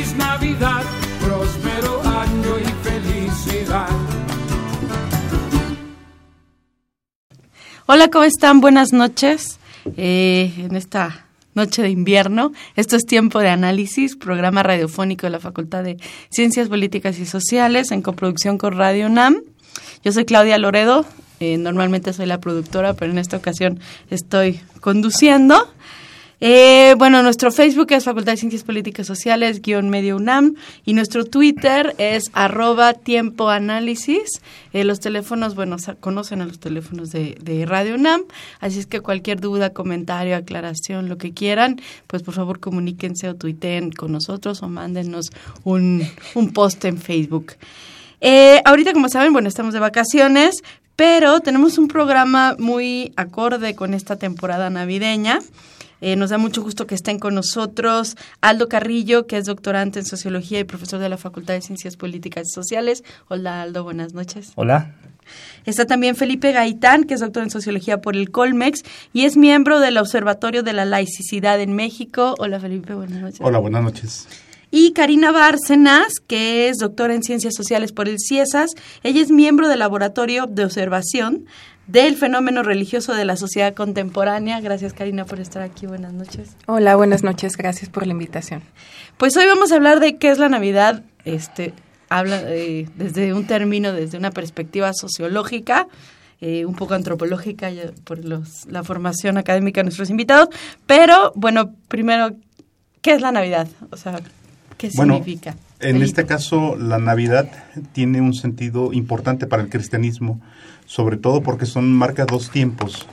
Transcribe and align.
Feliz 0.00 0.16
Navidad, 0.16 0.82
próspero 1.20 2.00
año 2.02 2.58
y 2.58 2.88
felicidad. 2.88 3.88
Hola, 7.84 8.08
¿cómo 8.08 8.24
están? 8.24 8.62
Buenas 8.62 8.94
noches. 8.94 9.58
Eh, 9.98 10.54
en 10.56 10.74
esta 10.74 11.26
noche 11.52 11.82
de 11.82 11.90
invierno, 11.90 12.52
esto 12.76 12.96
es 12.96 13.04
Tiempo 13.04 13.40
de 13.40 13.50
Análisis, 13.50 14.16
programa 14.16 14.62
radiofónico 14.62 15.26
de 15.26 15.32
la 15.32 15.38
Facultad 15.38 15.84
de 15.84 15.98
Ciencias 16.30 16.70
Políticas 16.70 17.18
y 17.18 17.26
Sociales 17.26 17.90
en 17.90 18.00
coproducción 18.00 18.56
con 18.56 18.78
Radio 18.78 19.04
UNAM. 19.04 19.42
Yo 20.02 20.12
soy 20.12 20.24
Claudia 20.24 20.56
Loredo, 20.56 21.04
eh, 21.40 21.58
normalmente 21.58 22.14
soy 22.14 22.24
la 22.24 22.40
productora, 22.40 22.94
pero 22.94 23.12
en 23.12 23.18
esta 23.18 23.36
ocasión 23.36 23.80
estoy 24.08 24.60
conduciendo. 24.80 25.68
Eh, 26.42 26.94
bueno, 26.96 27.22
nuestro 27.22 27.52
Facebook 27.52 27.92
es 27.92 28.04
Facultad 28.04 28.32
de 28.32 28.38
Ciencias 28.38 28.62
Políticas 28.64 29.06
Sociales, 29.06 29.60
guion 29.60 29.90
medio 29.90 30.16
UNAM, 30.16 30.54
y 30.86 30.94
nuestro 30.94 31.24
Twitter 31.24 31.94
es 31.98 32.30
arroba 32.32 32.94
tiempo. 32.94 33.50
Eh, 33.52 34.84
los 34.84 35.00
teléfonos, 35.00 35.54
bueno, 35.54 35.76
conocen 36.00 36.40
a 36.40 36.46
los 36.46 36.58
teléfonos 36.58 37.10
de, 37.10 37.36
de 37.42 37.66
Radio 37.66 37.94
UNAM, 37.94 38.22
así 38.60 38.78
es 38.78 38.86
que 38.86 39.00
cualquier 39.00 39.40
duda, 39.40 39.70
comentario, 39.70 40.34
aclaración, 40.34 41.08
lo 41.08 41.18
que 41.18 41.32
quieran, 41.32 41.80
pues 42.06 42.22
por 42.22 42.32
favor 42.32 42.58
comuníquense 42.58 43.28
o 43.28 43.34
tuiteen 43.34 43.90
con 43.90 44.12
nosotros 44.12 44.62
o 44.62 44.68
mándenos 44.68 45.30
un, 45.64 46.02
un 46.34 46.52
post 46.52 46.84
en 46.86 46.98
Facebook. 46.98 47.52
Eh, 48.20 48.60
ahorita, 48.64 48.92
como 48.92 49.08
saben, 49.08 49.32
bueno, 49.32 49.48
estamos 49.48 49.74
de 49.74 49.80
vacaciones, 49.80 50.62
pero 50.96 51.40
tenemos 51.40 51.78
un 51.78 51.88
programa 51.88 52.56
muy 52.58 53.12
acorde 53.16 53.74
con 53.74 53.94
esta 53.94 54.16
temporada 54.16 54.70
navideña. 54.70 55.40
Eh, 56.00 56.16
nos 56.16 56.30
da 56.30 56.38
mucho 56.38 56.62
gusto 56.62 56.86
que 56.86 56.94
estén 56.94 57.18
con 57.18 57.34
nosotros 57.34 58.16
Aldo 58.40 58.68
Carrillo, 58.68 59.26
que 59.26 59.36
es 59.36 59.44
doctorante 59.44 59.98
en 59.98 60.06
Sociología 60.06 60.60
y 60.60 60.64
profesor 60.64 61.00
de 61.00 61.08
la 61.08 61.16
Facultad 61.16 61.54
de 61.54 61.62
Ciencias 61.62 61.96
Políticas 61.96 62.48
y 62.48 62.50
Sociales. 62.52 63.04
Hola 63.28 63.62
Aldo, 63.62 63.84
buenas 63.84 64.14
noches. 64.14 64.52
Hola. 64.54 64.94
Está 65.64 65.86
también 65.86 66.16
Felipe 66.16 66.52
Gaitán, 66.52 67.04
que 67.04 67.14
es 67.14 67.20
doctor 67.20 67.42
en 67.42 67.50
Sociología 67.50 68.00
por 68.00 68.16
el 68.16 68.30
Colmex 68.30 68.82
y 69.12 69.24
es 69.24 69.36
miembro 69.36 69.80
del 69.80 69.98
Observatorio 69.98 70.62
de 70.62 70.72
la 70.72 70.84
Laicidad 70.84 71.60
en 71.60 71.74
México. 71.74 72.34
Hola 72.38 72.58
Felipe, 72.60 72.94
buenas 72.94 73.20
noches. 73.20 73.40
Hola, 73.42 73.58
buenas 73.58 73.82
noches. 73.82 74.28
Y 74.72 74.92
Karina 74.92 75.32
Bárcenas, 75.32 76.20
que 76.26 76.68
es 76.68 76.78
doctora 76.78 77.14
en 77.14 77.24
Ciencias 77.24 77.54
Sociales 77.54 77.90
por 77.92 78.08
el 78.08 78.18
CIESAS. 78.20 78.70
Ella 79.02 79.20
es 79.20 79.30
miembro 79.30 79.68
del 79.68 79.80
Laboratorio 79.80 80.46
de 80.46 80.64
Observación 80.64 81.46
del 81.90 82.16
fenómeno 82.16 82.62
religioso 82.62 83.14
de 83.14 83.24
la 83.24 83.36
sociedad 83.36 83.74
contemporánea. 83.74 84.60
Gracias 84.60 84.92
Karina 84.92 85.24
por 85.24 85.40
estar 85.40 85.62
aquí. 85.62 85.86
Buenas 85.86 86.12
noches. 86.12 86.56
Hola, 86.66 86.96
buenas 86.96 87.22
noches. 87.22 87.56
Gracias 87.56 87.90
por 87.90 88.06
la 88.06 88.12
invitación. 88.12 88.62
Pues 89.16 89.36
hoy 89.36 89.46
vamos 89.46 89.72
a 89.72 89.76
hablar 89.76 90.00
de 90.00 90.16
qué 90.16 90.30
es 90.30 90.38
la 90.38 90.48
Navidad. 90.48 91.02
Este 91.24 91.74
habla 92.08 92.42
eh, 92.46 92.88
desde 92.96 93.34
un 93.34 93.46
término, 93.46 93.92
desde 93.92 94.18
una 94.18 94.30
perspectiva 94.30 94.92
sociológica. 94.92 95.88
Eh, 96.42 96.64
un 96.64 96.74
poco 96.74 96.94
antropológica 96.94 97.70
ya 97.70 97.90
por 98.04 98.24
los, 98.24 98.64
la 98.64 98.82
formación 98.82 99.36
académica 99.36 99.80
de 99.80 99.84
nuestros 99.84 100.08
invitados, 100.08 100.48
pero 100.86 101.32
bueno, 101.34 101.74
primero, 101.86 102.34
¿qué 103.02 103.12
es 103.12 103.20
la 103.20 103.30
Navidad? 103.30 103.68
O 103.90 103.98
sea, 103.98 104.20
¿qué 104.78 104.88
Bueno, 104.94 105.16
significa? 105.16 105.54
En 105.80 106.02
este 106.02 106.26
caso, 106.26 106.76
la 106.76 106.98
Navidad 106.98 107.50
tiene 107.92 108.20
un 108.20 108.34
sentido 108.34 108.92
importante 108.92 109.46
para 109.46 109.62
el 109.62 109.70
cristianismo, 109.70 110.38
sobre 110.84 111.16
todo 111.16 111.42
porque 111.42 111.64
son 111.64 111.94
marca 111.94 112.26
dos 112.26 112.50
tiempos. 112.50 113.08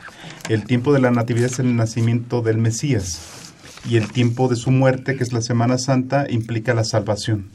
El 0.49 0.65
tiempo 0.65 0.91
de 0.91 0.99
la 0.99 1.09
Natividad 1.09 1.49
es 1.49 1.59
el 1.59 1.77
nacimiento 1.77 2.41
del 2.41 2.57
Mesías 2.57 3.53
y 3.89 3.95
el 3.95 4.11
tiempo 4.11 4.49
de 4.49 4.57
su 4.57 4.71
muerte, 4.71 5.15
que 5.15 5.23
es 5.23 5.31
la 5.31 5.41
Semana 5.41 5.77
Santa, 5.77 6.25
implica 6.29 6.73
la 6.73 6.83
salvación. 6.83 7.47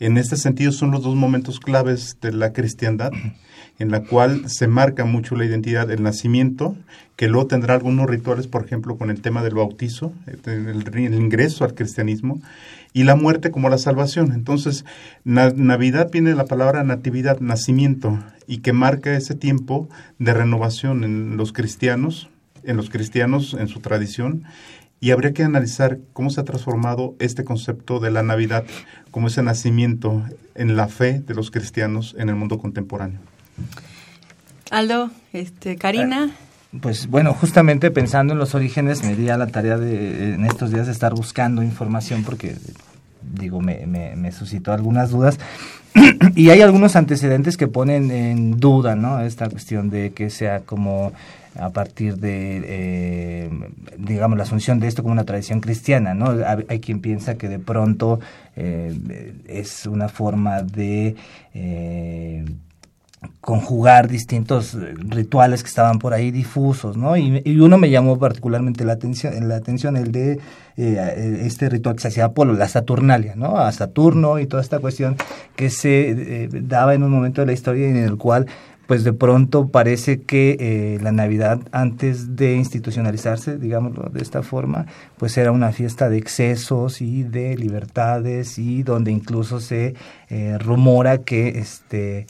En 0.00 0.16
este 0.16 0.38
sentido 0.38 0.72
son 0.72 0.92
los 0.92 1.02
dos 1.02 1.14
momentos 1.14 1.60
claves 1.60 2.16
de 2.22 2.32
la 2.32 2.54
cristiandad, 2.54 3.12
en 3.78 3.90
la 3.90 4.02
cual 4.02 4.48
se 4.48 4.66
marca 4.66 5.04
mucho 5.04 5.36
la 5.36 5.44
identidad 5.44 5.86
del 5.86 6.02
nacimiento, 6.02 6.76
que 7.16 7.28
luego 7.28 7.46
tendrá 7.46 7.74
algunos 7.74 8.08
rituales, 8.08 8.46
por 8.46 8.64
ejemplo, 8.64 8.96
con 8.96 9.10
el 9.10 9.20
tema 9.20 9.42
del 9.42 9.54
bautizo, 9.54 10.12
el, 10.26 10.84
el 10.96 11.14
ingreso 11.14 11.64
al 11.64 11.74
cristianismo, 11.74 12.40
y 12.92 13.04
la 13.04 13.16
muerte 13.16 13.50
como 13.50 13.68
la 13.68 13.78
salvación. 13.78 14.32
Entonces, 14.32 14.84
na- 15.24 15.50
Navidad 15.54 16.10
viene 16.10 16.30
de 16.30 16.36
la 16.36 16.46
palabra 16.46 16.82
natividad, 16.84 17.38
nacimiento, 17.40 18.18
y 18.46 18.58
que 18.58 18.72
marca 18.72 19.14
ese 19.14 19.34
tiempo 19.34 19.88
de 20.18 20.32
renovación 20.34 21.04
en 21.04 21.36
los 21.36 21.52
cristianos, 21.52 22.28
en 22.64 22.76
los 22.76 22.90
cristianos, 22.90 23.54
en 23.54 23.68
su 23.68 23.80
tradición, 23.80 24.44
y 25.00 25.12
habría 25.12 25.32
que 25.32 25.44
analizar 25.44 25.98
cómo 26.12 26.30
se 26.30 26.40
ha 26.40 26.44
transformado 26.44 27.14
este 27.20 27.44
concepto 27.44 28.00
de 28.00 28.10
la 28.10 28.24
Navidad 28.24 28.64
como 29.12 29.28
ese 29.28 29.42
nacimiento 29.44 30.24
en 30.56 30.74
la 30.74 30.88
fe 30.88 31.20
de 31.20 31.34
los 31.34 31.52
cristianos 31.52 32.16
en 32.18 32.28
el 32.30 32.34
mundo 32.34 32.58
contemporáneo. 32.58 33.20
Aldo, 34.70 35.10
este, 35.32 35.76
Karina. 35.76 36.30
Pues 36.80 37.06
bueno, 37.08 37.32
justamente 37.32 37.90
pensando 37.90 38.34
en 38.34 38.38
los 38.38 38.54
orígenes, 38.54 39.02
me 39.02 39.16
di 39.16 39.30
a 39.30 39.38
la 39.38 39.46
tarea 39.46 39.78
de 39.78 40.34
en 40.34 40.44
estos 40.44 40.70
días 40.70 40.86
de 40.86 40.92
estar 40.92 41.14
buscando 41.14 41.62
información 41.62 42.24
porque, 42.24 42.56
digo, 43.22 43.60
me, 43.62 44.32
suscitó 44.32 44.72
algunas 44.72 45.10
dudas. 45.10 45.38
y 46.36 46.50
hay 46.50 46.60
algunos 46.60 46.94
antecedentes 46.94 47.56
que 47.56 47.68
ponen 47.68 48.10
en 48.10 48.60
duda, 48.60 48.96
¿no? 48.96 49.20
Esta 49.20 49.48
cuestión 49.48 49.88
de 49.88 50.12
que 50.12 50.28
sea 50.28 50.60
como 50.60 51.12
a 51.58 51.70
partir 51.70 52.18
de, 52.18 52.62
eh, 52.64 53.50
digamos, 53.96 54.36
la 54.36 54.44
asunción 54.44 54.78
de 54.78 54.88
esto 54.88 55.02
como 55.02 55.12
una 55.12 55.24
tradición 55.24 55.60
cristiana, 55.60 56.12
¿no? 56.12 56.30
Hay, 56.46 56.66
hay 56.68 56.80
quien 56.80 57.00
piensa 57.00 57.36
que 57.36 57.48
de 57.48 57.58
pronto 57.58 58.20
eh, 58.56 58.94
es 59.46 59.86
una 59.86 60.10
forma 60.10 60.60
de... 60.60 61.16
Eh, 61.54 62.44
conjugar 63.40 64.08
distintos 64.08 64.74
eh, 64.74 64.94
rituales 64.96 65.62
que 65.62 65.68
estaban 65.68 65.98
por 65.98 66.12
ahí 66.12 66.30
difusos, 66.30 66.96
¿no? 66.96 67.16
Y, 67.16 67.42
y 67.44 67.58
uno 67.60 67.78
me 67.78 67.90
llamó 67.90 68.18
particularmente 68.18 68.84
la 68.84 68.94
atención, 68.94 69.48
la 69.48 69.56
atención 69.56 69.96
el 69.96 70.12
de 70.12 70.38
eh, 70.76 71.40
este 71.44 71.68
ritual 71.68 71.96
que 71.96 72.02
se 72.02 72.08
hacía 72.08 72.26
Apolo, 72.26 72.52
la 72.52 72.68
Saturnalia, 72.68 73.34
¿no? 73.36 73.58
A 73.58 73.72
Saturno 73.72 74.38
y 74.38 74.46
toda 74.46 74.62
esta 74.62 74.78
cuestión 74.78 75.16
que 75.56 75.70
se 75.70 76.44
eh, 76.44 76.48
daba 76.52 76.94
en 76.94 77.02
un 77.02 77.10
momento 77.10 77.40
de 77.40 77.46
la 77.46 77.52
historia 77.52 77.88
en 77.88 77.96
el 77.96 78.16
cual 78.16 78.46
pues 78.88 79.04
de 79.04 79.12
pronto 79.12 79.68
parece 79.68 80.22
que 80.22 80.56
eh, 80.58 80.98
la 81.02 81.12
Navidad 81.12 81.60
antes 81.72 82.36
de 82.36 82.54
institucionalizarse, 82.54 83.58
digámoslo 83.58 84.08
de 84.08 84.22
esta 84.22 84.42
forma, 84.42 84.86
pues 85.18 85.36
era 85.36 85.52
una 85.52 85.72
fiesta 85.72 86.08
de 86.08 86.16
excesos 86.16 87.02
y 87.02 87.22
de 87.22 87.54
libertades 87.58 88.58
y 88.58 88.82
donde 88.82 89.10
incluso 89.12 89.60
se 89.60 89.94
eh, 90.30 90.56
rumora 90.58 91.18
que 91.18 91.58
este 91.58 92.20
eh, 92.20 92.26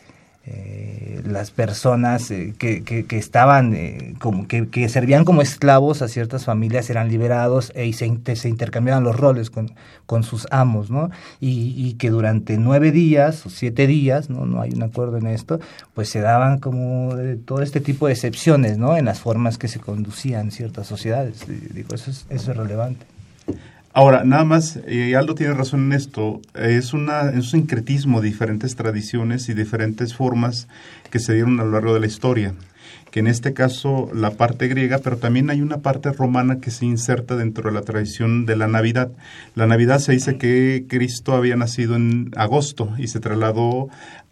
las 1.32 1.50
personas 1.50 2.30
eh, 2.30 2.54
que, 2.58 2.82
que, 2.82 3.06
que, 3.06 3.18
estaban, 3.18 3.74
eh, 3.74 4.14
como, 4.18 4.48
que, 4.48 4.68
que, 4.68 4.88
servían 4.88 5.24
como 5.24 5.42
esclavos 5.42 6.02
a 6.02 6.08
ciertas 6.08 6.44
familias 6.44 6.90
eran 6.90 7.08
liberados 7.08 7.72
e, 7.74 7.86
y 7.86 7.92
se, 7.92 8.10
se 8.36 8.48
intercambiaban 8.48 9.04
los 9.04 9.16
roles 9.16 9.50
con, 9.50 9.74
con 10.06 10.22
sus 10.22 10.46
amos, 10.50 10.90
¿no? 10.90 11.10
Y, 11.40 11.74
y, 11.76 11.94
que 11.94 12.10
durante 12.10 12.58
nueve 12.58 12.92
días 12.92 13.46
o 13.46 13.50
siete 13.50 13.86
días, 13.86 14.30
¿no? 14.30 14.46
No 14.46 14.60
hay 14.60 14.70
un 14.72 14.82
acuerdo 14.82 15.18
en 15.18 15.26
esto, 15.26 15.60
pues 15.94 16.08
se 16.08 16.20
daban 16.20 16.58
como 16.58 17.14
todo 17.44 17.62
este 17.62 17.80
tipo 17.80 18.06
de 18.06 18.14
excepciones, 18.14 18.78
¿no? 18.78 18.96
En 18.96 19.04
las 19.04 19.20
formas 19.20 19.58
que 19.58 19.68
se 19.68 19.80
conducían 19.80 20.50
ciertas 20.50 20.86
sociedades. 20.86 21.44
Digo, 21.46 21.94
eso 21.94 22.10
es, 22.10 22.26
eso 22.30 22.50
es 22.50 22.56
relevante. 22.56 23.06
Ahora, 23.94 24.22
nada 24.22 24.44
más, 24.44 24.78
eh, 24.86 25.16
Aldo 25.16 25.34
tiene 25.34 25.54
razón 25.54 25.86
en 25.86 25.92
esto, 25.94 26.40
es, 26.54 26.92
una, 26.92 27.30
es 27.30 27.36
un 27.36 27.42
sincretismo 27.42 28.20
de 28.20 28.28
diferentes 28.28 28.76
tradiciones 28.76 29.48
y 29.48 29.54
diferentes 29.54 30.14
formas 30.14 30.68
que 31.10 31.18
se 31.18 31.34
dieron 31.34 31.58
a 31.58 31.64
lo 31.64 31.72
largo 31.72 31.94
de 31.94 32.00
la 32.00 32.06
historia, 32.06 32.54
que 33.10 33.20
en 33.20 33.26
este 33.26 33.54
caso 33.54 34.10
la 34.14 34.32
parte 34.32 34.68
griega, 34.68 34.98
pero 34.98 35.16
también 35.16 35.48
hay 35.48 35.62
una 35.62 35.78
parte 35.78 36.12
romana 36.12 36.60
que 36.60 36.70
se 36.70 36.84
inserta 36.84 37.34
dentro 37.34 37.70
de 37.70 37.74
la 37.74 37.82
tradición 37.82 38.44
de 38.44 38.56
la 38.56 38.68
Navidad. 38.68 39.10
La 39.54 39.66
Navidad 39.66 40.00
se 40.00 40.12
dice 40.12 40.36
que 40.36 40.84
Cristo 40.86 41.34
había 41.34 41.56
nacido 41.56 41.96
en 41.96 42.30
agosto 42.36 42.94
y 42.98 43.08
se 43.08 43.20
trasladó 43.20 43.88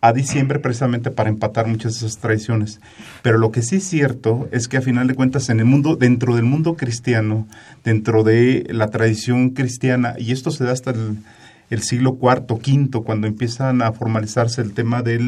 a 0.07 0.13
diciembre 0.13 0.59
precisamente 0.59 1.11
para 1.11 1.31
empatar 1.31 1.67
muchas 1.67 1.93
de 1.93 2.07
esas 2.07 2.21
tradiciones. 2.21 2.81
Pero 3.23 3.39
lo 3.39 3.51
que 3.51 3.63
sí 3.63 3.77
es 3.77 3.85
cierto 3.85 4.49
es 4.53 4.69
que 4.69 4.77
a 4.77 4.83
final 4.83 5.07
de 5.07 5.15
cuentas 5.15 5.49
en 5.49 5.59
el 5.59 5.65
mundo, 5.65 5.97
dentro 5.97 6.35
del 6.37 6.45
mundo 6.45 6.77
cristiano, 6.77 7.47
dentro 7.85 8.23
de 8.23 8.67
la 8.71 8.89
tradición 8.89 9.51
cristiana, 9.51 10.15
y 10.19 10.33
esto 10.33 10.51
se 10.51 10.65
da 10.65 10.73
hasta 10.73 10.91
el, 10.91 11.19
el 11.71 11.83
siglo 11.83 12.19
IV, 12.21 12.47
V, 12.49 13.03
cuando 13.05 13.27
empiezan 13.27 13.83
a 13.83 13.93
formalizarse 13.93 14.63
el 14.63 14.73
tema 14.73 15.03
de 15.03 15.19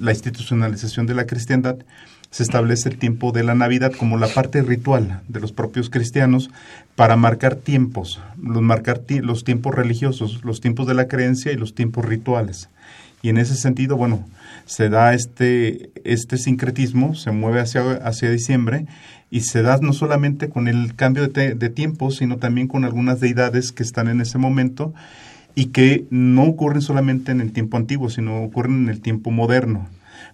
la 0.00 0.12
institucionalización 0.12 1.06
de 1.06 1.14
la 1.14 1.26
cristiandad, 1.26 1.76
se 2.30 2.42
establece 2.42 2.88
el 2.88 2.98
tiempo 2.98 3.32
de 3.32 3.42
la 3.42 3.54
Navidad 3.54 3.92
como 3.92 4.18
la 4.18 4.28
parte 4.28 4.62
ritual 4.62 5.22
de 5.28 5.40
los 5.40 5.52
propios 5.52 5.88
cristianos 5.88 6.50
para 6.94 7.16
marcar 7.16 7.56
tiempos, 7.56 8.20
los, 8.40 8.62
marcar 8.62 9.02
los 9.22 9.44
tiempos 9.44 9.74
religiosos, 9.74 10.44
los 10.44 10.60
tiempos 10.60 10.86
de 10.86 10.94
la 10.94 11.08
creencia 11.08 11.52
y 11.52 11.56
los 11.56 11.74
tiempos 11.74 12.04
rituales. 12.04 12.68
Y 13.22 13.30
en 13.30 13.38
ese 13.38 13.56
sentido, 13.56 13.96
bueno, 13.96 14.24
se 14.66 14.88
da 14.88 15.14
este, 15.14 15.90
este 16.04 16.36
sincretismo, 16.36 17.14
se 17.14 17.30
mueve 17.30 17.60
hacia, 17.60 17.82
hacia 17.94 18.30
diciembre 18.30 18.86
y 19.30 19.40
se 19.40 19.62
da 19.62 19.78
no 19.78 19.92
solamente 19.92 20.48
con 20.48 20.68
el 20.68 20.94
cambio 20.94 21.28
de, 21.28 21.54
de 21.54 21.70
tiempo, 21.70 22.10
sino 22.10 22.36
también 22.36 22.68
con 22.68 22.84
algunas 22.84 23.20
deidades 23.20 23.72
que 23.72 23.82
están 23.82 24.08
en 24.08 24.20
ese 24.20 24.38
momento 24.38 24.94
y 25.54 25.66
que 25.66 26.04
no 26.10 26.44
ocurren 26.44 26.82
solamente 26.82 27.32
en 27.32 27.40
el 27.40 27.52
tiempo 27.52 27.76
antiguo, 27.76 28.10
sino 28.10 28.42
ocurren 28.42 28.84
en 28.84 28.88
el 28.88 29.00
tiempo 29.00 29.30
moderno 29.30 29.88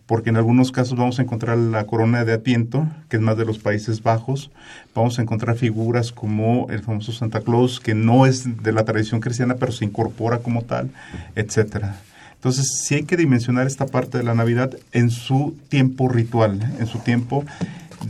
porque 0.06 0.30
en 0.30 0.36
algunos 0.36 0.70
casos 0.70 0.98
vamos 0.98 1.18
a 1.18 1.22
encontrar 1.22 1.56
la 1.56 1.84
corona 1.84 2.24
de 2.24 2.32
Adviento, 2.32 2.86
que 3.08 3.16
es 3.16 3.22
más 3.22 3.36
de 3.36 3.44
los 3.44 3.58
Países 3.58 4.02
Bajos, 4.02 4.50
vamos 4.94 5.18
a 5.18 5.22
encontrar 5.22 5.56
figuras 5.56 6.12
como 6.12 6.66
el 6.70 6.82
famoso 6.82 7.12
Santa 7.12 7.40
Claus, 7.40 7.80
que 7.80 7.94
no 7.94 8.26
es 8.26 8.62
de 8.62 8.72
la 8.72 8.84
tradición 8.84 9.20
cristiana, 9.20 9.56
pero 9.56 9.72
se 9.72 9.84
incorpora 9.84 10.38
como 10.38 10.62
tal, 10.62 10.90
etcétera. 11.34 11.96
Entonces, 12.44 12.82
sí 12.84 12.96
hay 12.96 13.04
que 13.04 13.16
dimensionar 13.16 13.66
esta 13.66 13.86
parte 13.86 14.18
de 14.18 14.24
la 14.24 14.34
Navidad 14.34 14.76
en 14.92 15.10
su 15.10 15.56
tiempo 15.70 16.10
ritual, 16.10 16.60
en 16.78 16.86
su 16.86 16.98
tiempo 16.98 17.42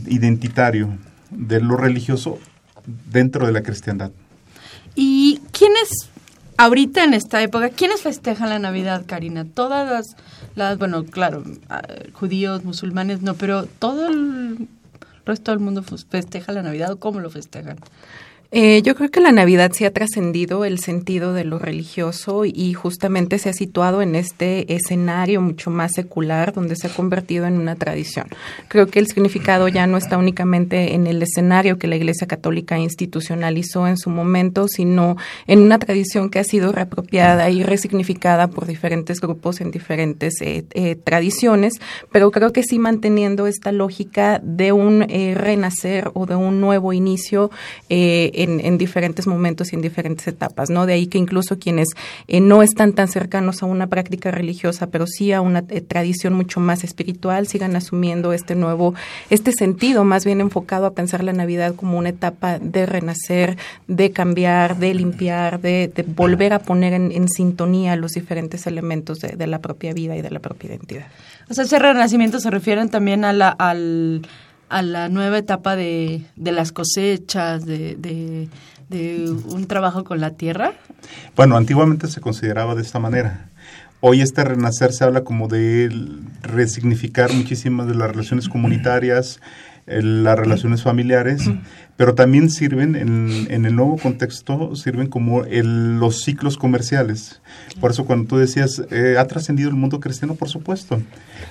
identitario 0.07 0.97
de 1.31 1.61
lo 1.61 1.77
religioso 1.77 2.37
dentro 3.09 3.45
de 3.45 3.53
la 3.53 3.63
cristiandad. 3.63 4.11
¿Y 4.93 5.39
quiénes 5.53 6.09
ahorita 6.57 7.05
en 7.05 7.13
esta 7.13 7.41
época, 7.41 7.69
quiénes 7.69 8.01
festejan 8.01 8.49
la 8.49 8.59
Navidad, 8.59 9.05
Karina? 9.07 9.45
Todas 9.45 10.17
las, 10.55 10.77
bueno, 10.77 11.05
claro, 11.05 11.41
uh, 11.45 12.11
judíos, 12.11 12.65
musulmanes, 12.65 13.21
no, 13.21 13.35
pero 13.35 13.67
todo 13.67 14.09
el 14.09 14.67
resto 15.25 15.51
del 15.51 15.61
mundo 15.61 15.81
festeja 15.81 16.51
la 16.51 16.61
Navidad 16.61 16.91
o 16.91 16.99
cómo 16.99 17.21
lo 17.21 17.29
festejan. 17.29 17.77
Eh, 18.57 18.81
yo 18.83 18.95
creo 18.95 19.11
que 19.11 19.19
la 19.19 19.33
Navidad 19.33 19.73
se 19.73 19.85
ha 19.85 19.91
trascendido 19.91 20.63
el 20.63 20.79
sentido 20.79 21.33
de 21.33 21.43
lo 21.43 21.59
religioso 21.59 22.45
y 22.45 22.71
justamente 22.71 23.37
se 23.37 23.49
ha 23.49 23.53
situado 23.53 24.01
en 24.01 24.15
este 24.15 24.73
escenario 24.73 25.41
mucho 25.41 25.69
más 25.71 25.91
secular 25.93 26.53
donde 26.53 26.77
se 26.77 26.87
ha 26.87 26.89
convertido 26.89 27.47
en 27.47 27.57
una 27.57 27.75
tradición. 27.75 28.27
Creo 28.69 28.87
que 28.87 28.99
el 28.99 29.07
significado 29.07 29.67
ya 29.67 29.87
no 29.87 29.97
está 29.97 30.17
únicamente 30.17 30.93
en 30.93 31.05
el 31.05 31.21
escenario 31.21 31.77
que 31.77 31.87
la 31.87 31.97
Iglesia 31.97 32.27
Católica 32.27 32.79
institucionalizó 32.79 33.89
en 33.89 33.97
su 33.97 34.09
momento, 34.09 34.69
sino 34.69 35.17
en 35.47 35.59
una 35.59 35.77
tradición 35.77 36.29
que 36.29 36.39
ha 36.39 36.45
sido 36.45 36.71
reapropiada 36.71 37.49
y 37.49 37.61
resignificada 37.61 38.47
por 38.47 38.67
diferentes 38.67 39.19
grupos 39.19 39.59
en 39.59 39.71
diferentes 39.71 40.39
eh, 40.39 40.63
eh, 40.71 40.95
tradiciones, 40.95 41.81
pero 42.09 42.31
creo 42.31 42.53
que 42.53 42.63
sí 42.63 42.79
manteniendo 42.79 43.47
esta 43.47 43.73
lógica 43.73 44.39
de 44.41 44.71
un 44.71 45.01
renacer 45.01 46.09
o 46.13 46.25
de 46.25 46.37
un 46.37 46.61
nuevo 46.61 46.93
inicio. 46.93 47.51
En, 48.45 48.59
en, 48.59 48.77
diferentes 48.77 49.27
momentos 49.27 49.71
y 49.71 49.75
en 49.75 49.81
diferentes 49.81 50.27
etapas, 50.27 50.69
¿no? 50.69 50.85
De 50.85 50.93
ahí 50.93 51.07
que 51.07 51.17
incluso 51.17 51.57
quienes 51.57 51.89
eh, 52.27 52.39
no 52.39 52.61
están 52.61 52.93
tan 52.93 53.07
cercanos 53.07 53.63
a 53.63 53.65
una 53.65 53.87
práctica 53.87 54.31
religiosa, 54.31 54.87
pero 54.87 55.07
sí 55.07 55.31
a 55.31 55.41
una 55.41 55.63
eh, 55.69 55.81
tradición 55.81 56.33
mucho 56.33 56.59
más 56.59 56.83
espiritual, 56.83 57.47
sigan 57.47 57.75
asumiendo 57.75 58.33
este 58.33 58.55
nuevo, 58.55 58.93
este 59.29 59.51
sentido 59.51 60.03
más 60.03 60.25
bien 60.25 60.41
enfocado 60.41 60.85
a 60.85 60.93
pensar 60.93 61.23
la 61.23 61.33
Navidad 61.33 61.75
como 61.75 61.97
una 61.97 62.09
etapa 62.09 62.59
de 62.59 62.85
renacer, 62.85 63.57
de 63.87 64.11
cambiar, 64.11 64.77
de 64.77 64.93
limpiar, 64.93 65.59
de, 65.59 65.91
volver 66.15 66.53
a 66.53 66.59
poner 66.59 66.93
en, 66.93 67.11
en, 67.11 67.27
sintonía 67.27 67.95
los 67.95 68.11
diferentes 68.13 68.67
elementos 68.67 69.19
de, 69.19 69.35
de, 69.35 69.47
la 69.47 69.59
propia 69.59 69.93
vida 69.93 70.15
y 70.15 70.21
de 70.21 70.31
la 70.31 70.39
propia 70.39 70.69
identidad. 70.69 71.07
O 71.49 71.53
sea, 71.53 71.63
ese 71.63 71.79
renacimiento 71.79 72.39
se 72.39 72.49
refieren 72.49 72.89
también 72.89 73.25
a 73.25 73.33
la, 73.33 73.49
al, 73.49 74.21
a 74.69 74.81
la 74.81 75.09
nueva 75.09 75.37
etapa 75.37 75.75
de, 75.75 76.21
de 76.35 76.51
las 76.51 76.71
cosechas, 76.71 77.65
de, 77.65 77.95
de, 77.95 78.49
de 78.89 79.29
un 79.29 79.67
trabajo 79.67 80.03
con 80.03 80.19
la 80.19 80.31
tierra. 80.31 80.73
Bueno, 81.35 81.57
antiguamente 81.57 82.07
se 82.07 82.21
consideraba 82.21 82.75
de 82.75 82.81
esta 82.81 82.99
manera. 82.99 83.49
Hoy 84.01 84.21
este 84.21 84.43
renacer 84.43 84.93
se 84.93 85.03
habla 85.03 85.23
como 85.23 85.47
de 85.47 85.89
resignificar 86.41 87.33
muchísimas 87.33 87.87
de 87.87 87.95
las 87.95 88.11
relaciones 88.11 88.49
comunitarias, 88.49 89.39
las 89.87 90.37
relaciones 90.37 90.83
familiares, 90.83 91.43
pero 91.97 92.13
también 92.13 92.49
sirven 92.49 92.95
en, 92.95 93.47
en 93.49 93.65
el 93.65 93.75
nuevo 93.75 93.97
contexto, 93.97 94.75
sirven 94.75 95.07
como 95.07 95.45
el, 95.45 95.97
los 95.97 96.23
ciclos 96.23 96.57
comerciales. 96.57 97.41
Por 97.79 97.91
eso 97.91 98.05
cuando 98.05 98.27
tú 98.27 98.37
decías, 98.37 98.81
eh, 98.91 99.15
¿ha 99.17 99.25
trascendido 99.27 99.69
el 99.69 99.75
mundo 99.75 99.99
cristiano? 99.99 100.35
Por 100.35 100.49
supuesto. 100.49 101.01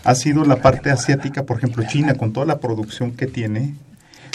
Ha 0.05 0.15
sido 0.15 0.45
la 0.45 0.57
parte 0.57 0.91
asiática, 0.91 1.45
por 1.45 1.59
ejemplo, 1.59 1.85
China, 1.87 2.15
con 2.15 2.33
toda 2.33 2.45
la 2.45 2.61
producción 2.61 3.13
que 3.13 3.27
tiene, 3.27 3.75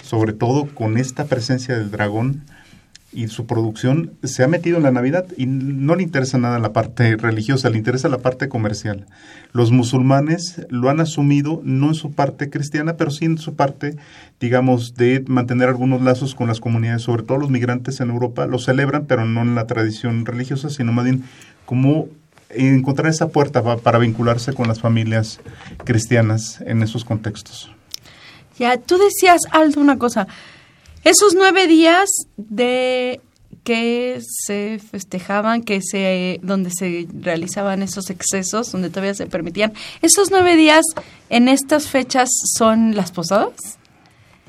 sobre 0.03 0.33
todo 0.33 0.67
con 0.73 0.97
esta 0.97 1.25
presencia 1.25 1.77
del 1.77 1.91
dragón, 1.91 2.43
y 3.11 3.27
su 3.27 3.47
producción 3.47 4.13
se 4.23 4.43
ha 4.43 4.47
metido 4.47 4.77
en 4.77 4.83
la 4.83 4.91
Navidad 4.91 5.25
y 5.35 5.47
no 5.47 5.95
le 5.95 6.03
interesa 6.03 6.37
nada 6.37 6.59
la 6.59 6.73
parte 6.73 7.15
religiosa, 7.15 7.69
le 7.69 7.77
interesa 7.77 8.07
la 8.07 8.19
parte 8.19 8.49
comercial. 8.49 9.07
Los 9.51 9.71
musulmanes 9.71 10.61
lo 10.69 10.89
han 10.89 10.99
asumido 10.99 11.61
no 11.63 11.87
en 11.87 11.95
su 11.95 12.11
parte 12.11 12.49
cristiana, 12.49 12.97
pero 12.97 13.09
sí 13.09 13.25
en 13.25 13.39
su 13.39 13.55
parte, 13.55 13.95
digamos, 14.39 14.93
de 14.93 15.23
mantener 15.27 15.69
algunos 15.69 16.01
lazos 16.01 16.35
con 16.35 16.47
las 16.47 16.59
comunidades, 16.59 17.01
sobre 17.01 17.23
todo 17.23 17.39
los 17.39 17.49
migrantes 17.49 17.99
en 17.99 18.09
Europa, 18.11 18.45
lo 18.45 18.59
celebran, 18.59 19.05
pero 19.05 19.25
no 19.25 19.41
en 19.41 19.55
la 19.55 19.65
tradición 19.65 20.25
religiosa, 20.25 20.69
sino 20.69 20.91
más 20.91 21.05
bien 21.05 21.23
como 21.65 22.07
encontrar 22.49 23.11
esa 23.11 23.29
puerta 23.29 23.63
para, 23.77 23.99
vincularse 23.99 24.53
con 24.53 24.67
las 24.67 24.79
familias 24.79 25.39
cristianas 25.83 26.61
en 26.61 26.83
esos 26.83 27.05
contextos. 27.05 27.71
Ya, 28.57 28.77
tú 28.77 28.97
decías, 28.97 29.41
Aldo, 29.51 29.79
una 29.79 29.97
cosa. 29.97 30.27
Esos 31.03 31.33
nueve 31.35 31.67
días 31.67 32.09
de 32.37 33.21
que 33.63 34.19
se 34.45 34.79
festejaban, 34.79 35.61
que 35.61 35.81
se, 35.81 36.39
donde 36.43 36.71
se 36.71 37.07
realizaban 37.13 37.83
esos 37.83 38.09
excesos, 38.09 38.71
donde 38.71 38.89
todavía 38.89 39.13
se 39.13 39.27
permitían, 39.27 39.73
esos 40.01 40.31
nueve 40.31 40.55
días 40.55 40.83
en 41.29 41.47
estas 41.47 41.87
fechas 41.87 42.29
son 42.57 42.95
las 42.95 43.11
posadas. 43.11 43.77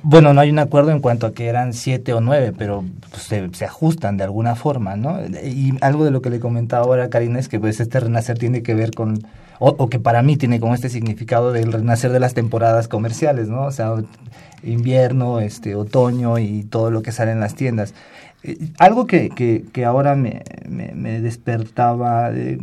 Bueno, 0.03 0.33
no 0.33 0.41
hay 0.41 0.49
un 0.49 0.59
acuerdo 0.59 0.93
en 0.93 1.01
cuanto 1.01 1.27
a 1.27 1.35
que 1.35 1.47
eran 1.47 1.75
siete 1.75 2.15
o 2.15 2.23
nueve, 2.23 2.55
pero 2.57 2.85
pues, 3.11 3.25
se, 3.25 3.51
se, 3.53 3.67
ajustan 3.67 4.17
de 4.17 4.25
alguna 4.25 4.57
forma, 4.57 4.97
¿no? 4.97 5.21
Y 5.45 5.75
algo 5.83 6.07
de 6.07 6.11
lo 6.11 6.23
que 6.23 6.31
le 6.31 6.41
comentaba 6.41 6.85
ahora 6.85 7.11
Karina 7.11 7.39
es 7.39 7.49
que 7.49 7.61
pues 7.61 7.81
este 7.81 8.01
renacer 8.01 8.39
tiene 8.39 8.63
que 8.63 8.75
ver 8.75 8.93
con, 8.93 9.19
o, 9.59 9.69
o, 9.77 9.91
que 9.91 9.99
para 9.99 10.23
mí 10.23 10.39
tiene 10.39 10.59
como 10.59 10.75
este 10.75 10.89
significado 10.89 11.53
del 11.53 11.71
renacer 11.71 12.13
de 12.13 12.21
las 12.21 12.33
temporadas 12.33 12.89
comerciales, 12.89 13.49
¿no? 13.49 13.67
O 13.67 13.73
sea, 13.73 13.95
invierno, 14.63 15.41
este, 15.41 15.75
otoño 15.75 16.39
y 16.39 16.65
todo 16.65 16.91
lo 16.91 17.03
que 17.03 17.13
sale 17.13 17.33
en 17.33 17.41
las 17.41 17.55
tiendas. 17.55 17.95
Eh, 18.43 18.57
algo 18.79 19.07
que, 19.07 19.29
que, 19.71 19.85
ahora 19.85 20.15
me, 20.15 20.43
me, 20.67 21.21
despertaba 21.21 22.31
eh, 22.33 22.59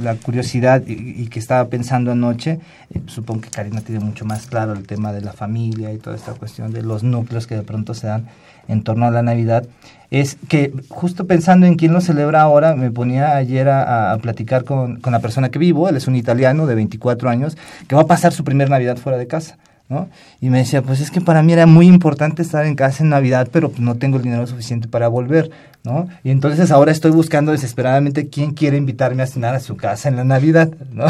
la 0.00 0.14
curiosidad 0.14 0.82
y, 0.86 1.26
que 1.26 1.38
estaba 1.38 1.68
pensando 1.68 2.12
anoche, 2.12 2.60
eh, 2.94 3.02
supongo 3.04 3.42
que 3.42 3.50
Karina 3.50 3.82
tiene 3.82 4.02
mucho 4.02 4.24
más 4.24 4.46
claro 4.46 4.72
el 4.72 4.86
tema 4.86 5.12
de 5.12 5.20
la 5.20 5.34
familia 5.34 5.92
y 5.92 5.98
toda 5.98 6.16
esta 6.16 6.32
cuestión 6.32 6.72
de 6.72 6.82
los 6.82 7.02
núcleos 7.02 7.46
que 7.46 7.56
de 7.56 7.62
pronto 7.62 7.92
se 7.92 8.06
dan 8.06 8.26
en 8.68 8.82
torno 8.84 9.04
a 9.04 9.10
la 9.10 9.22
Navidad, 9.22 9.66
es 10.10 10.38
que 10.48 10.72
justo 10.88 11.26
pensando 11.26 11.66
en 11.66 11.76
quién 11.76 11.92
lo 11.92 12.00
celebra 12.00 12.40
ahora, 12.40 12.74
me 12.74 12.90
ponía 12.90 13.36
ayer 13.36 13.68
a, 13.68 14.12
a 14.12 14.18
platicar 14.18 14.64
con, 14.64 15.00
con 15.00 15.12
la 15.12 15.20
persona 15.20 15.50
que 15.50 15.58
vivo, 15.58 15.90
él 15.90 15.96
es 15.96 16.06
un 16.06 16.16
italiano 16.16 16.66
de 16.66 16.74
24 16.74 17.28
años, 17.28 17.58
que 17.86 17.94
va 17.94 18.02
a 18.02 18.06
pasar 18.06 18.32
su 18.32 18.44
primer 18.44 18.70
Navidad 18.70 18.96
fuera 18.96 19.18
de 19.18 19.26
casa. 19.26 19.58
¿No? 19.88 20.08
Y 20.40 20.50
me 20.50 20.58
decía, 20.58 20.82
pues 20.82 21.00
es 21.00 21.10
que 21.10 21.20
para 21.20 21.42
mí 21.42 21.52
era 21.52 21.66
muy 21.66 21.86
importante 21.86 22.42
estar 22.42 22.66
en 22.66 22.74
casa 22.74 23.04
en 23.04 23.10
Navidad, 23.10 23.48
pero 23.52 23.70
no 23.78 23.96
tengo 23.96 24.16
el 24.16 24.22
dinero 24.22 24.46
suficiente 24.46 24.88
para 24.88 25.08
volver, 25.08 25.50
¿no? 25.84 26.08
Y 26.24 26.30
entonces 26.30 26.70
ahora 26.70 26.92
estoy 26.92 27.12
buscando 27.12 27.52
desesperadamente 27.52 28.28
quién 28.28 28.52
quiere 28.52 28.76
invitarme 28.76 29.22
a 29.22 29.26
cenar 29.26 29.54
a 29.54 29.60
su 29.60 29.76
casa 29.76 30.08
en 30.08 30.16
la 30.16 30.24
Navidad, 30.24 30.70
¿no? 30.92 31.06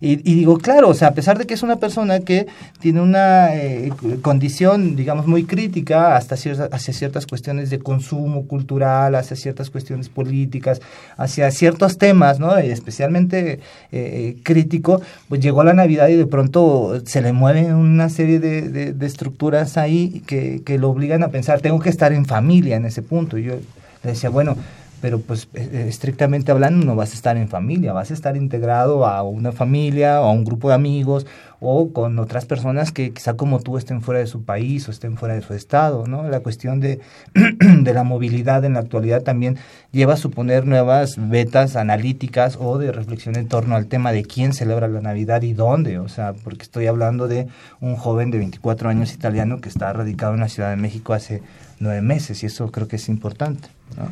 Y, 0.00 0.12
y, 0.30 0.34
digo, 0.34 0.58
claro, 0.58 0.88
o 0.88 0.94
sea, 0.94 1.08
a 1.08 1.14
pesar 1.14 1.38
de 1.38 1.46
que 1.46 1.54
es 1.54 1.62
una 1.62 1.76
persona 1.76 2.20
que 2.20 2.46
tiene 2.80 3.00
una 3.00 3.54
eh, 3.54 3.90
condición, 4.22 4.96
digamos, 4.96 5.26
muy 5.26 5.44
crítica 5.44 6.16
hasta 6.16 6.36
cierta, 6.36 6.68
hacia 6.70 6.94
ciertas 6.94 7.26
cuestiones 7.26 7.70
de 7.70 7.78
consumo 7.78 8.46
cultural, 8.46 9.14
hacia 9.14 9.36
ciertas 9.36 9.70
cuestiones 9.70 10.08
políticas, 10.08 10.80
hacia 11.16 11.50
ciertos 11.50 11.98
temas, 11.98 12.38
¿no? 12.38 12.56
Especialmente 12.56 13.60
eh, 13.92 14.36
crítico, 14.42 15.00
pues 15.28 15.40
llegó 15.40 15.64
la 15.64 15.74
Navidad 15.74 16.08
y 16.08 16.16
de 16.16 16.26
pronto 16.26 17.00
se 17.04 17.20
le 17.20 17.32
mueven 17.32 17.74
una 17.74 18.08
serie 18.08 18.38
de, 18.38 18.68
de, 18.68 18.92
de 18.92 19.06
estructuras 19.06 19.76
ahí 19.76 20.22
que, 20.26 20.62
que 20.64 20.78
lo 20.78 20.90
obligan 20.90 21.22
a 21.22 21.28
pensar, 21.28 21.60
tengo 21.60 21.80
que 21.80 21.90
estar 21.90 22.12
en 22.12 22.26
familia 22.26 22.76
en 22.76 22.84
ese 22.84 23.02
punto. 23.02 23.38
Y 23.38 23.44
yo 23.44 23.54
le 24.02 24.10
decía, 24.10 24.30
bueno, 24.30 24.56
pero 25.00 25.20
pues 25.20 25.48
estrictamente 25.54 26.50
hablando 26.50 26.84
no 26.84 26.96
vas 26.96 27.12
a 27.12 27.14
estar 27.14 27.36
en 27.36 27.48
familia, 27.48 27.92
vas 27.92 28.10
a 28.10 28.14
estar 28.14 28.36
integrado 28.36 29.06
a 29.06 29.22
una 29.22 29.52
familia 29.52 30.20
o 30.20 30.24
a 30.24 30.32
un 30.32 30.44
grupo 30.44 30.68
de 30.68 30.74
amigos 30.74 31.26
o 31.60 31.92
con 31.92 32.18
otras 32.18 32.46
personas 32.46 32.92
que 32.92 33.12
quizá 33.12 33.34
como 33.34 33.60
tú 33.60 33.78
estén 33.78 34.00
fuera 34.00 34.20
de 34.20 34.26
su 34.26 34.44
país 34.44 34.86
o 34.88 34.90
estén 34.90 35.16
fuera 35.16 35.34
de 35.34 35.42
su 35.42 35.54
estado, 35.54 36.06
¿no? 36.06 36.28
La 36.28 36.40
cuestión 36.40 36.80
de, 36.80 37.00
de 37.34 37.94
la 37.94 38.04
movilidad 38.04 38.64
en 38.64 38.74
la 38.74 38.80
actualidad 38.80 39.22
también 39.22 39.58
lleva 39.90 40.14
a 40.14 40.16
suponer 40.16 40.66
nuevas 40.66 41.16
vetas 41.18 41.76
analíticas 41.76 42.56
o 42.60 42.78
de 42.78 42.92
reflexión 42.92 43.36
en 43.36 43.48
torno 43.48 43.74
al 43.74 43.86
tema 43.86 44.12
de 44.12 44.24
quién 44.24 44.52
celebra 44.52 44.88
la 44.88 45.00
Navidad 45.00 45.42
y 45.42 45.52
dónde, 45.52 45.98
o 45.98 46.08
sea, 46.08 46.34
porque 46.44 46.62
estoy 46.62 46.86
hablando 46.86 47.26
de 47.26 47.48
un 47.80 47.96
joven 47.96 48.30
de 48.30 48.38
24 48.38 48.88
años 48.88 49.12
italiano 49.12 49.60
que 49.60 49.68
está 49.68 49.92
radicado 49.92 50.34
en 50.34 50.40
la 50.40 50.48
Ciudad 50.48 50.70
de 50.70 50.76
México 50.76 51.12
hace 51.12 51.42
nueve 51.80 52.02
meses 52.02 52.42
y 52.42 52.46
eso 52.46 52.70
creo 52.70 52.88
que 52.88 52.96
es 52.96 53.08
importante. 53.08 53.68
¿No? 53.96 54.08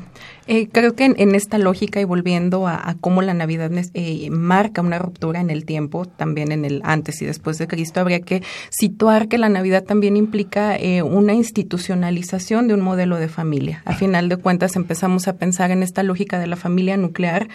Eh, 0.48 0.68
creo 0.70 0.94
que 0.94 1.04
en, 1.04 1.16
en, 1.18 1.34
esta 1.34 1.58
lógica 1.58 2.00
y 2.00 2.04
volviendo 2.04 2.68
a, 2.68 2.88
a 2.88 2.94
cómo 2.94 3.20
la 3.20 3.34
Navidad 3.34 3.70
eh, 3.94 4.30
marca 4.30 4.80
una 4.80 4.98
ruptura 4.98 5.40
en 5.40 5.50
el 5.50 5.64
tiempo, 5.64 6.06
también 6.06 6.52
en 6.52 6.64
el 6.64 6.82
antes 6.84 7.20
y 7.20 7.26
después 7.26 7.58
de 7.58 7.66
Cristo, 7.66 8.00
habría 8.00 8.20
que 8.20 8.42
situar 8.70 9.26
que 9.26 9.38
la 9.38 9.48
Navidad 9.48 9.82
también 9.82 10.16
implica 10.16 10.76
eh, 10.76 11.02
una 11.02 11.34
institucionalización 11.34 12.68
de 12.68 12.74
un 12.74 12.80
modelo 12.80 13.16
de 13.16 13.28
familia. 13.28 13.82
A 13.84 13.94
final 13.94 14.28
de 14.28 14.36
cuentas 14.36 14.76
empezamos 14.76 15.26
a 15.26 15.34
pensar 15.36 15.72
en 15.72 15.82
esta 15.82 16.04
lógica 16.04 16.38
de 16.38 16.46
la 16.46 16.56
familia 16.56 16.96
nuclear 16.96 17.48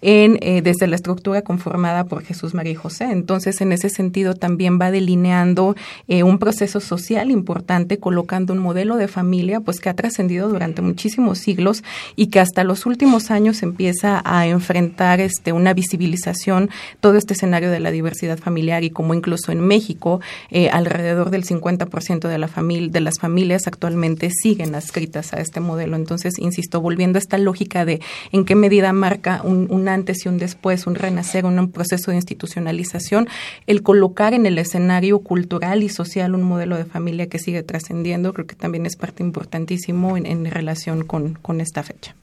en, 0.00 0.38
eh, 0.40 0.62
desde 0.62 0.86
la 0.86 0.96
estructura 0.96 1.42
conformada 1.42 2.04
por 2.04 2.22
Jesús, 2.24 2.54
María 2.54 2.72
y 2.72 2.76
José. 2.76 3.04
Entonces, 3.10 3.60
en 3.60 3.72
ese 3.72 3.90
sentido 3.90 4.34
también 4.34 4.78
va 4.80 4.90
delineando 4.90 5.76
eh, 6.06 6.22
un 6.22 6.38
proceso 6.38 6.80
social 6.80 7.30
importante, 7.30 7.98
colocando 7.98 8.54
un 8.54 8.60
modelo 8.60 8.96
de 8.96 9.06
familia 9.06 9.60
pues 9.60 9.80
que 9.80 9.90
ha 9.90 9.94
trascendido 9.94 10.48
durante 10.48 10.80
muchísimos 10.80 11.38
siglos 11.38 11.67
y 12.16 12.26
que 12.28 12.40
hasta 12.40 12.64
los 12.64 12.86
últimos 12.86 13.30
años 13.30 13.62
empieza 13.62 14.22
a 14.24 14.46
enfrentar 14.46 15.20
este, 15.20 15.52
una 15.52 15.74
visibilización 15.74 16.70
todo 17.00 17.16
este 17.16 17.34
escenario 17.34 17.70
de 17.70 17.80
la 17.80 17.90
diversidad 17.90 18.38
familiar 18.38 18.84
y 18.84 18.90
como 18.90 19.14
incluso 19.14 19.52
en 19.52 19.60
México 19.60 20.20
eh, 20.50 20.68
alrededor 20.70 21.30
del 21.30 21.44
50% 21.44 22.28
de, 22.28 22.38
la 22.38 22.48
familia, 22.48 22.88
de 22.90 23.00
las 23.00 23.18
familias 23.18 23.66
actualmente 23.66 24.30
siguen 24.30 24.74
adscritas 24.74 25.32
a 25.32 25.40
este 25.40 25.60
modelo. 25.60 25.96
Entonces, 25.96 26.38
insisto, 26.38 26.80
volviendo 26.80 27.18
a 27.18 27.20
esta 27.20 27.38
lógica 27.38 27.84
de 27.84 28.00
en 28.32 28.44
qué 28.44 28.54
medida 28.54 28.92
marca 28.92 29.42
un, 29.44 29.88
antes 29.88 30.24
y 30.24 30.28
un 30.28 30.38
después, 30.38 30.86
un 30.86 30.94
renacer, 30.94 31.44
un, 31.44 31.68
proceso 31.70 32.10
de 32.10 32.16
institucionalización, 32.16 33.28
el 33.66 33.82
colocar 33.82 34.32
en 34.32 34.46
el 34.46 34.58
escenario 34.58 35.18
cultural 35.20 35.82
y 35.82 35.88
social 35.88 36.34
un 36.34 36.42
modelo 36.42 36.76
de 36.76 36.84
familia 36.84 37.28
que 37.28 37.38
sigue 37.38 37.62
trascendiendo, 37.62 38.32
creo 38.32 38.46
que 38.46 38.54
también 38.54 38.86
es 38.86 38.96
parte 38.96 39.22
importantísimo 39.22 40.16
en, 40.16 40.48
relación 40.48 41.04
con 41.04 41.57
esta 41.60 41.82
fecha. 41.82 42.14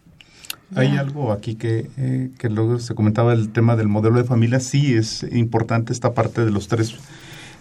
Hay 0.75 0.91
yeah. 0.91 1.01
algo 1.01 1.31
aquí 1.31 1.55
que, 1.55 1.89
eh, 1.97 2.31
que 2.37 2.49
luego 2.49 2.79
se 2.79 2.95
comentaba 2.95 3.33
el 3.33 3.49
tema 3.51 3.75
del 3.75 3.87
modelo 3.87 4.17
de 4.17 4.23
familia. 4.23 4.59
Sí, 4.59 4.95
es 4.95 5.23
importante 5.31 5.93
esta 5.93 6.13
parte 6.13 6.43
de 6.43 6.51
los 6.51 6.67
tres, 6.67 6.95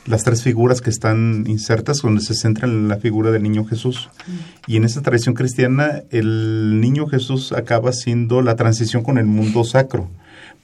las 0.06 0.24
tres 0.24 0.42
figuras 0.42 0.80
que 0.80 0.90
están 0.90 1.44
insertas, 1.46 1.98
donde 1.98 2.22
se 2.22 2.34
centra 2.34 2.66
en 2.66 2.88
la 2.88 2.96
figura 2.96 3.30
del 3.30 3.42
niño 3.42 3.64
Jesús. 3.64 4.08
Mm. 4.26 4.32
Y 4.72 4.76
en 4.76 4.84
esta 4.84 5.02
tradición 5.02 5.34
cristiana, 5.34 6.02
el 6.10 6.80
niño 6.80 7.06
Jesús 7.06 7.52
acaba 7.52 7.92
siendo 7.92 8.40
la 8.40 8.56
transición 8.56 9.02
con 9.02 9.18
el 9.18 9.26
mundo 9.26 9.64
sacro, 9.64 10.08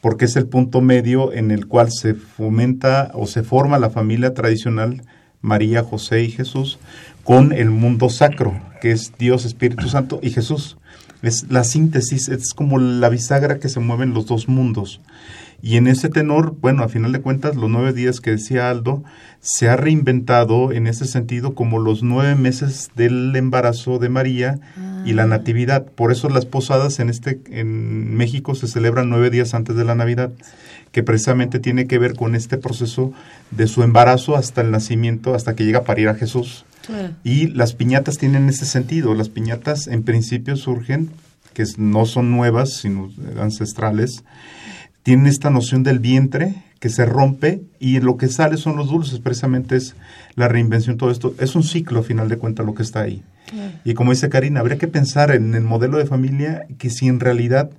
porque 0.00 0.24
es 0.24 0.36
el 0.36 0.46
punto 0.46 0.80
medio 0.80 1.32
en 1.34 1.50
el 1.50 1.66
cual 1.66 1.92
se 1.92 2.14
fomenta 2.14 3.10
o 3.12 3.26
se 3.26 3.42
forma 3.42 3.78
la 3.78 3.90
familia 3.90 4.32
tradicional 4.32 5.02
María, 5.42 5.82
José 5.82 6.22
y 6.22 6.30
Jesús, 6.30 6.78
con 7.24 7.52
el 7.52 7.70
mundo 7.70 8.08
sacro, 8.08 8.60
que 8.80 8.92
es 8.92 9.12
Dios, 9.18 9.44
Espíritu 9.44 9.88
Santo 9.88 10.20
y 10.22 10.30
Jesús. 10.30 10.76
Es 11.22 11.50
la 11.50 11.64
síntesis, 11.64 12.28
es 12.28 12.54
como 12.54 12.78
la 12.78 13.08
bisagra 13.08 13.58
que 13.58 13.68
se 13.68 13.80
mueven 13.80 14.14
los 14.14 14.26
dos 14.26 14.48
mundos. 14.48 15.00
Y 15.62 15.76
en 15.76 15.86
ese 15.86 16.08
tenor, 16.08 16.56
bueno, 16.58 16.82
a 16.82 16.88
final 16.88 17.12
de 17.12 17.20
cuentas, 17.20 17.54
los 17.54 17.68
nueve 17.68 17.92
días 17.92 18.20
que 18.20 18.30
decía 18.30 18.70
Aldo, 18.70 19.02
se 19.40 19.68
ha 19.68 19.76
reinventado 19.76 20.72
en 20.72 20.86
ese 20.86 21.04
sentido 21.04 21.54
como 21.54 21.78
los 21.78 22.02
nueve 22.02 22.34
meses 22.34 22.90
del 22.96 23.34
embarazo 23.36 23.98
de 23.98 24.08
María 24.08 24.58
y 25.04 25.12
la 25.12 25.26
natividad. 25.26 25.84
Por 25.84 26.12
eso 26.12 26.30
las 26.30 26.46
posadas 26.46 26.98
en 26.98 27.10
este 27.10 27.40
en 27.50 28.16
México 28.16 28.54
se 28.54 28.68
celebran 28.68 29.10
nueve 29.10 29.28
días 29.28 29.52
antes 29.52 29.76
de 29.76 29.84
la 29.84 29.94
Navidad, 29.94 30.30
que 30.92 31.02
precisamente 31.02 31.58
tiene 31.58 31.86
que 31.86 31.98
ver 31.98 32.14
con 32.14 32.34
este 32.34 32.56
proceso 32.56 33.12
de 33.50 33.66
su 33.66 33.82
embarazo 33.82 34.36
hasta 34.36 34.62
el 34.62 34.70
nacimiento, 34.70 35.34
hasta 35.34 35.54
que 35.54 35.64
llega 35.64 35.80
a 35.80 35.84
parir 35.84 36.08
a 36.08 36.14
Jesús. 36.14 36.64
Claro. 36.90 37.14
Y 37.24 37.46
las 37.48 37.74
piñatas 37.74 38.18
tienen 38.18 38.48
ese 38.48 38.66
sentido. 38.66 39.14
Las 39.14 39.28
piñatas 39.28 39.86
en 39.86 40.02
principio 40.02 40.56
surgen, 40.56 41.10
que 41.54 41.64
no 41.78 42.04
son 42.06 42.30
nuevas, 42.30 42.74
sino 42.74 43.10
ancestrales, 43.40 44.24
tienen 45.02 45.26
esta 45.26 45.50
noción 45.50 45.82
del 45.82 45.98
vientre 45.98 46.54
que 46.80 46.88
se 46.88 47.04
rompe 47.04 47.62
y 47.78 48.00
lo 48.00 48.16
que 48.16 48.28
sale 48.28 48.56
son 48.56 48.76
los 48.76 48.88
dulces, 48.88 49.18
precisamente 49.20 49.76
es 49.76 49.94
la 50.34 50.48
reinvención, 50.48 50.96
todo 50.96 51.10
esto. 51.10 51.34
Es 51.38 51.54
un 51.54 51.62
ciclo, 51.62 52.00
a 52.00 52.02
final 52.02 52.28
de 52.28 52.38
cuentas, 52.38 52.64
lo 52.64 52.74
que 52.74 52.82
está 52.82 53.02
ahí. 53.02 53.22
Y 53.84 53.94
como 53.94 54.12
dice 54.12 54.28
Karina, 54.28 54.60
habría 54.60 54.78
que 54.78 54.88
pensar 54.88 55.30
en 55.32 55.54
el 55.54 55.62
modelo 55.62 55.98
de 55.98 56.06
familia 56.06 56.66
que 56.78 56.88
si 56.88 57.08
en 57.08 57.20
realidad 57.20 57.70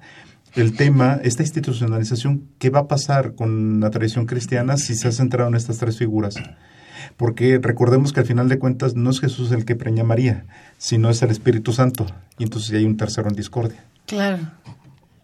el 0.56 0.76
tema, 0.76 1.20
esta 1.24 1.44
institucionalización, 1.44 2.44
¿qué 2.60 2.70
va 2.70 2.82
a 2.82 2.88
pasar 2.88 3.36
con 3.36 3.80
la 3.80 3.90
tradición 3.90 4.26
cristiana 4.26 4.78
si 4.78 4.96
se 4.96 5.08
ha 5.08 5.12
centrado 5.12 5.50
en 5.50 5.56
estas 5.56 5.78
tres 5.78 5.98
figuras? 5.98 6.36
Porque 7.22 7.60
recordemos 7.62 8.14
que 8.14 8.22
al 8.22 8.26
final 8.26 8.50
de 8.50 8.58
cuentas 8.58 8.96
no 8.96 9.12
es 9.12 9.20
Jesús 9.20 9.52
el 9.52 9.64
que 9.64 9.76
preña 9.76 10.02
a 10.02 10.06
María, 10.08 10.46
sino 10.80 11.08
es 11.12 11.22
el 11.22 11.30
Espíritu 11.30 11.72
Santo. 11.72 12.08
Y 12.40 12.44
entonces 12.46 12.72
hay 12.72 12.84
un 12.84 12.98
tercero 12.98 13.30
en 13.30 13.36
discordia. 13.36 13.86
Claro. 14.08 14.40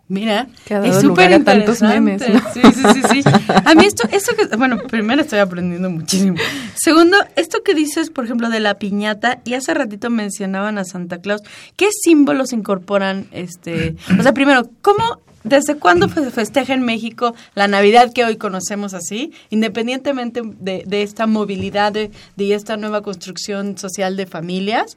Mira, 0.09 0.47
es 0.69 1.01
súper 1.01 1.31
memes, 1.31 1.39
interesante. 1.39 2.29
¿no? 2.29 2.41
Sí, 2.53 2.61
sí, 2.73 2.83
sí, 2.93 3.21
sí. 3.21 3.29
A 3.65 3.75
mí 3.75 3.85
esto, 3.85 4.07
esto 4.09 4.33
que, 4.37 4.55
bueno, 4.55 4.77
primero 4.83 5.21
estoy 5.21 5.39
aprendiendo 5.39 5.89
muchísimo. 5.89 6.37
Segundo, 6.75 7.17
esto 7.35 7.61
que 7.63 7.73
dices, 7.73 8.09
por 8.09 8.23
ejemplo, 8.23 8.49
de 8.49 8.61
la 8.61 8.75
piñata, 8.75 9.41
y 9.43 9.55
hace 9.55 9.73
ratito 9.73 10.09
mencionaban 10.09 10.77
a 10.77 10.85
Santa 10.85 11.19
Claus, 11.19 11.41
¿qué 11.75 11.89
símbolos 11.91 12.53
incorporan, 12.53 13.27
este, 13.31 13.97
o 14.17 14.23
sea, 14.23 14.33
primero, 14.33 14.69
cómo, 14.81 15.19
desde 15.43 15.75
cuándo 15.75 16.07
se 16.07 16.31
festeja 16.31 16.73
en 16.73 16.83
México 16.83 17.35
la 17.53 17.67
Navidad 17.67 18.13
que 18.13 18.23
hoy 18.23 18.37
conocemos 18.37 18.93
así, 18.93 19.33
independientemente 19.49 20.41
de, 20.43 20.83
de 20.87 21.03
esta 21.03 21.27
movilidad, 21.27 21.91
de, 21.91 22.11
de 22.37 22.53
esta 22.53 22.77
nueva 22.77 23.01
construcción 23.01 23.77
social 23.77 24.15
de 24.15 24.25
familias? 24.25 24.95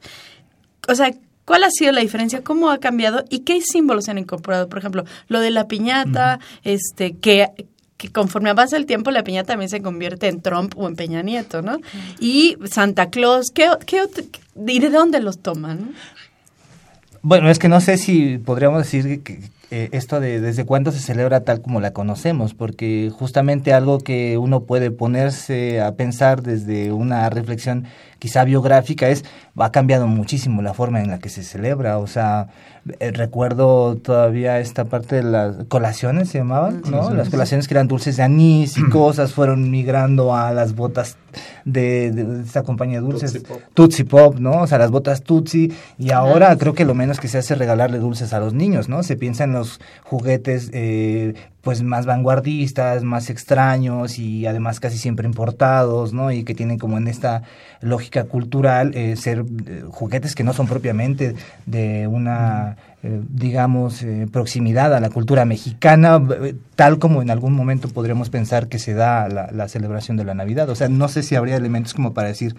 O 0.87 0.95
sea, 0.95 1.11
¿cuál 1.51 1.65
ha 1.65 1.69
sido 1.69 1.91
la 1.91 1.99
diferencia? 1.99 2.41
¿Cómo 2.45 2.69
ha 2.69 2.77
cambiado? 2.77 3.25
¿Y 3.29 3.39
qué 3.39 3.59
símbolos 3.59 4.05
se 4.05 4.11
han 4.11 4.17
incorporado? 4.17 4.69
Por 4.69 4.79
ejemplo, 4.79 5.03
lo 5.27 5.41
de 5.41 5.51
la 5.51 5.67
piñata, 5.67 6.39
este, 6.63 7.17
que, 7.17 7.47
que 7.97 8.09
conforme 8.09 8.49
avanza 8.49 8.77
el 8.77 8.85
tiempo, 8.85 9.11
la 9.11 9.25
piñata 9.25 9.47
también 9.47 9.67
se 9.67 9.81
convierte 9.81 10.29
en 10.29 10.41
Trump 10.41 10.71
o 10.77 10.87
en 10.87 10.95
Peña 10.95 11.21
Nieto, 11.23 11.61
¿no? 11.61 11.79
Y 12.21 12.55
Santa 12.71 13.09
Claus, 13.09 13.47
¿qué, 13.53 13.67
qué 13.85 13.99
otro- 14.01 14.23
¿y 14.65 14.79
de 14.79 14.89
dónde 14.89 15.19
los 15.19 15.39
toman? 15.39 15.93
Bueno, 17.21 17.49
es 17.49 17.59
que 17.59 17.67
no 17.67 17.81
sé 17.81 17.97
si 17.97 18.37
podríamos 18.37 18.79
decir 18.83 19.21
que 19.21 19.41
eh, 19.69 19.89
esto 19.91 20.19
de 20.19 20.41
desde 20.41 20.65
cuándo 20.65 20.91
se 20.91 20.99
celebra 20.99 21.41
tal 21.41 21.61
como 21.61 21.79
la 21.79 21.91
conocemos, 21.93 22.53
porque 22.53 23.11
justamente 23.13 23.73
algo 23.73 23.99
que 23.99 24.37
uno 24.37 24.63
puede 24.63 24.89
ponerse 24.91 25.81
a 25.81 25.95
pensar 25.95 26.41
desde 26.43 26.91
una 26.91 27.29
reflexión 27.29 27.85
quizá 28.21 28.43
biográfica 28.43 29.09
es 29.09 29.25
ha 29.57 29.71
cambiado 29.71 30.05
muchísimo 30.05 30.61
la 30.61 30.75
forma 30.75 31.01
en 31.01 31.09
la 31.09 31.17
que 31.17 31.29
se 31.29 31.41
celebra, 31.41 31.97
o 31.97 32.05
sea, 32.05 32.49
eh, 32.99 33.11
recuerdo 33.11 33.95
todavía 33.97 34.59
esta 34.59 34.85
parte 34.85 35.15
de 35.17 35.23
las 35.23 35.55
colaciones 35.69 36.29
se 36.29 36.37
llamaban, 36.37 36.83
¿no? 36.89 37.09
sí, 37.09 37.15
Las 37.15 37.29
colaciones 37.29 37.67
que 37.67 37.73
eran 37.73 37.87
dulces 37.87 38.17
de 38.17 38.23
anís 38.23 38.77
y 38.77 38.83
cosas 38.89 39.33
fueron 39.33 39.71
migrando 39.71 40.35
a 40.35 40.51
las 40.53 40.75
botas 40.75 41.17
de, 41.65 42.11
de- 42.11 42.23
de 42.25 42.43
esta 42.43 42.61
compañía 42.63 43.01
de 43.01 43.07
dulces 43.07 43.31
Tootsie 43.33 43.47
Pop. 43.47 43.61
Tootsie 43.73 44.05
Pop, 44.05 44.35
¿no? 44.39 44.61
O 44.61 44.67
sea, 44.67 44.77
las 44.77 44.91
botas 44.91 45.23
Tootsie 45.23 45.71
y 45.97 46.11
ahora 46.11 46.55
creo 46.57 46.73
que 46.75 46.85
lo 46.85 46.93
menos 46.93 47.19
que 47.19 47.27
se 47.27 47.39
hace 47.39 47.53
es 47.55 47.59
regalarle 47.59 47.97
dulces 47.97 48.33
a 48.33 48.39
los 48.39 48.53
niños, 48.53 48.87
¿no? 48.87 49.01
Se 49.03 49.15
piensa 49.15 49.45
en 49.45 49.53
los 49.53 49.79
juguetes 50.03 50.69
eh, 50.73 51.33
pues 51.61 51.83
más 51.83 52.05
vanguardistas, 52.05 53.03
más 53.03 53.29
extraños 53.29 54.17
y 54.17 54.45
además 54.47 54.79
casi 54.79 54.97
siempre 54.97 55.27
importados, 55.27 56.11
¿no? 56.11 56.31
Y 56.31 56.43
que 56.43 56.55
tienen 56.55 56.79
como 56.79 56.97
en 56.97 57.07
esta 57.07 57.43
lógica 57.81 58.23
cultural 58.25 58.91
eh, 58.95 59.15
ser 59.15 59.45
eh, 59.67 59.83
juguetes 59.89 60.35
que 60.35 60.43
no 60.43 60.53
son 60.53 60.67
propiamente 60.67 61.35
de 61.65 62.07
una 62.07 62.77
eh, 63.03 63.19
digamos 63.29 64.03
eh, 64.03 64.27
proximidad 64.31 64.93
a 64.93 64.99
la 64.99 65.09
cultura 65.09 65.43
mexicana 65.43 66.21
tal 66.75 66.99
como 66.99 67.23
en 67.23 67.31
algún 67.31 67.53
momento 67.53 67.87
podríamos 67.89 68.29
pensar 68.29 68.67
que 68.67 68.77
se 68.77 68.93
da 68.93 69.27
la, 69.27 69.49
la 69.51 69.67
celebración 69.67 70.17
de 70.17 70.23
la 70.23 70.35
Navidad. 70.35 70.69
O 70.69 70.75
sea, 70.75 70.87
no 70.87 71.07
sé 71.07 71.23
si 71.23 71.35
habría 71.35 71.55
elementos 71.55 71.95
como 71.95 72.13
para 72.13 72.27
decir 72.27 72.55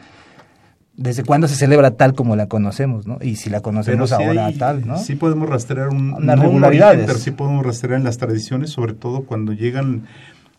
desde 0.96 1.24
cuándo 1.24 1.48
se 1.48 1.56
celebra 1.56 1.92
tal 1.92 2.14
como 2.14 2.36
la 2.36 2.46
conocemos, 2.48 3.06
¿no? 3.06 3.18
Y 3.22 3.36
si 3.36 3.48
la 3.50 3.60
conocemos 3.60 4.10
sí 4.10 4.14
ahora 4.16 4.46
hay- 4.46 4.56
tal, 4.58 4.86
¿no? 4.86 4.98
Sí 4.98 5.14
podemos 5.14 5.48
rastrear 5.48 5.88
un, 5.88 6.12
Unas 6.12 6.36
no 6.36 6.42
un 6.42 6.48
regularidades. 6.48 6.92
origen, 6.98 7.06
pero 7.06 7.18
sí 7.18 7.30
podemos 7.30 7.64
rastrear 7.64 7.98
en 7.98 8.04
las 8.04 8.18
tradiciones, 8.18 8.70
sobre 8.70 8.92
todo 8.94 9.22
cuando 9.24 9.52
llegan, 9.52 10.04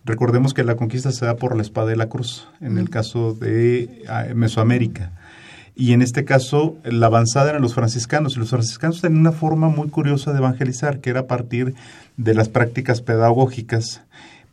recordemos 0.05 0.53
que 0.53 0.63
la 0.63 0.75
conquista 0.75 1.11
se 1.11 1.25
da 1.25 1.35
por 1.35 1.55
la 1.55 1.61
espada 1.61 1.93
y 1.93 1.95
la 1.95 2.07
cruz, 2.09 2.47
en 2.61 2.77
el 2.77 2.89
caso 2.89 3.33
de 3.33 4.03
ah, 4.09 4.25
Mesoamérica. 4.35 5.11
Y 5.75 5.93
en 5.93 6.01
este 6.03 6.23
caso, 6.23 6.75
la 6.83 7.07
avanzada 7.07 7.49
eran 7.49 7.63
los 7.63 7.73
franciscanos. 7.73 8.35
Y 8.35 8.39
los 8.39 8.51
franciscanos 8.51 9.01
tenían 9.01 9.21
una 9.21 9.31
forma 9.31 9.69
muy 9.69 9.89
curiosa 9.89 10.31
de 10.31 10.37
evangelizar, 10.37 10.99
que 10.99 11.09
era 11.09 11.21
a 11.21 11.25
partir 11.27 11.73
de 12.15 12.35
las 12.35 12.47
prácticas 12.47 13.01
pedagógicas. 13.01 14.01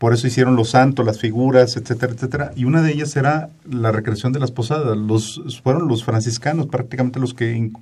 Por 0.00 0.14
eso 0.14 0.26
hicieron 0.26 0.56
los 0.56 0.70
santos, 0.70 1.04
las 1.04 1.18
figuras, 1.18 1.76
etcétera, 1.76 2.14
etcétera. 2.14 2.52
Y 2.56 2.64
una 2.64 2.80
de 2.80 2.90
ellas 2.90 3.14
era 3.16 3.50
la 3.70 3.92
recreación 3.92 4.32
de 4.32 4.40
las 4.40 4.50
posadas. 4.50 4.96
Los, 4.96 5.42
fueron 5.62 5.88
los 5.88 6.04
franciscanos 6.04 6.68
prácticamente 6.68 7.20
los 7.20 7.34
que 7.34 7.52
in- 7.52 7.76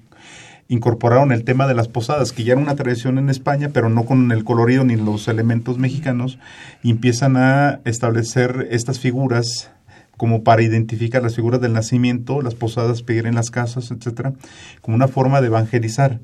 incorporaron 0.67 1.31
el 1.31 1.45
tema 1.45 1.69
de 1.69 1.75
las 1.75 1.87
posadas, 1.87 2.33
que 2.33 2.43
ya 2.43 2.55
era 2.55 2.61
una 2.61 2.75
tradición 2.75 3.19
en 3.19 3.31
España, 3.31 3.71
pero 3.73 3.89
no 3.89 4.05
con 4.05 4.33
el 4.33 4.43
colorido 4.43 4.85
ni 4.85 4.97
los 4.97 5.29
elementos 5.29 5.79
mexicanos, 5.79 6.41
empiezan 6.83 7.37
a 7.37 7.81
establecer 7.85 8.67
estas 8.73 8.99
figuras 8.99 9.71
como 10.17 10.43
para 10.43 10.63
identificar 10.63 11.23
las 11.23 11.37
figuras 11.37 11.61
del 11.61 11.73
nacimiento, 11.73 12.43
las 12.43 12.57
posadas, 12.57 13.03
pedir 13.03 13.27
en 13.27 13.37
las 13.37 13.53
casas, 13.53 13.93
etcétera, 13.93 14.33
como 14.83 14.97
una 14.97 15.07
forma 15.07 15.41
de 15.41 15.47
evangelizar 15.47 16.19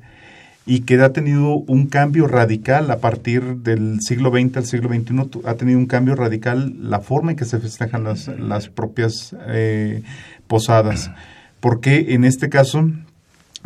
y 0.65 0.81
que 0.81 0.99
ha 1.01 1.13
tenido 1.13 1.57
un 1.57 1.87
cambio 1.87 2.27
radical 2.27 2.89
a 2.89 2.97
partir 2.97 3.57
del 3.57 3.99
siglo 4.01 4.31
XX 4.31 4.57
al 4.57 4.65
siglo 4.65 4.89
XXI, 4.89 5.41
ha 5.45 5.55
tenido 5.55 5.77
un 5.77 5.85
cambio 5.85 6.15
radical 6.15 6.73
la 6.79 7.01
forma 7.01 7.31
en 7.31 7.37
que 7.37 7.45
se 7.45 7.59
festejan 7.59 8.03
las, 8.03 8.27
las 8.39 8.69
propias 8.69 9.35
eh, 9.47 10.01
posadas. 10.47 11.11
Porque 11.59 12.13
en 12.13 12.25
este 12.25 12.49
caso, 12.49 12.89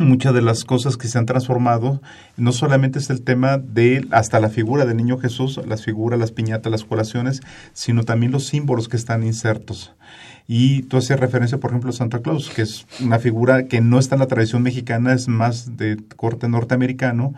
muchas 0.00 0.34
de 0.34 0.42
las 0.42 0.64
cosas 0.64 0.96
que 0.96 1.08
se 1.08 1.18
han 1.18 1.26
transformado, 1.26 2.00
no 2.36 2.52
solamente 2.52 2.98
es 2.98 3.10
el 3.10 3.22
tema 3.22 3.58
de 3.58 4.06
hasta 4.10 4.40
la 4.40 4.48
figura 4.48 4.86
del 4.86 4.96
niño 4.96 5.18
Jesús, 5.18 5.60
las 5.66 5.84
figuras, 5.84 6.18
las 6.18 6.32
piñatas, 6.32 6.70
las 6.70 6.84
colaciones, 6.84 7.40
sino 7.72 8.04
también 8.04 8.32
los 8.32 8.46
símbolos 8.46 8.88
que 8.88 8.96
están 8.96 9.22
insertos. 9.22 9.92
Y 10.48 10.82
tú 10.82 10.96
hacías 10.96 11.20
referencia, 11.20 11.58
por 11.58 11.70
ejemplo, 11.70 11.90
a 11.90 11.92
Santa 11.92 12.22
Claus, 12.22 12.50
que 12.50 12.62
es 12.62 12.86
una 13.00 13.20
figura 13.20 13.66
que 13.66 13.80
no 13.80 13.98
está 13.98 14.16
en 14.16 14.20
la 14.20 14.26
tradición 14.26 14.62
mexicana, 14.62 15.12
es 15.12 15.28
más 15.28 15.76
de 15.76 15.96
corte 16.16 16.48
norteamericano, 16.48 17.34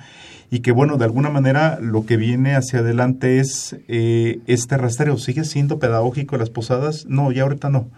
y 0.50 0.60
que, 0.60 0.72
bueno, 0.72 0.96
de 0.96 1.04
alguna 1.04 1.28
manera 1.28 1.78
lo 1.80 2.06
que 2.06 2.16
viene 2.16 2.54
hacia 2.54 2.78
adelante 2.78 3.38
es 3.38 3.76
eh, 3.88 4.40
este 4.46 4.78
rastreo. 4.78 5.18
¿Sigue 5.18 5.44
siendo 5.44 5.78
pedagógico 5.78 6.36
las 6.38 6.50
posadas? 6.50 7.06
No, 7.06 7.32
ya 7.32 7.42
ahorita 7.42 7.68
no. 7.68 7.88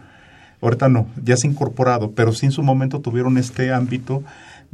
Ahorita 0.60 0.88
no, 0.88 1.06
ya 1.22 1.36
se 1.36 1.46
ha 1.46 1.50
incorporado, 1.50 2.12
pero 2.12 2.32
sí 2.32 2.46
en 2.46 2.52
su 2.52 2.62
momento 2.62 3.00
tuvieron 3.00 3.38
este 3.38 3.72
ámbito 3.72 4.24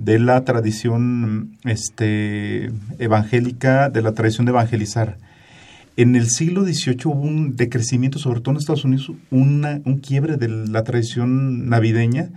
de 0.05 0.19
la 0.19 0.45
tradición 0.45 1.57
este, 1.65 2.71
evangélica, 2.99 3.89
de 3.91 4.03
la 4.03 4.13
tradición 4.13 4.47
de 4.47 4.51
evangelizar. 4.51 5.19
En 5.97 6.17
el 6.17 6.29
siglo 6.31 6.65
XVIII 6.65 6.97
hubo 7.07 7.21
un 7.21 7.57
decrecimiento, 7.57 8.19
sobre 8.19 8.41
todo 8.41 8.53
en 8.53 8.59
Estados 8.59 8.85
Unidos, 8.85 9.13
una- 9.31 9.81
un 9.85 9.99
quiebre 9.99 10.37
de 10.37 10.49
la 10.49 10.83
tradición 10.85 11.69
navideña 11.69 12.31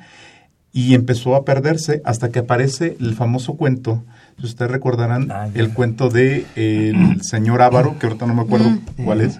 y 0.73 0.95
empezó 0.95 1.35
a 1.35 1.45
perderse 1.45 2.01
hasta 2.03 2.29
que 2.29 2.39
aparece 2.39 2.97
el 2.99 3.13
famoso 3.13 3.53
cuento, 3.55 4.03
si 4.39 4.45
ustedes 4.45 4.71
recordarán, 4.71 5.31
Ah, 5.31 5.47
el 5.53 5.69
cuento 5.69 6.09
de 6.09 6.45
el 6.55 7.21
señor 7.21 7.61
Ávaro, 7.61 7.97
que 7.99 8.07
ahorita 8.07 8.25
no 8.25 8.33
me 8.33 8.41
acuerdo 8.41 8.69
Mm. 8.71 9.03
cuál 9.05 9.21
es. 9.21 9.39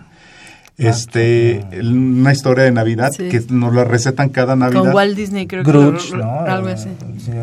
Este, 0.77 1.59
el- 1.71 1.93
una 1.93 2.31
historia 2.31 2.63
de 2.63 2.71
Navidad 2.71 3.11
Sí. 3.15 3.29
que 3.29 3.41
nos 3.49 3.73
la 3.75 3.83
recetan 3.83 4.29
cada 4.29 4.55
Navidad. 4.55 4.81
Con 4.81 4.93
Walt 4.93 5.15
Disney, 5.15 5.45
creo 5.47 5.63
Grudge, 5.63 6.11
que 6.11 6.17
¿no? 6.17 6.39
algo 6.41 6.67
así. 6.69 6.89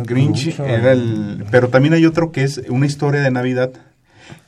Grinch 0.05 0.59
era 0.59 0.93
el... 0.93 1.45
Pero 1.51 1.69
también 1.69 1.95
hay 1.95 2.07
otro 2.07 2.33
que 2.33 2.43
es 2.43 2.61
una 2.69 2.87
historia 2.87 3.21
de 3.21 3.31
Navidad, 3.31 3.71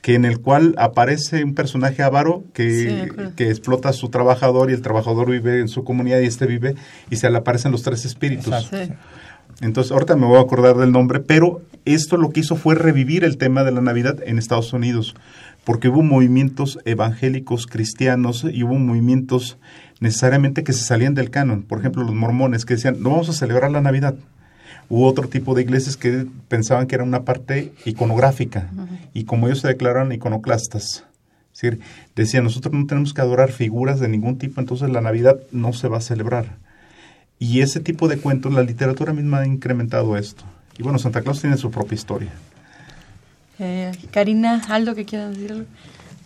que 0.01 0.15
en 0.15 0.25
el 0.25 0.41
cual 0.41 0.75
aparece 0.79 1.45
un 1.45 1.55
personaje 1.55 2.03
avaro 2.03 2.43
que, 2.55 3.09
que 3.37 3.51
explota 3.51 3.91
a 3.91 3.93
su 3.93 4.09
trabajador 4.09 4.71
y 4.71 4.75
el 4.75 4.83
trabajador 4.83 5.31
vive 5.31 5.61
en 5.61 5.69
su 5.69 5.85
comunidad 5.85 6.19
y 6.21 6.27
este 6.27 6.47
vive 6.47 6.75
y 7.09 7.17
se 7.17 7.31
le 7.31 7.39
aparecen 7.39 7.71
los 7.71 7.83
tres 7.83 8.05
espíritus. 8.05 8.47
Exacto. 8.49 8.77
Sí. 8.85 8.93
Entonces, 9.61 9.93
ahorita 9.93 10.17
me 10.17 10.27
voy 10.27 10.39
a 10.39 10.43
acordar 10.43 10.77
del 10.77 10.91
nombre, 10.91 11.21
pero 11.21 11.63
esto 11.85 12.17
lo 12.17 12.31
que 12.31 12.41
hizo 12.41 12.57
fue 12.57 12.75
revivir 12.75 13.25
el 13.25 13.39
tema 13.39 13.65
de 13.65 13.73
la 13.73 13.81
Navidad 13.81 14.19
en 14.25 14.39
Estados 14.39 14.73
Unidos, 14.73 15.15
porque 15.65 15.89
hubo 15.89 16.03
movimientos 16.03 16.79
evangélicos 16.85 17.67
cristianos 17.67 18.45
y 18.51 18.63
hubo 18.63 18.75
movimientos 18.75 19.59
necesariamente 20.01 20.65
que 20.65 20.73
se 20.73 20.85
salían 20.85 21.15
del 21.15 21.31
canon. 21.31 21.63
Por 21.63 21.79
ejemplo, 21.79 22.03
los 22.03 22.15
mormones 22.15 22.65
que 22.65 22.75
decían, 22.75 23.03
no 23.03 23.11
vamos 23.11 23.29
a 23.29 23.33
celebrar 23.33 23.71
la 23.71 23.81
Navidad. 23.81 24.15
Hubo 24.89 25.07
otro 25.07 25.29
tipo 25.29 25.55
de 25.55 25.63
iglesias 25.63 25.97
que 25.97 26.27
pensaban 26.49 26.87
que 26.87 26.97
era 26.97 27.05
una 27.05 27.25
parte 27.25 27.73
iconográfica 27.85 28.71
y 29.15 29.25
como 29.25 29.47
ellos 29.47 29.61
se 29.61 29.69
declararon 29.69 30.13
iconoclastas. 30.13 31.05
Es 31.55 31.61
decir, 31.61 31.81
decían, 32.17 32.45
nosotros 32.45 32.75
no 32.75 32.87
tenemos 32.87 33.15
que 33.15 33.21
adorar 33.21 33.53
figuras 33.53 34.01
de 34.01 34.09
ningún 34.09 34.39
tipo, 34.39 34.61
entonces 34.61 34.91
la 34.91 35.01
Navidad 35.01 35.39
no 35.53 35.73
se 35.73 35.89
va 35.89 35.99
a 35.99 36.03
celebrar. 36.03 36.57
Y 37.39 37.61
ese 37.61 37.81
tipo 37.81 38.09
de 38.09 38.19
cuentos, 38.19 38.53
la 38.53 38.63
literatura 38.63 39.13
misma 39.13 39.41
ha 39.41 39.47
incrementado 39.47 40.17
esto. 40.17 40.45
Y 40.79 40.83
bueno, 40.83 40.99
Santa 40.99 41.23
Claus 41.23 41.41
tiene 41.41 41.57
su 41.57 41.71
propia 41.71 41.95
historia. 41.95 42.33
Eh, 43.59 43.93
Karina, 44.11 44.63
¿algo 44.69 44.95
que 44.95 45.05
quieras 45.05 45.31
decirlo? 45.31 45.65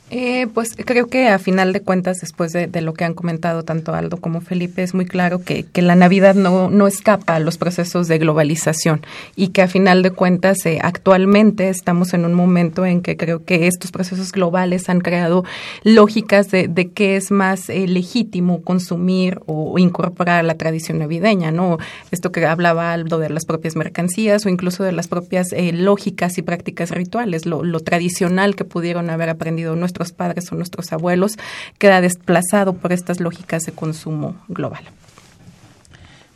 Eh, 0.08 0.46
pues 0.54 0.76
creo 0.76 1.08
que 1.08 1.28
a 1.28 1.40
final 1.40 1.72
de 1.72 1.80
cuentas, 1.80 2.18
después 2.20 2.52
de, 2.52 2.68
lo 2.80 2.94
que 2.94 3.04
han 3.04 3.14
comentado 3.14 3.64
tanto 3.64 3.92
Aldo 3.92 4.18
como 4.18 4.40
Felipe, 4.40 4.84
es 4.84 4.94
muy 4.94 5.04
claro 5.04 5.42
que, 5.42 5.64
que 5.64 5.82
la 5.82 5.96
Navidad 5.96 6.36
no, 6.36 6.70
no, 6.70 6.86
escapa 6.86 7.34
a 7.34 7.40
los 7.40 7.58
procesos 7.58 8.06
de 8.06 8.18
globalización 8.18 9.04
y 9.34 9.48
que 9.48 9.62
a 9.62 9.68
final 9.68 10.04
de 10.04 10.12
cuentas 10.12 10.64
eh, 10.64 10.78
actualmente 10.80 11.68
estamos 11.70 12.14
en 12.14 12.24
un 12.24 12.34
momento 12.34 12.86
en 12.86 13.02
que 13.02 13.16
creo 13.16 13.44
que 13.44 13.66
estos 13.66 13.90
procesos 13.90 14.30
globales 14.30 14.88
han 14.88 15.00
creado 15.00 15.44
lógicas 15.82 16.52
de, 16.52 16.68
de 16.68 16.88
qué 16.92 17.16
es 17.16 17.32
más 17.32 17.68
eh, 17.68 17.88
legítimo 17.88 18.62
consumir 18.62 19.40
o, 19.46 19.76
incorporar 19.76 20.44
la 20.44 20.54
tradición 20.54 21.00
navideña, 21.00 21.50
¿no? 21.50 21.78
Esto 22.12 22.30
que 22.30 22.46
hablaba 22.46 22.92
Aldo 22.92 23.18
de 23.18 23.28
las 23.28 23.44
propias 23.44 23.74
mercancías 23.74 24.46
o 24.46 24.48
incluso 24.48 24.84
de 24.84 24.92
las 24.92 25.08
propias 25.08 25.52
eh, 25.52 25.72
lógicas 25.72 26.38
y 26.38 26.42
prácticas 26.42 26.92
rituales, 26.92 27.44
lo, 27.44 27.64
lo 27.64 27.80
tradicional 27.80 28.54
que 28.54 28.64
pudieron 28.64 29.10
haber 29.10 29.30
aprendido 29.30 29.74
nuestros 29.74 29.95
nuestros 29.96 30.12
padres 30.12 30.52
o 30.52 30.54
nuestros 30.56 30.92
abuelos, 30.92 31.36
queda 31.78 32.00
desplazado 32.00 32.74
por 32.74 32.92
estas 32.92 33.20
lógicas 33.20 33.64
de 33.64 33.72
consumo 33.72 34.36
global. 34.48 34.84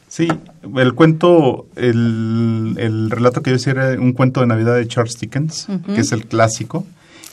Sí, 0.08 0.28
el 0.76 0.94
cuento, 0.94 1.66
el, 1.76 2.74
el 2.78 3.10
relato 3.10 3.42
que 3.42 3.50
yo 3.50 3.56
decía 3.56 3.72
era 3.72 4.00
un 4.00 4.12
cuento 4.12 4.40
de 4.40 4.46
Navidad 4.46 4.76
de 4.76 4.88
Charles 4.88 5.18
Dickens, 5.20 5.68
uh 5.68 5.72
-huh. 5.72 5.94
que 5.94 6.00
es 6.00 6.12
el 6.12 6.26
clásico 6.26 6.84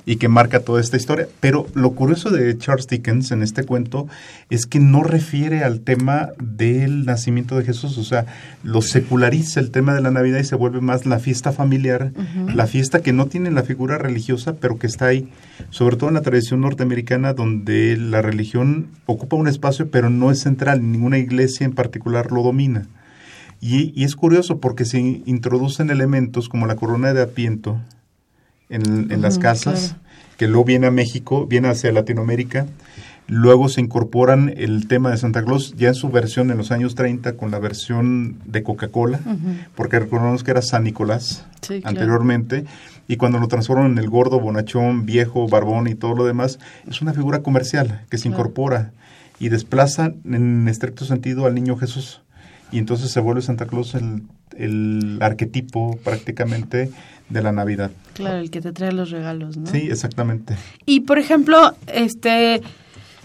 y 0.08 0.16
que 0.16 0.30
marca 0.30 0.62
toda 0.62 0.80
esta 0.80 0.96
historia. 0.96 1.28
Pero 1.42 1.68
lo 1.74 1.92
curioso 1.92 2.32
de 2.32 2.58
Charles 2.58 2.88
Dickens 2.88 3.32
en 3.32 3.44
este 3.44 3.66
cuento 3.66 4.08
es 4.50 4.66
que 4.66 4.80
no 4.80 5.04
refiere 5.04 5.66
al 5.66 5.82
tema 5.82 6.30
del 6.42 7.06
nacimiento 7.06 7.58
de 7.58 7.66
Jesús, 7.66 7.98
o 7.98 8.06
sea, 8.06 8.26
lo 8.64 8.82
seculariza 8.82 9.60
el 9.60 9.70
tema 9.70 9.94
de 9.94 10.02
la 10.02 10.10
Navidad 10.10 10.40
y 10.40 10.46
se 10.46 10.56
vuelve 10.56 10.80
más 10.80 11.06
la 11.06 11.20
fiesta 11.20 11.52
familiar, 11.52 12.14
uh 12.16 12.22
-huh. 12.22 12.54
la 12.54 12.68
fiesta 12.68 13.02
que 13.02 13.12
no 13.12 13.26
tiene 13.26 13.52
la 13.52 13.64
figura 13.64 13.98
religiosa, 13.98 14.56
pero 14.56 14.80
que 14.80 14.88
está 14.88 15.08
ahí, 15.08 15.28
sobre 15.72 15.98
todo 15.98 16.08
en 16.08 16.16
la 16.16 16.22
tradición 16.22 16.62
norteamericana, 16.62 17.34
donde 17.34 17.98
la 17.98 18.22
religión 18.22 18.88
ocupa 19.08 19.36
un 19.36 19.50
espacio, 19.50 19.92
pero 19.92 20.10
no 20.10 20.32
es 20.32 20.40
central, 20.40 20.90
ninguna 20.90 21.18
iglesia 21.18 21.66
en 21.66 21.74
particular 21.74 22.32
lo 22.32 22.44
domina. 22.44 22.88
Y, 23.60 23.92
y 23.94 24.06
es 24.06 24.16
curioso 24.16 24.60
porque 24.60 24.86
se 24.86 25.00
introducen 25.00 25.90
elementos 25.90 26.48
como 26.48 26.66
la 26.66 26.78
corona 26.78 27.14
de 27.14 27.24
Apiento, 27.24 27.82
en, 28.70 29.22
las 29.22 29.40
casas, 29.40 29.90
claro. 29.90 30.04
que 30.38 30.48
luego 30.48 30.66
viene 30.66 30.88
a 30.88 30.92
México, 30.92 31.48
viene 31.48 31.70
hacia 31.70 31.92
Latinoamérica. 31.92 32.66
Luego 33.30 33.68
se 33.68 33.82
incorporan 33.82 34.54
el 34.56 34.88
tema 34.88 35.12
de 35.12 35.18
Santa 35.18 35.44
Claus 35.44 35.76
ya 35.76 35.90
en 35.90 35.96
su 35.96 36.10
versión 36.10 36.50
en 36.50 36.58
los 36.58 36.72
años 36.72 36.96
30 36.96 37.34
con 37.34 37.52
la 37.52 37.60
versión 37.60 38.38
de 38.46 38.64
Coca-Cola, 38.64 39.20
uh 39.26 39.30
-huh. 39.32 39.68
porque 39.76 40.00
recordamos 40.00 40.46
que 40.46 40.52
era 40.52 40.62
San 40.62 40.86
Nicolás 40.86 41.46
sí, 41.62 41.82
anteriormente, 41.84 42.62
claro. 42.62 42.78
y 43.10 43.18
cuando 43.18 43.40
lo 43.40 43.50
transforman 43.50 43.92
en 43.92 43.98
el 43.98 44.10
gordo, 44.10 44.40
bonachón, 44.40 45.06
viejo, 45.06 45.46
barbón 45.50 45.90
y 45.90 45.96
todo 45.96 46.16
lo 46.16 46.26
demás, 46.26 46.58
es 46.90 47.02
una 47.02 47.14
figura 47.14 47.42
comercial 47.42 48.06
que 48.10 48.18
se 48.18 48.30
claro. 48.30 48.38
incorpora 48.38 48.92
y 49.40 49.50
desplaza 49.50 50.14
en 50.24 50.70
estricto 50.70 51.04
sentido 51.04 51.48
al 51.48 51.54
niño 51.54 51.76
Jesús. 51.76 52.22
Y 52.72 52.80
entonces 52.80 53.12
se 53.12 53.20
vuelve 53.20 53.42
Santa 53.42 53.66
Claus 53.66 53.94
el, 53.96 54.24
el 54.58 55.20
arquetipo 55.22 55.98
prácticamente 56.04 56.90
de 57.30 57.42
la 57.42 57.52
Navidad. 57.52 57.92
Claro, 58.14 58.38
el 58.38 58.50
que 58.52 58.62
te 58.62 58.72
trae 58.72 58.92
los 58.92 59.12
regalos, 59.12 59.58
¿no? 59.58 59.68
Sí, 59.68 59.88
exactamente. 59.90 60.56
Y 60.86 61.02
por 61.02 61.20
ejemplo, 61.20 61.76
este 61.88 62.62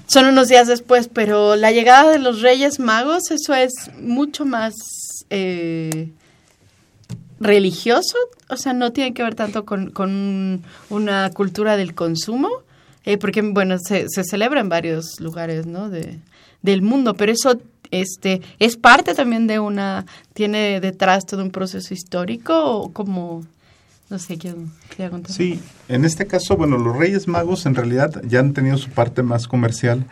son 0.07 0.27
unos 0.27 0.49
días 0.49 0.69
después, 0.69 1.09
pero 1.09 1.57
la 1.57 1.73
llegada 1.73 2.11
de 2.11 2.19
los 2.19 2.43
Reyes 2.43 2.79
Magos, 2.79 3.31
eso 3.31 3.55
es 3.55 3.73
mucho 4.01 4.45
más 4.45 4.75
eh, 5.31 6.11
religioso, 7.41 8.17
o 8.49 8.57
sea, 8.57 8.73
no 8.73 8.93
tiene 8.93 9.15
que 9.15 9.23
ver 9.23 9.35
tanto 9.35 9.65
con, 9.65 9.91
con 9.91 10.63
una 10.91 11.31
cultura 11.31 11.77
del 11.77 11.95
consumo, 11.95 12.51
eh, 13.05 13.17
porque, 13.17 13.43
bueno, 13.43 13.79
se, 13.79 14.07
se, 14.09 14.23
celebra 14.23 14.61
en 14.61 14.69
varios 14.69 15.19
lugares, 15.19 15.67
¿no? 15.67 15.89
De, 15.89 16.19
del 16.61 16.83
mundo, 16.83 17.15
pero 17.15 17.33
eso 17.33 17.59
este 17.91 18.41
es 18.59 18.77
parte 18.77 19.15
también 19.15 19.47
de 19.47 19.59
una 19.59 20.07
tiene 20.33 20.81
detrás 20.81 21.27
todo 21.27 21.43
un 21.43 21.51
proceso 21.51 21.93
histórico 21.93 22.55
o 22.55 22.93
como 22.93 23.45
Sí, 25.33 25.61
en 25.89 26.05
este 26.05 26.27
caso, 26.27 26.57
bueno, 26.57 26.79
los 26.79 26.97
Reyes 26.97 27.29
Magos 27.29 27.67
en 27.67 27.75
realidad 27.75 28.23
ya 28.27 28.41
han 28.41 28.53
tenido 28.53 28.77
su 28.79 28.91
parte 28.91 29.23
más 29.23 29.49
comercial, 29.49 30.07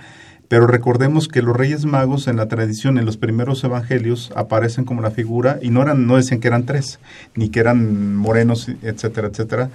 pero 0.49 0.67
recordemos 0.67 1.29
que 1.29 1.43
los 1.43 1.57
Reyes 1.57 1.85
Magos 1.85 2.27
en 2.27 2.37
la 2.37 2.49
tradición, 2.49 2.99
en 2.99 3.07
los 3.07 3.17
primeros 3.17 3.63
evangelios, 3.63 4.33
aparecen 4.35 4.85
como 4.85 5.01
la 5.01 5.11
figura, 5.11 5.59
y 5.63 5.71
no 5.71 5.83
eran, 5.83 6.07
no 6.07 6.17
decían 6.17 6.41
que 6.41 6.49
eran 6.49 6.67
tres, 6.67 6.99
ni 7.35 7.51
que 7.51 7.61
eran 7.61 8.17
morenos, 8.17 8.69
etcétera, 8.83 9.29
etcétera, 9.29 9.71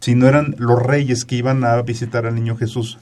sino 0.00 0.26
eran 0.26 0.54
los 0.58 0.82
reyes 0.82 1.24
que 1.24 1.36
iban 1.36 1.64
a 1.64 1.80
visitar 1.82 2.26
al 2.26 2.34
niño 2.34 2.56
Jesús. 2.56 2.98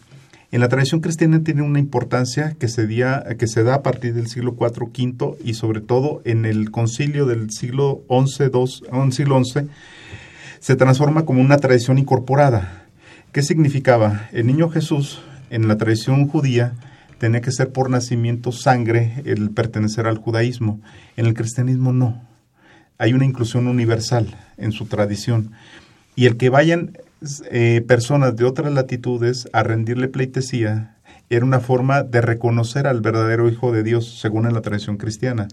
En 0.55 0.61
la 0.61 0.69
tradición 0.69 1.01
cristiana 1.01 1.43
tiene 1.43 1.63
una 1.63 1.81
importancia 1.81 2.55
que 2.59 2.69
se, 2.69 2.87
día, 2.87 3.25
que 3.39 3.49
se 3.49 3.65
da 3.65 3.75
a 3.75 3.83
partir 3.83 4.15
del 4.15 4.29
siglo 4.29 4.57
IV, 4.59 4.85
V 4.85 5.37
y 5.45 5.55
sobre 5.55 5.81
todo 5.81 6.23
en 6.25 6.45
el 6.45 6.71
concilio 6.71 7.27
del 7.27 7.51
siglo 7.51 8.03
XI, 8.09 8.51
II, 8.53 9.13
siglo 9.13 9.45
XI, 9.45 9.69
se 10.65 10.77
transforma 10.77 11.27
como 11.27 11.43
una 11.43 11.59
tradición 11.59 11.99
incorporada. 11.99 12.87
¿Qué 13.33 13.43
significaba? 13.43 14.31
El 14.33 14.47
niño 14.47 14.71
Jesús, 14.71 15.21
en 15.51 15.69
la 15.69 15.77
tradición 15.77 16.27
judía, 16.27 16.73
tenía 17.19 17.43
que 17.43 17.53
ser 17.53 17.71
por 17.71 17.91
nacimiento 17.91 18.51
sangre 18.51 19.13
el 19.27 19.51
pertenecer 19.51 20.07
al 20.07 20.17
judaísmo. 20.17 20.81
En 21.19 21.27
el 21.27 21.35
cristianismo 21.35 21.93
no. 21.93 22.27
Hay 22.97 23.13
una 23.13 23.27
inclusión 23.27 23.67
universal 23.67 24.39
en 24.57 24.73
su 24.73 24.87
tradición. 24.87 25.51
Y 26.17 26.25
el 26.25 26.39
que 26.39 26.49
vayan 26.49 26.97
eh, 27.51 27.85
personas 27.87 28.35
de 28.35 28.47
otras 28.47 28.73
latitudes 28.73 29.51
a 29.53 29.65
rendirle 29.65 30.09
pleitesía 30.09 30.94
era 31.35 31.45
una 31.45 31.61
forma 31.61 32.03
de 32.03 32.21
reconocer 32.21 32.87
al 32.87 33.01
verdadero 33.01 33.49
Hijo 33.49 33.73
de 33.73 33.83
Dios, 33.83 34.19
según 34.21 34.47
en 34.47 34.55
la 34.55 34.61
tradición 34.61 34.97
cristiana. 34.97 35.49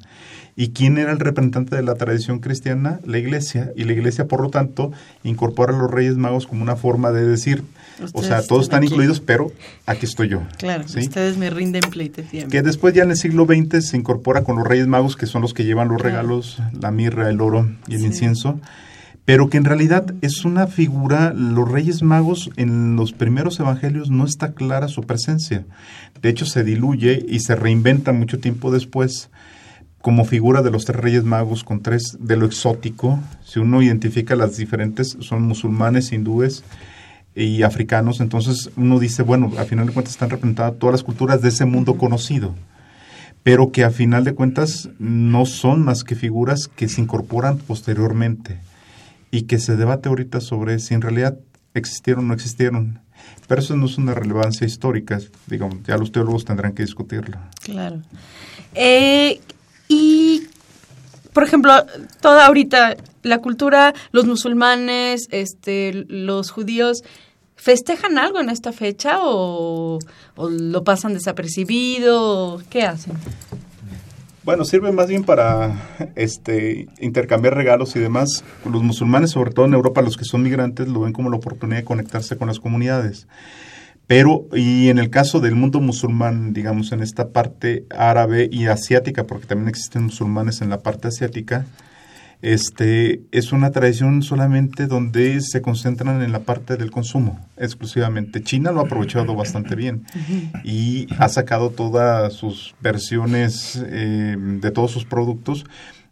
¿Y 0.56 0.70
quién 0.70 0.98
era 0.98 1.12
el 1.12 1.20
representante 1.20 1.76
de 1.76 1.82
la 1.82 1.96
tradición 1.96 2.40
cristiana? 2.40 3.00
La 3.06 3.18
iglesia. 3.18 3.72
Y 3.76 3.86
la 3.86 3.94
iglesia, 3.94 4.28
por 4.28 4.42
lo 4.42 4.50
tanto, 4.50 4.92
incorpora 5.24 5.74
a 5.74 5.78
los 5.78 5.90
Reyes 5.90 6.18
Magos 6.18 6.46
como 6.46 6.62
una 6.62 6.76
forma 6.76 7.12
de 7.12 7.26
decir, 7.26 7.64
ustedes 8.02 8.12
o 8.14 8.22
sea, 8.24 8.42
todos 8.42 8.64
están 8.64 8.80
aquí. 8.80 8.88
incluidos, 8.88 9.22
pero 9.22 9.52
aquí 9.86 10.06
estoy 10.06 10.28
yo. 10.28 10.42
Claro, 10.58 10.88
¿sí? 10.88 11.00
ustedes 11.00 11.38
me 11.38 11.50
rinden 11.50 11.84
pleitesía. 11.90 12.48
Que 12.48 12.62
después 12.62 12.94
ya 12.94 13.04
en 13.04 13.12
el 13.12 13.18
siglo 13.18 13.46
XX 13.46 13.86
se 13.88 13.98
incorpora 13.98 14.44
con 14.44 14.58
los 14.58 14.68
Reyes 14.68 14.88
Magos, 14.88 15.16
que 15.16 15.26
son 15.26 15.42
los 15.42 15.54
que 15.54 15.64
llevan 15.64 15.88
los 15.88 16.02
claro. 16.02 16.18
regalos, 16.18 16.62
la 16.80 16.92
mirra, 16.92 17.30
el 17.30 17.40
oro 17.40 17.70
y 17.88 17.96
el 17.96 18.02
sí. 18.02 18.06
incienso 18.08 18.60
pero 19.26 19.50
que 19.50 19.58
en 19.58 19.66
realidad 19.66 20.14
es 20.22 20.46
una 20.46 20.68
figura, 20.68 21.34
los 21.34 21.70
Reyes 21.70 22.02
Magos 22.02 22.50
en 22.56 22.96
los 22.96 23.14
primeros 23.14 23.60
evangelios 23.60 24.10
no 24.10 24.26
está 24.26 24.54
clara 24.54 24.88
su 24.88 25.04
presencia. 25.04 25.66
De 26.22 26.30
hecho, 26.30 26.46
se 26.46 26.64
diluye 26.64 27.24
y 27.28 27.40
se 27.40 27.56
reinventa 27.56 28.14
mucho 28.14 28.40
tiempo 28.40 28.72
después 28.72 29.30
como 30.02 30.26
figura 30.26 30.64
de 30.64 30.72
los 30.72 30.86
tres 30.86 31.00
Reyes 31.00 31.24
Magos 31.24 31.64
con 31.64 31.82
tres 31.82 32.18
de 32.20 32.36
lo 32.36 32.48
exótico. 32.48 33.20
Si 33.46 33.60
uno 33.60 33.84
identifica 33.84 34.36
las 34.36 34.58
diferentes, 34.58 35.18
son 35.20 35.44
musulmanes, 35.44 36.12
hindúes 36.12 36.64
y 37.36 37.62
africanos, 37.62 38.20
entonces 38.20 38.72
uno 38.76 39.00
dice, 39.00 39.22
bueno, 39.22 39.52
a 39.60 39.66
final 39.66 39.86
de 39.86 39.94
cuentas 39.94 40.16
están 40.16 40.32
representadas 40.32 40.80
todas 40.80 40.94
las 40.94 41.04
culturas 41.04 41.42
de 41.42 41.50
ese 41.50 41.66
mundo 41.66 41.96
conocido 41.98 42.56
pero 43.44 43.72
que 43.72 43.84
a 43.84 43.90
final 43.90 44.24
de 44.24 44.36
cuentas 44.36 44.90
no 45.00 45.48
son 45.48 45.84
más 45.84 46.04
que 46.04 46.14
figuras 46.14 46.68
que 46.68 46.88
se 46.88 47.02
incorporan 47.02 47.58
posteriormente 47.58 48.60
y 49.32 49.44
que 49.44 49.58
se 49.58 49.78
debate 49.78 50.10
ahorita 50.10 50.42
sobre 50.42 50.78
si 50.80 50.94
en 50.94 51.02
realidad 51.02 51.38
existieron 51.74 52.26
o 52.26 52.28
no 52.28 52.34
existieron. 52.34 53.00
Pero 53.48 53.62
eso 53.62 53.76
no 53.76 53.86
es 53.86 53.98
una 53.98 54.14
relevancia 54.14 54.68
histórica, 54.68 55.20
digamos, 55.48 55.84
ya 55.84 55.98
los 55.98 56.12
teólogos 56.12 56.46
tendrán 56.46 56.74
que 56.74 56.84
discutirlo. 56.84 57.38
Claro. 57.64 58.02
Eh, 58.76 59.40
y, 59.88 60.44
por 61.34 61.44
ejemplo, 61.44 61.74
toda 62.22 62.46
ahorita 62.46 62.98
la 63.24 63.40
cultura, 63.40 63.94
los 64.12 64.26
musulmanes, 64.26 65.28
este, 65.32 66.06
los 66.08 66.52
judíos, 66.52 67.04
¿festejan 67.56 68.18
algo 68.18 68.40
en 68.40 68.50
esta 68.50 68.72
fecha 68.72 69.20
o, 69.22 70.00
o 70.36 70.50
lo 70.50 70.84
pasan 70.84 71.14
desapercibido? 71.14 72.62
¿Qué 72.70 72.84
hacen? 72.84 73.14
Bueno, 74.44 74.66
sirve 74.66 74.92
más 74.92 75.08
bien 75.08 75.24
para 75.24 76.12
este 76.16 76.88
intercambiar 77.00 77.54
regalos 77.54 77.96
y 77.96 78.00
demás. 78.00 78.44
Los 78.66 78.82
musulmanes, 78.82 79.30
sobre 79.30 79.52
todo 79.52 79.68
en 79.68 79.74
Europa, 79.76 80.02
los 80.02 80.18
que 80.18 80.26
son 80.26 80.42
migrantes, 80.42 80.88
lo 80.88 81.02
ven 81.02 81.14
como 81.14 81.30
la 81.30 81.38
oportunidad 81.38 81.78
de 81.78 81.86
conectarse 81.86 82.38
con 82.38 82.48
las 82.48 82.60
comunidades. 82.60 83.28
Pero, 84.08 84.48
y 84.52 84.90
en 84.90 84.98
el 84.98 85.12
caso 85.12 85.42
del 85.42 85.54
mundo 85.54 85.80
musulmán, 85.80 86.54
digamos, 86.54 86.92
en 86.92 87.02
esta 87.04 87.30
parte 87.30 87.86
árabe 87.92 88.50
y 88.52 88.66
asiática, 88.66 89.26
porque 89.26 89.46
también 89.46 89.70
existen 89.70 90.06
musulmanes 90.06 90.62
en 90.62 90.70
la 90.70 90.80
parte 90.80 91.10
asiática, 91.10 91.68
este, 92.42 93.22
es 93.32 93.52
una 93.52 93.72
tradición 93.72 94.24
solamente 94.24 94.88
donde 94.88 95.42
se 95.42 95.62
concentran 95.62 96.22
en 96.24 96.32
la 96.32 96.40
parte 96.40 96.76
del 96.76 96.90
consumo, 96.90 97.40
exclusivamente. 97.58 98.42
China 98.42 98.72
lo 98.72 98.80
ha 98.82 98.86
aprovechado 98.86 99.36
bastante 99.36 99.76
bien 99.76 100.04
y 100.64 101.08
ha 101.20 101.30
sacado 101.30 101.70
todas 101.70 102.34
sus 102.34 102.74
versiones 102.82 103.82
eh, 103.86 104.36
de 104.38 104.72
todos 104.72 104.92
sus 104.92 105.06
productos 105.06 105.66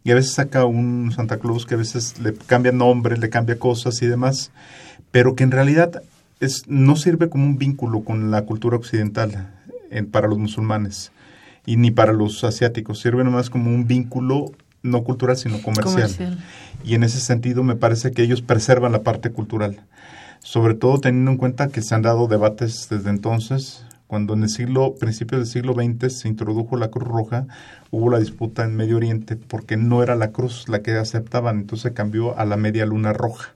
y 0.04 0.12
a 0.12 0.14
veces 0.14 0.32
saca 0.32 0.64
un 0.64 1.12
Santa 1.12 1.38
Claus 1.38 1.66
que 1.66 1.74
a 1.74 1.78
veces 1.78 2.20
le 2.20 2.32
cambia 2.34 2.72
nombre, 2.72 3.16
le 3.16 3.28
cambia 3.28 3.58
cosas 3.58 4.00
y 4.02 4.06
demás, 4.06 4.52
pero 5.10 5.34
que 5.34 5.42
en 5.44 5.50
realidad 5.50 6.02
es, 6.38 6.62
no 6.68 6.94
sirve 6.96 7.28
como 7.28 7.44
un 7.44 7.58
vínculo 7.58 8.04
con 8.04 8.30
la 8.30 8.42
cultura 8.42 8.76
occidental 8.76 9.50
en, 9.90 10.06
para 10.06 10.28
los 10.28 10.38
musulmanes 10.38 11.10
y 11.66 11.76
ni 11.76 11.90
para 11.90 12.12
los 12.12 12.42
asiáticos, 12.44 13.00
sirve 13.00 13.24
nomás 13.24 13.50
como 13.50 13.70
un 13.70 13.86
vínculo 13.86 14.52
no 14.82 15.04
cultural, 15.04 15.36
sino 15.36 15.60
comercial. 15.62 16.10
Comercial. 16.10 16.38
Y 16.84 16.94
en 16.94 17.04
ese 17.04 17.20
sentido 17.20 17.62
me 17.62 17.76
parece 17.76 18.12
que 18.12 18.22
ellos 18.22 18.42
preservan 18.42 18.92
la 18.92 19.02
parte 19.02 19.30
cultural. 19.30 19.80
Sobre 20.40 20.74
todo 20.74 20.98
teniendo 20.98 21.32
en 21.32 21.36
cuenta 21.36 21.68
que 21.68 21.82
se 21.82 21.94
han 21.94 22.02
dado 22.02 22.26
debates 22.26 22.88
desde 22.90 23.10
entonces. 23.10 23.84
Cuando 24.06 24.34
en 24.34 24.42
el 24.42 24.48
siglo, 24.48 24.96
principio 24.98 25.38
del 25.38 25.46
siglo 25.46 25.74
XX 25.74 26.12
se 26.12 26.26
introdujo 26.26 26.76
la 26.76 26.88
Cruz 26.88 27.06
Roja, 27.06 27.46
hubo 27.92 28.10
la 28.10 28.18
disputa 28.18 28.64
en 28.64 28.74
Medio 28.74 28.96
Oriente 28.96 29.36
porque 29.36 29.76
no 29.76 30.02
era 30.02 30.16
la 30.16 30.32
cruz 30.32 30.68
la 30.68 30.80
que 30.80 30.96
aceptaban, 30.96 31.58
entonces 31.60 31.92
cambió 31.92 32.36
a 32.36 32.44
la 32.44 32.56
media 32.56 32.86
luna 32.86 33.12
roja. 33.12 33.50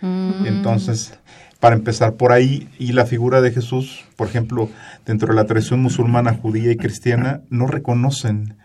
Mm. 0.00 0.46
Entonces, 0.46 1.12
para 1.60 1.74
empezar 1.76 2.14
por 2.14 2.32
ahí, 2.32 2.68
y 2.78 2.92
la 2.92 3.04
figura 3.04 3.40
de 3.40 3.50
Jesús, 3.50 4.04
por 4.16 4.28
ejemplo, 4.28 4.70
dentro 5.04 5.28
de 5.28 5.34
la 5.34 5.44
tradición 5.44 5.82
musulmana, 5.82 6.32
judía 6.32 6.70
y 6.70 6.76
cristiana, 6.76 7.42
no 7.50 7.66
reconocen 7.66 8.56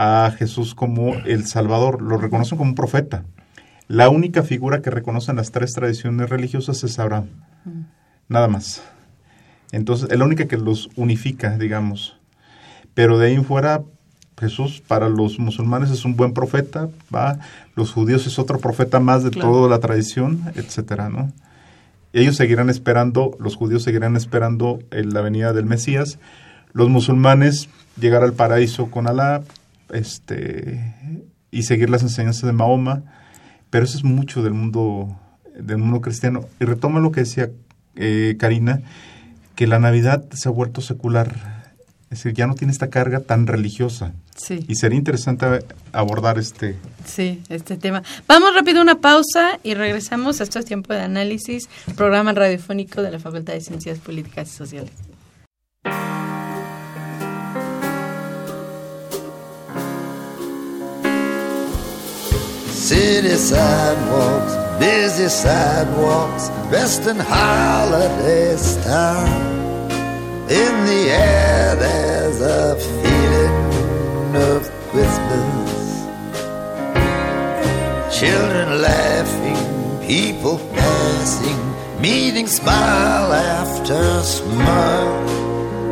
a 0.00 0.30
Jesús 0.30 0.76
como 0.76 1.14
el 1.14 1.44
Salvador, 1.46 2.00
lo 2.02 2.18
reconocen 2.18 2.56
como 2.56 2.70
un 2.70 2.76
profeta. 2.76 3.24
La 3.88 4.10
única 4.10 4.44
figura 4.44 4.80
que 4.80 4.90
reconocen 4.90 5.34
las 5.34 5.50
tres 5.50 5.72
tradiciones 5.72 6.30
religiosas 6.30 6.84
es 6.84 7.00
Abraham, 7.00 7.26
nada 8.28 8.46
más. 8.46 8.80
Entonces, 9.72 10.08
es 10.08 10.16
la 10.16 10.24
única 10.24 10.46
que 10.46 10.56
los 10.56 10.88
unifica, 10.94 11.58
digamos. 11.58 12.16
Pero 12.94 13.18
de 13.18 13.26
ahí 13.26 13.34
en 13.34 13.44
fuera, 13.44 13.82
Jesús 14.38 14.80
para 14.86 15.08
los 15.08 15.40
musulmanes 15.40 15.90
es 15.90 16.04
un 16.04 16.14
buen 16.14 16.32
profeta, 16.32 16.88
va, 17.12 17.40
los 17.74 17.90
judíos 17.92 18.24
es 18.28 18.38
otro 18.38 18.60
profeta 18.60 19.00
más 19.00 19.24
de 19.24 19.30
Claro. 19.30 19.50
toda 19.50 19.68
la 19.68 19.80
tradición, 19.80 20.44
etcétera, 20.54 21.08
¿no? 21.08 21.32
Ellos 22.12 22.36
seguirán 22.36 22.70
esperando, 22.70 23.36
los 23.40 23.56
judíos 23.56 23.82
seguirán 23.82 24.14
esperando 24.16 24.78
en 24.92 25.12
la 25.12 25.22
venida 25.22 25.52
del 25.52 25.66
Mesías, 25.66 26.20
los 26.72 26.88
musulmanes 26.88 27.68
llegar 28.00 28.22
al 28.22 28.32
paraíso 28.32 28.92
con 28.92 29.08
Alá, 29.08 29.42
este 29.90 30.94
y 31.50 31.62
seguir 31.62 31.90
las 31.90 32.02
enseñanzas 32.02 32.42
de 32.42 32.52
Mahoma, 32.52 33.04
pero 33.70 33.84
eso 33.84 33.96
es 33.96 34.04
mucho 34.04 34.42
del 34.42 34.54
mundo 34.54 35.18
del 35.58 35.78
mundo 35.78 36.00
cristiano. 36.00 36.48
Y 36.60 36.64
retoma 36.64 37.00
lo 37.00 37.12
que 37.12 37.20
decía 37.20 37.50
eh, 37.96 38.36
Karina, 38.38 38.80
que 39.54 39.66
la 39.66 39.78
Navidad 39.78 40.24
se 40.32 40.48
ha 40.48 40.52
vuelto 40.52 40.80
secular, 40.80 41.74
es 42.10 42.22
decir, 42.22 42.32
ya 42.32 42.46
no 42.46 42.54
tiene 42.54 42.72
esta 42.72 42.90
carga 42.90 43.20
tan 43.20 43.46
religiosa. 43.46 44.12
Sí. 44.36 44.64
Y 44.68 44.76
sería 44.76 44.98
interesante 44.98 45.46
abordar 45.92 46.38
este 46.38 46.76
Sí, 47.04 47.42
este 47.48 47.76
tema. 47.76 48.02
Vamos 48.28 48.54
rápido 48.54 48.78
a 48.78 48.82
una 48.82 49.00
pausa 49.00 49.58
y 49.64 49.74
regresamos. 49.74 50.40
Esto 50.40 50.58
es 50.58 50.64
tiempo 50.64 50.94
de 50.94 51.00
análisis, 51.00 51.68
programa 51.96 52.32
radiofónico 52.32 53.02
de 53.02 53.10
la 53.10 53.18
Facultad 53.18 53.54
de 53.54 53.60
Ciencias 53.60 53.98
Políticas 53.98 54.48
y 54.48 54.56
Sociales. 54.56 54.92
City 62.88 63.36
sidewalks, 63.36 64.54
busy 64.78 65.28
sidewalks, 65.28 66.48
dressed 66.70 67.06
in 67.06 67.18
holiday 67.18 68.56
style. 68.56 69.90
In 70.48 70.86
the 70.86 71.10
air, 71.10 71.76
there's 71.76 72.40
a 72.40 72.76
feeling 72.76 74.36
of 74.36 74.70
Christmas. 74.88 75.70
Children 78.18 78.80
laughing, 78.80 80.06
people 80.08 80.56
passing, 80.72 81.60
meeting 82.00 82.46
smile 82.46 83.34
after 83.34 84.22
smile. 84.22 85.28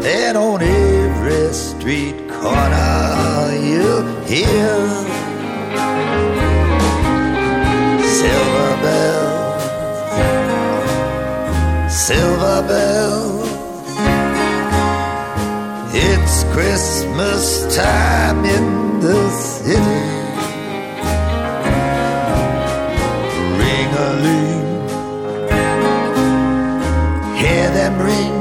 And 0.02 0.38
on 0.38 0.62
every 0.62 1.52
street 1.52 2.26
corner, 2.30 3.52
you'll 3.52 4.24
hear 4.24 4.86
silver 8.26 8.72
bells, 8.86 9.62
silver 12.06 12.58
bells. 12.70 13.50
It's 15.94 16.36
Christmas 16.54 17.42
time 17.76 18.44
in 18.44 18.66
the 19.00 19.20
city. 19.30 20.02
Ring 23.60 23.90
a 24.06 24.10
ling, 24.24 24.66
hear 27.40 27.66
them 27.78 27.94
ring. 28.08 28.36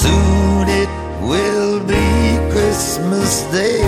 Soon 0.00 0.64
it 0.82 0.90
will 1.30 1.78
be 1.94 2.06
Christmas 2.52 3.30
Day. 3.52 3.87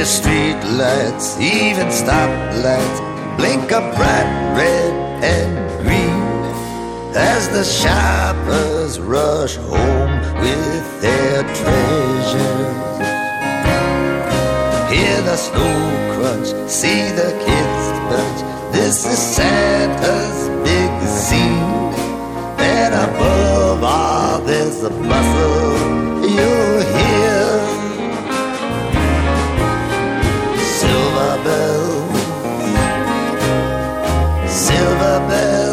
City 0.00 0.12
street 0.22 0.78
lights, 0.78 1.38
even 1.38 1.88
stoplights, 1.88 3.36
blink 3.36 3.70
a 3.70 3.80
bright 3.94 4.54
red 4.56 5.22
and 5.22 5.82
green 5.82 7.14
as 7.14 7.50
the 7.50 7.62
shoppers 7.62 8.98
rush 8.98 9.56
home 9.56 10.20
with 10.40 11.02
their 11.02 11.42
treasures. 11.42 12.96
Hear 14.90 15.20
the 15.20 15.36
snow 15.36 16.14
crunch, 16.14 16.48
see 16.70 17.10
the 17.10 17.32
kids 17.44 17.84
bunch. 18.08 18.72
This 18.72 19.04
is 19.04 19.18
Santa's 19.18 20.48
big 20.64 21.08
scene. 21.08 21.92
And 22.58 22.94
above 22.94 23.84
all, 23.84 24.40
there's 24.40 24.82
a 24.82 24.88
bustle 24.88 26.26
you'll 26.26 26.80
hear. 26.80 27.09
bell. 35.28 35.69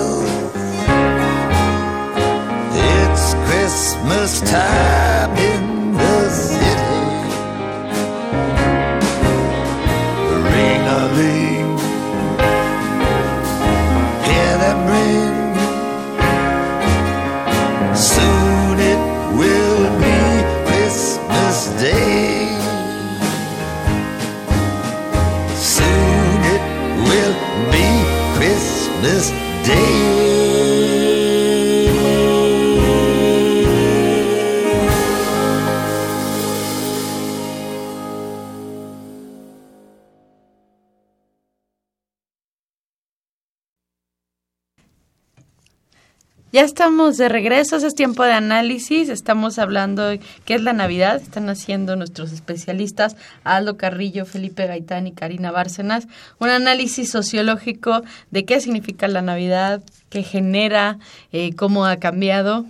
Estamos 46.78 47.18
de 47.18 47.28
regreso, 47.28 47.78
es 47.78 47.96
tiempo 47.96 48.24
de 48.24 48.34
análisis, 48.34 49.10
estamos 49.10 49.58
hablando 49.58 50.04
de 50.04 50.20
qué 50.46 50.54
es 50.54 50.62
la 50.62 50.74
Navidad, 50.74 51.16
están 51.16 51.50
haciendo 51.50 51.96
nuestros 51.96 52.32
especialistas 52.32 53.16
Aldo 53.44 53.78
Carrillo, 53.78 54.28
Felipe 54.28 54.68
Gaitán 54.68 55.08
y 55.08 55.12
Karina 55.12 55.50
Bárcenas, 55.50 56.08
un 56.38 56.50
análisis 56.50 57.10
sociológico 57.10 58.04
de 58.30 58.46
qué 58.46 58.62
significa 58.62 59.08
la 59.08 59.24
Navidad, 59.24 59.82
qué 60.12 60.22
genera, 60.22 61.00
eh, 61.32 61.56
cómo 61.56 61.88
ha 61.88 61.98
cambiado. 61.98 62.68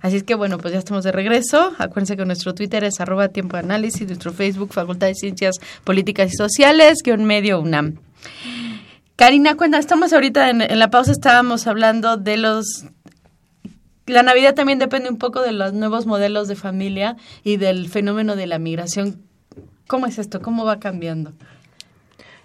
Así 0.00 0.16
es 0.16 0.22
que 0.22 0.34
bueno, 0.34 0.56
pues 0.56 0.72
ya 0.72 0.78
estamos 0.78 1.04
de 1.04 1.12
regreso. 1.12 1.74
Acuérdense 1.76 2.16
que 2.16 2.24
nuestro 2.24 2.54
Twitter 2.54 2.84
es 2.84 3.00
arroba 3.00 3.28
tiempo 3.28 3.58
de 3.58 3.64
análisis, 3.64 4.06
nuestro 4.06 4.32
Facebook 4.32 4.72
Facultad 4.72 5.08
de 5.08 5.14
Ciencias 5.14 5.56
Políticas 5.84 6.32
y 6.32 6.36
Sociales, 6.36 7.00
guion 7.04 7.26
medio 7.26 7.60
UNAM. 7.60 7.98
Karina, 9.16 9.56
cuenta, 9.58 9.76
estamos 9.76 10.14
ahorita 10.14 10.48
en, 10.48 10.62
en 10.62 10.78
la 10.78 10.88
pausa, 10.88 11.12
estábamos 11.12 11.66
hablando 11.66 12.16
de 12.16 12.38
los 12.38 12.86
la 14.06 14.22
Navidad 14.22 14.54
también 14.54 14.78
depende 14.78 15.08
un 15.08 15.18
poco 15.18 15.42
de 15.42 15.52
los 15.52 15.72
nuevos 15.72 16.06
modelos 16.06 16.48
de 16.48 16.56
familia 16.56 17.16
y 17.44 17.56
del 17.56 17.88
fenómeno 17.88 18.36
de 18.36 18.46
la 18.46 18.58
migración. 18.58 19.22
¿Cómo 19.86 20.06
es 20.06 20.18
esto? 20.18 20.40
¿Cómo 20.40 20.64
va 20.64 20.80
cambiando? 20.80 21.32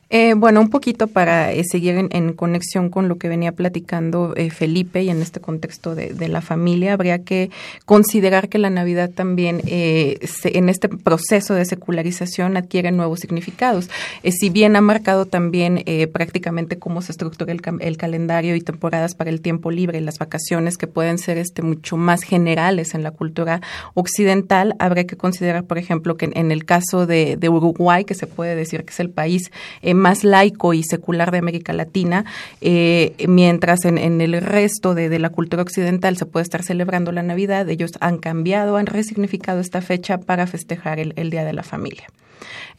Eh, 0.09 0.35
bueno, 0.35 0.61
un 0.61 0.69
poquito 0.69 1.07
para 1.07 1.51
eh, 1.51 1.63
seguir 1.69 2.07
en, 2.09 2.33
conexión 2.33 2.89
con 2.89 3.09
lo 3.09 3.17
que 3.17 3.27
venía 3.27 3.51
platicando 3.51 4.33
eh, 4.37 4.49
Felipe 4.51 5.03
y 5.03 5.09
en 5.09 5.21
este 5.21 5.41
contexto 5.41 5.95
de, 5.95 6.27
la 6.27 6.41
familia, 6.41 6.93
habría 6.93 7.19
que 7.19 7.49
considerar 7.85 8.47
que 8.47 8.57
la 8.57 8.69
Navidad 8.69 9.09
también 9.09 9.61
eh, 9.65 10.19
se, 10.25 10.57
en 10.57 10.69
este 10.69 10.87
proceso 10.89 11.53
de 11.53 11.65
secularización 11.65 12.55
adquiere 12.55 12.91
nuevos 12.91 13.19
significados. 13.19 13.89
Eh, 14.23 14.31
si 14.31 14.49
bien 14.49 14.75
ha 14.75 14.81
marcado 14.81 15.25
también 15.25 15.83
prácticamente 16.11 16.77
cómo 16.77 17.01
se 17.01 17.11
estructura 17.11 17.51
el, 17.51 17.61
el, 17.79 17.97
calendario 17.97 18.55
y 18.55 18.61
temporadas 18.61 19.15
para 19.15 19.29
el 19.29 19.41
tiempo 19.41 19.71
libre 19.71 19.97
y 19.97 20.01
las 20.01 20.19
vacaciones 20.19 20.77
que 20.77 20.87
pueden 20.87 21.17
ser 21.17 21.37
este 21.37 21.61
mucho 21.61 21.97
más 21.97 22.23
generales 22.23 22.93
en 22.93 23.03
la 23.03 23.11
cultura 23.11 23.61
occidental, 23.93 24.75
habría 24.79 25.05
que 25.05 25.17
considerar, 25.17 25.65
por 25.65 25.77
ejemplo, 25.77 26.17
que 26.17 26.25
en, 26.25 26.37
en 26.37 26.51
el 26.51 26.65
caso 26.65 27.05
de, 27.05 27.37
de, 27.37 27.49
Uruguay, 27.49 28.05
que 28.05 28.13
se 28.13 28.27
puede 28.27 28.55
decir 28.55 28.83
que 28.83 28.91
es 28.91 28.99
el 28.99 29.09
país 29.09 29.51
más 29.97 30.23
laico 30.23 30.73
y 30.73 30.83
secular 30.83 31.31
de 31.31 31.39
América 31.39 31.73
Latina, 31.73 32.25
eh, 32.61 33.13
mientras 33.27 33.85
en, 33.85 33.97
en, 33.97 34.21
el 34.21 34.41
resto 34.41 34.95
de, 34.95 35.09
de, 35.09 35.19
la 35.19 35.29
cultura 35.29 35.61
occidental 35.61 36.17
se 36.17 36.25
puede 36.25 36.43
estar 36.43 36.63
celebrando 36.63 37.11
la 37.11 37.23
Navidad, 37.23 37.69
ellos 37.69 37.91
han 37.99 38.17
cambiado, 38.17 38.77
han 38.77 38.85
resignificado 38.85 39.59
esta 39.59 39.81
fecha 39.81 40.17
para 40.19 40.47
festejar 40.47 40.99
el, 40.99 41.13
el 41.15 41.29
Día 41.29 41.43
de 41.43 41.53
la 41.53 41.63
Familia. 41.63 42.07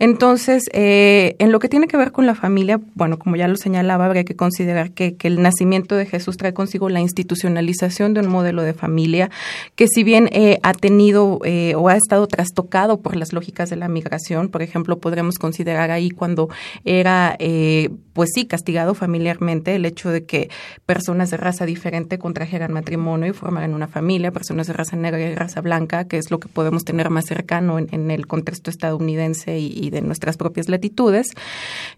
Entonces, 0.01 0.65
eh, 0.73 1.35
en 1.41 1.51
lo 1.51 1.59
que 1.59 1.69
tiene 1.69 1.89
que 1.89 1.97
ver 1.97 2.13
con 2.13 2.25
la 2.27 2.35
familia, 2.35 2.81
bueno, 2.95 3.19
como 3.19 3.35
ya 3.37 3.49
lo 3.49 3.57
señalaba, 3.57 4.07
habría 4.07 4.25
que 4.25 4.37
considerar 4.37 4.93
que, 4.93 5.17
el 5.29 5.43
nacimiento 5.43 5.95
de 5.95 6.07
Jesús 6.07 6.39
trae 6.39 6.55
consigo 6.55 6.89
la 6.89 7.01
institucionalización 7.01 8.15
de 8.15 8.21
un 8.21 8.29
modelo 8.29 8.63
de 8.63 8.73
familia 8.73 9.31
que 9.75 9.89
si 9.89 10.05
bien 10.05 10.31
eh, 10.33 10.59
ha 10.63 10.73
tenido 10.73 11.41
eh, 11.45 11.75
o 11.75 11.89
ha 11.89 11.97
estado 11.97 12.27
trastocado 12.29 13.03
por 13.03 13.15
las 13.15 13.35
lógicas 13.35 13.69
de 13.69 13.77
la 13.77 13.89
migración, 13.89 14.49
por 14.49 14.63
ejemplo, 14.63 14.99
podremos 14.99 15.39
considerar 15.39 15.91
ahí 15.91 16.09
cuando 16.09 16.49
era, 16.85 17.37
eh, 17.41 17.91
pues 18.15 18.31
sí, 18.35 18.47
castigado 18.47 18.95
familiarmente 18.95 19.75
el 19.75 19.85
hecho 19.85 20.11
de 20.11 20.25
que 20.25 20.49
personas 20.87 21.31
de 21.31 21.37
raza 21.37 21.67
diferente 21.67 22.19
contrajeran 22.19 22.73
matrimonio 22.73 23.29
y 23.29 23.35
formaran 23.35 23.75
una 23.75 23.89
familia, 23.89 24.31
personas 24.31 24.67
de 24.69 24.73
raza 24.73 24.97
negra 24.97 25.21
y 25.21 25.35
raza 25.35 25.61
blanca, 25.61 26.07
que 26.07 26.17
es 26.17 26.31
lo 26.31 26.41
que 26.41 26.49
podemos 26.49 26.85
tener 26.85 27.11
más 27.11 27.27
cercano 27.27 27.79
en 27.79 28.11
el 28.11 28.27
contexto 28.27 28.71
estadounidense 28.71 29.48
y, 29.57 29.91
de 29.91 30.03
nuestras 30.03 30.37
propias 30.37 30.69
latitudes. 30.69 31.29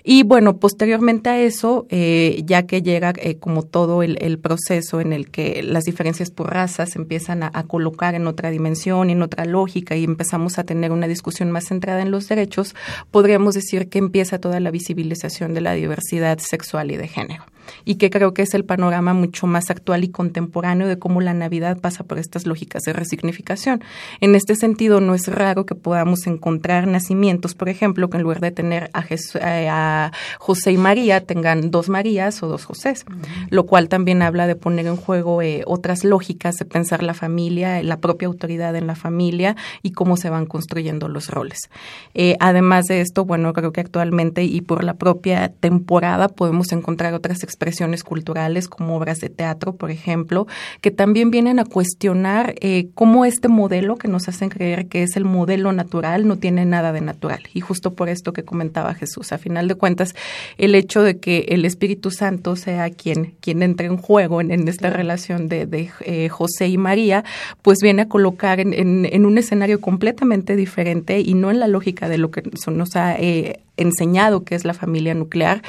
Y 0.05 0.23
bueno, 0.23 0.59
posteriormente 0.59 1.31
a 1.31 1.41
eso, 1.41 1.87
eh, 1.91 2.43
ya 2.45 2.67
que 2.67 2.83
llega 2.83 3.13
eh, 3.17 3.37
como 3.39 3.63
todo 3.63 4.03
el, 4.03 4.39
proceso 4.39 5.01
en 5.01 5.13
el 5.13 5.31
que 5.31 5.63
las 5.63 5.85
diferencias 5.85 6.31
por 6.31 6.51
razas 6.53 6.95
empiezan 6.97 7.43
a, 7.43 7.51
colocar 7.65 8.15
en 8.15 8.27
otra 8.27 8.51
dimensión, 8.51 9.11
en 9.11 9.23
otra 9.23 9.45
lógica 9.45 9.97
y 9.97 10.05
empezamos 10.05 10.59
a 10.59 10.65
tener 10.65 10.93
una 10.93 11.09
discusión 11.09 11.51
más 11.51 11.67
centrada 11.67 12.03
en 12.03 12.11
los 12.11 12.29
derechos, 12.29 12.75
podríamos 13.11 13.55
decir 13.55 13.89
que 13.89 13.99
empieza 13.99 14.39
toda 14.39 14.61
la 14.61 14.71
visibilización 14.71 15.55
de 15.55 15.61
la 15.61 15.73
diversidad 15.75 16.39
sexual 16.39 16.91
y 16.91 16.97
de 16.97 17.09
género 17.09 17.45
y 17.85 17.97
que 17.97 18.11
creo 18.11 18.35
que 18.35 18.43
es 18.43 18.55
el 18.55 18.65
panorama 18.65 19.15
mucho 19.15 19.47
más 19.47 19.71
actual 19.71 20.05
y 20.05 20.09
contemporáneo 20.09 20.87
de 20.89 20.99
cómo 20.99 21.21
la 21.21 21.35
Navidad 21.35 21.79
pasa 21.81 22.05
por 22.05 22.19
estas 22.19 22.47
lógicas 22.47 22.83
de 22.83 22.93
resignificación. 22.93 23.83
En 24.21 24.35
este 24.35 24.55
sentido, 24.57 25.01
no 25.01 25.15
es 25.15 25.27
raro 25.29 25.67
que 25.67 25.75
podamos 25.75 26.27
encontrar 26.27 26.87
nacimientos, 26.87 27.55
por 27.55 27.69
ejemplo, 27.69 28.11
que 28.11 28.17
en 28.17 28.23
lugar 28.23 28.41
de 28.41 28.51
tener 28.51 28.91
a, 28.93 29.03
Jesús, 29.03 29.37
eh, 29.37 29.69
a 29.71 30.13
José 30.39 30.73
y 30.73 30.79
María, 30.79 31.21
tengan 31.21 31.71
dos 31.71 31.89
Marías 31.89 32.43
o 32.43 32.49
dos 32.49 32.65
Josés, 32.65 33.05
uh 33.09 33.13
-huh. 33.13 33.47
lo 33.51 33.67
cual 33.67 33.89
también 33.89 34.23
habla 34.23 34.47
de 34.47 34.57
poner 34.57 34.87
en 34.87 34.97
juego 34.97 35.43
eh, 35.43 35.63
otras 35.67 36.05
lógicas 36.05 36.57
de 36.57 36.65
pensar 36.65 37.03
la 37.03 37.15
familia, 37.15 37.83
la 37.83 37.99
propia 37.99 38.29
autoridad 38.29 38.77
en 38.77 38.87
la 38.87 38.95
familia 38.95 39.57
y 39.83 39.93
cómo 39.93 40.17
se 40.17 40.31
van 40.31 40.47
construyendo 40.47 41.09
los 41.09 41.29
roles. 41.29 41.71
Eh, 42.15 42.37
además 42.41 42.87
de 42.87 43.01
esto, 43.01 43.25
bueno, 43.25 43.53
creo 43.53 43.73
que 43.73 43.81
actualmente 43.81 44.45
y 44.45 44.61
por 44.61 44.85
la 44.85 44.95
propia 44.95 45.49
temporada 45.49 46.29
podemos 46.29 46.73
encontrar 46.73 47.15
otras 47.15 47.43
expresiones 47.61 48.05
culturales 48.05 48.69
como 48.69 48.97
obras 48.97 49.19
de 49.19 49.29
teatro, 49.29 49.75
por 49.75 49.91
ejemplo, 49.91 50.47
que 50.81 50.91
también 50.91 51.31
vienen 51.31 51.59
a 51.59 51.67
cuestionar 51.67 52.55
eh, 52.63 52.89
cómo 52.95 53.27
este 53.27 53.49
modelo 53.49 53.97
que 53.97 54.09
nos 54.09 54.29
hacen 54.29 54.49
creer 54.49 54.87
que 54.87 55.03
es 55.03 55.15
el 55.15 55.27
modelo 55.27 55.71
natural 55.73 56.27
no 56.27 56.37
tiene 56.37 56.65
nada 56.65 56.95
de 56.95 57.03
natural. 57.03 57.41
Y 57.53 57.61
justo 57.61 57.93
por 57.93 58.09
esto 58.09 58.33
que 58.33 58.45
comentaba 58.45 58.95
Jesús, 58.95 59.31
a 59.33 59.39
final 59.39 59.69
de 59.69 59.75
cuentas, 59.75 60.15
el 60.57 60.75
hecho 60.75 61.03
de 61.03 61.19
que 61.19 61.49
el 61.51 61.67
Espíritu 61.67 62.11
Santo 62.11 62.57
sea 62.57 62.89
quien, 62.89 63.35
quien 63.41 63.63
entre 63.63 63.89
en 63.89 63.99
juego 63.99 64.41
en, 64.41 64.53
en 64.53 64.67
esta 64.67 64.89
relación 64.89 65.47
de, 65.49 65.67
de 65.67 65.91
eh, 66.01 66.31
José 66.31 66.69
y 66.69 66.79
María, 66.79 67.25
pues 67.61 67.81
viene 67.83 68.03
a 68.03 68.09
colocar 68.09 68.59
en, 68.59 68.73
en, 68.73 69.05
en, 69.05 69.27
un 69.27 69.37
escenario 69.37 69.83
completamente 69.83 70.57
diferente 70.57 71.21
y 71.21 71.35
no 71.35 71.51
en 71.51 71.61
la 71.61 71.69
lógica 71.69 72.09
de 72.09 72.17
lo 72.17 72.31
que 72.31 72.43
nos 72.71 72.97
ha 72.97 73.17
eh, 73.17 73.61
enseñado 73.81 74.45
que 74.45 74.55
es 74.55 74.65
la 74.65 74.75
familia 74.75 75.15
nuclear. 75.15 75.63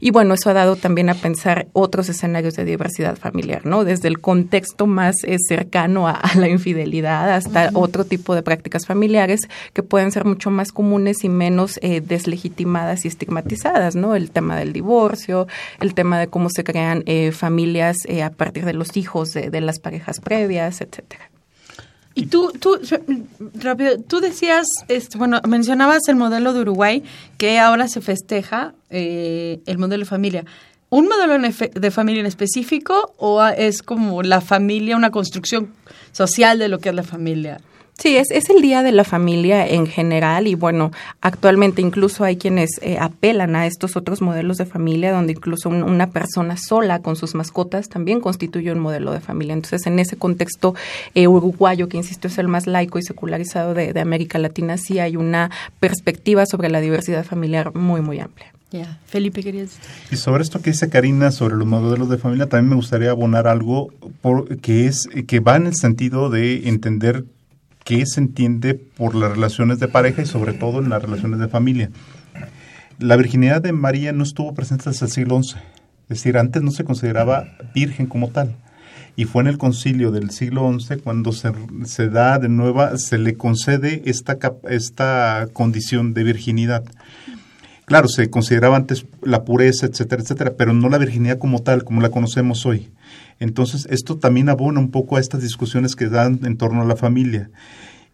Y 0.00 0.10
bueno, 0.10 0.34
eso 0.34 0.50
ha 0.50 0.54
dado 0.54 0.76
también 0.76 1.10
a 1.10 1.14
pensar 1.14 1.66
otros 1.72 2.08
escenarios 2.08 2.54
de 2.54 2.64
diversidad 2.64 3.16
familiar, 3.16 3.66
¿no? 3.66 3.84
Desde 3.84 4.08
el 4.08 4.20
contexto 4.20 4.86
más 4.86 5.16
eh, 5.24 5.36
cercano 5.48 6.08
a, 6.08 6.12
a, 6.12 6.34
la 6.36 6.48
infidelidad 6.48 7.30
hasta 7.34 7.66
uh 7.66 7.68
-huh. 7.68 7.82
otro 7.82 8.04
tipo 8.04 8.34
de 8.34 8.42
prácticas 8.42 8.86
familiares 8.86 9.40
que 9.72 9.82
pueden 9.82 10.12
ser 10.12 10.24
mucho 10.24 10.50
más 10.50 10.72
comunes 10.72 11.24
y 11.24 11.28
menos 11.28 11.78
eh, 11.82 12.00
deslegitimadas 12.00 13.04
y 13.04 13.08
estigmatizadas, 13.08 13.96
¿no? 13.96 14.14
El 14.14 14.30
tema 14.30 14.56
del 14.56 14.72
divorcio, 14.72 15.46
el 15.80 15.94
tema 15.94 16.18
de 16.18 16.28
cómo 16.28 16.48
se 16.50 16.64
crean 16.64 17.02
eh, 17.06 17.32
familias 17.32 17.96
eh, 18.06 18.22
a 18.22 18.30
partir 18.30 18.64
de 18.64 18.74
los 18.74 18.96
hijos 18.96 19.32
de, 19.32 19.50
de 19.50 19.60
las 19.60 19.78
parejas 19.78 20.20
previas, 20.20 20.80
etcétera. 20.80 21.30
Y 22.18 22.26
tú, 22.26 22.50
tú, 22.58 22.80
rápido, 23.54 24.00
tú 24.00 24.18
decías, 24.18 24.66
este, 24.88 25.18
bueno, 25.18 25.40
mencionabas 25.46 26.08
el 26.08 26.16
modelo 26.16 26.52
de 26.52 26.62
Uruguay, 26.62 27.04
que 27.36 27.60
ahora 27.60 27.86
se 27.86 28.00
festeja 28.00 28.74
eh, 28.90 29.60
el 29.66 29.78
modelo 29.78 30.00
de 30.00 30.10
familia. 30.10 30.44
¿Un 30.88 31.06
modelo 31.06 31.38
de 31.38 31.90
familia 31.92 32.18
en 32.18 32.26
específico 32.26 33.14
o 33.18 33.40
es 33.44 33.84
como 33.84 34.24
la 34.24 34.40
familia, 34.40 34.96
una 34.96 35.12
construcción 35.12 35.72
social 36.10 36.58
de 36.58 36.66
lo 36.68 36.80
que 36.80 36.88
es 36.88 36.94
la 36.96 37.04
familia? 37.04 37.60
Sí, 37.98 38.16
es, 38.16 38.30
es 38.30 38.48
el 38.48 38.62
Día 38.62 38.84
de 38.84 38.92
la 38.92 39.02
Familia 39.02 39.66
en 39.66 39.88
general 39.88 40.46
y 40.46 40.54
bueno, 40.54 40.92
actualmente 41.20 41.82
incluso 41.82 42.22
hay 42.22 42.36
quienes 42.36 42.70
eh, 42.80 42.96
apelan 43.00 43.56
a 43.56 43.66
estos 43.66 43.96
otros 43.96 44.22
modelos 44.22 44.56
de 44.56 44.66
familia 44.66 45.10
donde 45.10 45.32
incluso 45.32 45.68
un, 45.68 45.82
una 45.82 46.10
persona 46.10 46.56
sola 46.56 47.00
con 47.00 47.16
sus 47.16 47.34
mascotas 47.34 47.88
también 47.88 48.20
constituye 48.20 48.70
un 48.70 48.78
modelo 48.78 49.10
de 49.12 49.18
familia. 49.18 49.52
Entonces, 49.52 49.84
en 49.88 49.98
ese 49.98 50.16
contexto 50.16 50.76
eh, 51.16 51.26
uruguayo, 51.26 51.88
que 51.88 51.96
insisto 51.96 52.28
es 52.28 52.38
el 52.38 52.46
más 52.46 52.68
laico 52.68 53.00
y 53.00 53.02
secularizado 53.02 53.74
de, 53.74 53.92
de 53.92 54.00
América 54.00 54.38
Latina, 54.38 54.78
sí 54.78 55.00
hay 55.00 55.16
una 55.16 55.50
perspectiva 55.80 56.46
sobre 56.46 56.68
la 56.68 56.80
diversidad 56.80 57.24
familiar 57.24 57.74
muy, 57.74 58.00
muy 58.00 58.20
amplia. 58.20 58.52
Yeah. 58.70 58.98
Felipe, 59.06 59.42
querías. 59.42 59.78
Y 60.12 60.16
sobre 60.16 60.42
esto 60.42 60.60
que 60.60 60.70
dice 60.70 60.88
Karina 60.88 61.32
sobre 61.32 61.56
los 61.56 61.66
modelos 61.66 62.08
de 62.10 62.18
familia, 62.18 62.46
también 62.46 62.68
me 62.68 62.76
gustaría 62.76 63.10
abonar 63.10 63.48
algo 63.48 63.88
por, 64.20 64.58
que 64.58 64.86
es 64.86 65.08
que 65.26 65.40
va 65.40 65.56
en 65.56 65.66
el 65.66 65.74
sentido 65.74 66.28
de 66.30 66.68
entender 66.68 67.24
qué 67.88 68.04
se 68.04 68.20
entiende 68.20 68.74
por 68.74 69.14
las 69.14 69.30
relaciones 69.30 69.78
de 69.78 69.88
pareja 69.88 70.20
y 70.20 70.26
sobre 70.26 70.52
todo 70.52 70.80
en 70.80 70.90
las 70.90 71.00
relaciones 71.00 71.40
de 71.40 71.48
familia. 71.48 71.90
La 72.98 73.16
virginidad 73.16 73.62
de 73.62 73.72
María 73.72 74.12
no 74.12 74.24
estuvo 74.24 74.52
presente 74.52 74.90
hasta 74.90 75.06
el 75.06 75.10
siglo 75.10 75.42
XI, 75.42 75.56
es 75.56 76.08
decir, 76.08 76.36
antes 76.36 76.60
no 76.62 76.70
se 76.70 76.84
consideraba 76.84 77.48
virgen 77.74 78.04
como 78.04 78.28
tal. 78.28 78.56
Y 79.16 79.24
fue 79.24 79.40
en 79.40 79.48
el 79.48 79.56
concilio 79.56 80.10
del 80.10 80.28
siglo 80.32 80.70
XI 80.78 80.98
cuando 80.98 81.32
se, 81.32 81.50
se 81.86 82.10
da 82.10 82.38
de 82.38 82.50
nueva, 82.50 82.98
se 82.98 83.16
le 83.16 83.36
concede 83.38 84.02
esta, 84.04 84.36
esta 84.68 85.48
condición 85.54 86.12
de 86.12 86.24
virginidad. 86.24 86.84
Claro, 87.86 88.08
se 88.08 88.28
consideraba 88.28 88.76
antes 88.76 89.06
la 89.22 89.44
pureza, 89.44 89.86
etcétera, 89.86 90.20
etcétera, 90.20 90.52
pero 90.58 90.74
no 90.74 90.90
la 90.90 90.98
virginidad 90.98 91.38
como 91.38 91.62
tal, 91.62 91.84
como 91.84 92.02
la 92.02 92.10
conocemos 92.10 92.66
hoy. 92.66 92.90
Entonces, 93.40 93.86
esto 93.90 94.18
también 94.18 94.48
abona 94.48 94.80
un 94.80 94.90
poco 94.90 95.16
a 95.16 95.20
estas 95.20 95.42
discusiones 95.42 95.94
que 95.96 96.08
dan 96.08 96.40
en 96.44 96.56
torno 96.56 96.82
a 96.82 96.86
la 96.86 96.96
familia. 96.96 97.50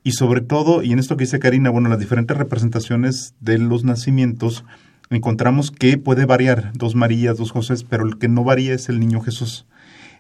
Y 0.03 0.13
sobre 0.13 0.43
todo, 0.43 0.83
y 0.83 0.93
en 0.93 0.99
esto 0.99 1.17
que 1.17 1.25
dice 1.25 1.39
Karina, 1.39 1.71
bueno, 1.71 1.89
las 1.89 1.99
diferentes 1.99 2.37
representaciones 2.37 3.35
de 3.41 3.59
los 3.59 3.85
nacimientos, 3.85 4.65
encontramos 5.09 5.71
que 5.71 5.97
puede 5.97 6.27
variar, 6.27 6.73
dos 6.75 6.95
Marías, 6.95 7.39
dos 7.39 7.53
José, 7.53 7.75
pero 7.89 8.07
el 8.07 8.19
que 8.19 8.29
no 8.29 8.45
varía 8.45 8.75
es 8.75 8.89
el 8.89 9.01
niño 9.01 9.21
Jesús. 9.21 9.67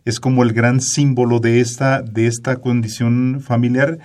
es 0.07 0.21
como 0.21 0.43
el 0.43 0.53
gran 0.53 0.83
símbolo 0.83 1.41
de 1.41 1.61
esta, 1.61 2.03
de 2.03 2.27
esta 2.27 2.57
condición 2.57 3.41
familiar 3.41 3.99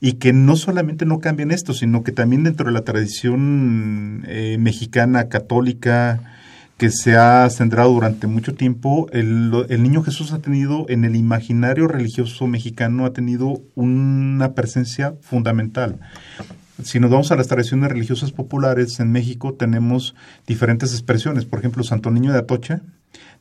y 0.00 0.14
que 0.14 0.32
no 0.32 0.56
solamente 0.56 1.06
no 1.06 1.20
cambian 1.20 1.52
esto, 1.52 1.72
sino 1.72 2.02
que 2.02 2.12
también 2.12 2.42
dentro 2.42 2.66
de 2.66 2.72
la 2.72 2.82
tradición 2.82 4.24
eh, 4.26 4.56
mexicana 4.58 5.28
católica 5.28 6.35
que 6.76 6.90
se 6.90 7.16
ha 7.16 7.48
centrado 7.48 7.92
durante 7.92 8.26
mucho 8.26 8.54
tiempo, 8.54 9.08
el, 9.12 9.66
el, 9.70 9.82
niño 9.82 10.02
Jesús 10.02 10.32
ha 10.32 10.40
tenido 10.40 10.84
en 10.88 11.04
el 11.04 11.16
imaginario 11.16 11.88
religioso 11.88 12.46
mexicano, 12.46 13.06
ha 13.06 13.12
tenido 13.12 13.62
una 13.74 14.52
presencia 14.52 15.14
fundamental. 15.22 15.98
Si 16.82 17.00
nos 17.00 17.10
vamos 17.10 17.32
a 17.32 17.36
las 17.36 17.48
tradiciones 17.48 17.90
religiosas 17.90 18.32
populares 18.32 19.00
en 19.00 19.10
México, 19.10 19.54
tenemos 19.54 20.14
diferentes 20.46 20.92
expresiones. 20.92 21.46
Por 21.46 21.60
ejemplo, 21.60 21.82
Santo 21.82 22.10
Niño 22.10 22.32
de 22.32 22.40
Atocha, 22.40 22.82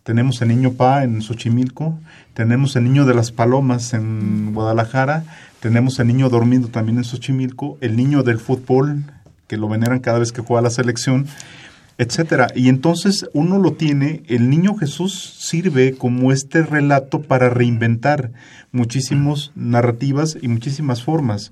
tenemos 0.03 0.41
el 0.41 0.49
Niño 0.49 0.73
Pa 0.73 1.03
en 1.03 1.21
Xochimilco, 1.21 1.99
tenemos 2.33 2.77
el 2.77 2.86
Niño 2.86 3.05
de 3.05 3.15
las 3.15 3.31
Palomas 3.33 3.93
en 3.93 4.53
Guadalajara, 4.53 5.25
tenemos 5.59 5.99
el 5.99 6.07
Niño 6.07 6.29
Dormido 6.29 6.69
también 6.69 6.99
en 6.99 7.03
Xochimilco, 7.03 7.77
el 7.81 7.97
Niño 7.97 8.23
del 8.23 8.39
Fútbol, 8.39 9.03
que 9.47 9.57
lo 9.57 9.67
veneran 9.67 9.99
cada 9.99 10.19
vez 10.19 10.31
que 10.31 10.41
juega 10.41 10.61
la 10.61 10.69
selección, 10.69 11.27
etcétera. 11.98 12.48
Y 12.56 12.70
entonces 12.70 13.28
uno 13.34 13.60
lo 13.60 13.74
tiene, 13.74 14.24
el 14.28 14.50
Niño 14.50 14.76
Jesús 14.76 15.36
sirve 15.39 15.96
como 15.96 16.32
este 16.32 16.62
relato 16.64 17.22
para 17.22 17.50
reinventar 17.50 18.32
muchísimas 18.72 19.52
narrativas 19.56 20.38
y 20.41 20.48
muchísimas 20.48 21.04
formas 21.04 21.52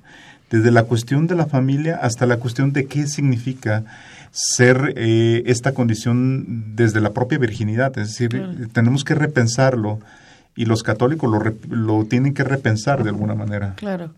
desde 0.49 0.71
la 0.71 0.83
cuestión 0.83 1.25
de 1.25 1.35
la 1.35 1.47
familia 1.47 1.97
hasta 2.01 2.25
la 2.25 2.37
cuestión 2.37 2.73
de 2.73 2.85
qué 2.85 3.07
significa 3.07 3.85
ser 4.31 4.93
eh, 4.97 5.43
esta 5.47 5.73
condición 5.73 6.75
desde 6.75 7.01
la 7.01 7.11
propia 7.11 7.37
virginidad. 7.37 7.97
Es 7.97 8.09
decir, 8.09 8.69
tenemos 8.71 9.03
que 9.03 9.15
repensarlo 9.15 9.99
y 10.55 10.65
los 10.65 10.83
católicos 10.83 11.31
lo, 11.31 11.75
lo 11.75 12.05
tienen 12.05 12.33
que 12.33 12.43
repensar 12.43 13.03
de 13.03 13.09
alguna 13.09 13.33
manera. 13.33 13.73
Claro. 13.77 14.11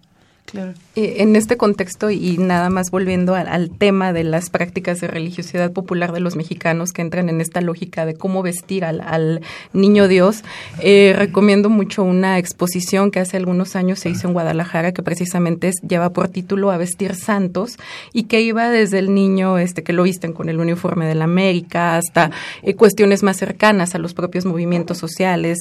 Claro. 0.46 0.74
Eh, 0.96 1.18
en 1.20 1.36
este 1.36 1.58
contexto 1.58 2.12
y 2.12 2.38
nada 2.38 2.70
más 2.70 2.92
volviendo 2.92 3.34
al, 3.34 3.72
tema 3.72 4.14
de 4.14 4.24
las 4.24 4.52
prácticas 4.52 5.02
de 5.02 5.08
religiosidad 5.08 5.72
popular 5.72 6.12
de 6.12 6.20
los 6.20 6.36
mexicanos 6.36 6.92
que 6.92 7.02
entran 7.02 7.30
en 7.30 7.42
esta 7.42 7.62
lógica 7.62 8.06
de 8.06 8.14
cómo 8.14 8.44
vestir 8.44 8.86
al, 8.86 9.02
al 9.02 9.42
niño 9.74 10.08
Dios, 10.08 10.44
eh, 10.80 11.14
recomiendo 11.18 11.70
mucho 11.70 12.04
una 12.04 12.38
exposición 12.38 13.10
que 13.10 13.20
hace 13.20 13.38
algunos 13.38 13.76
años 13.76 14.00
se 14.00 14.10
hizo 14.10 14.28
en 14.28 14.34
Guadalajara 14.34 14.94
que 14.94 15.02
precisamente 15.02 15.70
es, 15.70 15.76
lleva 15.82 16.12
por 16.12 16.28
título 16.30 16.70
A 16.70 16.78
vestir 16.78 17.16
santos 17.16 17.78
y 18.14 18.24
que 18.24 18.42
iba 18.42 18.70
desde 18.70 19.00
el 19.00 19.14
niño 19.14 19.58
este 19.58 19.84
que 19.84 19.94
lo 19.94 20.04
visten 20.04 20.32
con 20.32 20.48
el 20.48 20.60
uniforme 20.60 21.08
de 21.08 21.16
la 21.16 21.24
América 21.24 21.98
hasta 21.98 22.30
eh, 22.62 22.76
cuestiones 22.76 23.24
más 23.24 23.38
cercanas 23.38 23.96
a 23.96 23.98
los 23.98 24.14
propios 24.14 24.46
movimientos 24.46 25.00
sociales, 25.00 25.58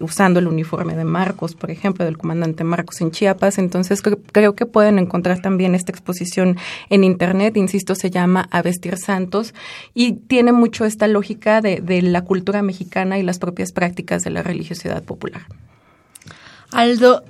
usando 0.00 0.38
el 0.38 0.46
uniforme 0.46 0.94
de 0.94 1.04
Marcos, 1.04 1.54
por 1.54 1.70
ejemplo, 1.70 2.04
del 2.04 2.18
comandante 2.18 2.62
Marcos 2.62 3.00
en 3.00 3.10
Chiapas. 3.10 3.58
Entonces 3.58 4.02
creo 4.02 4.17
creo 4.32 4.54
que 4.54 4.66
pueden 4.66 4.98
encontrar 4.98 5.40
también 5.40 5.74
esta 5.74 5.92
exposición 5.92 6.56
en 6.90 7.04
internet, 7.04 7.56
insisto, 7.56 7.94
se 7.94 8.10
llama 8.10 8.48
A 8.50 8.62
Vestir 8.62 8.96
Santos 8.96 9.54
y 9.94 10.12
tiene 10.12 10.52
mucho 10.52 10.84
esta 10.84 11.08
lógica 11.08 11.60
de, 11.60 12.02
la 12.02 12.22
cultura 12.22 12.62
mexicana 12.62 13.18
y 13.18 13.22
las 13.22 13.38
propias 13.38 13.72
prácticas 13.72 14.22
de 14.22 14.30
la 14.30 14.42
religiosidad 14.42 15.02
popular. 15.02 15.42
Aldo, 16.70 17.24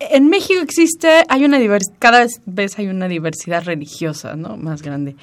en 0.00 0.28
México 0.28 0.60
existe, 0.60 1.22
hay 1.28 1.44
una 1.44 1.58
cada 1.98 2.26
vez 2.46 2.78
hay 2.78 2.88
una 2.88 3.08
diversidad 3.08 3.64
religiosa, 3.64 4.36
¿no? 4.36 4.56
Más 4.56 4.82
grande. 4.82 5.16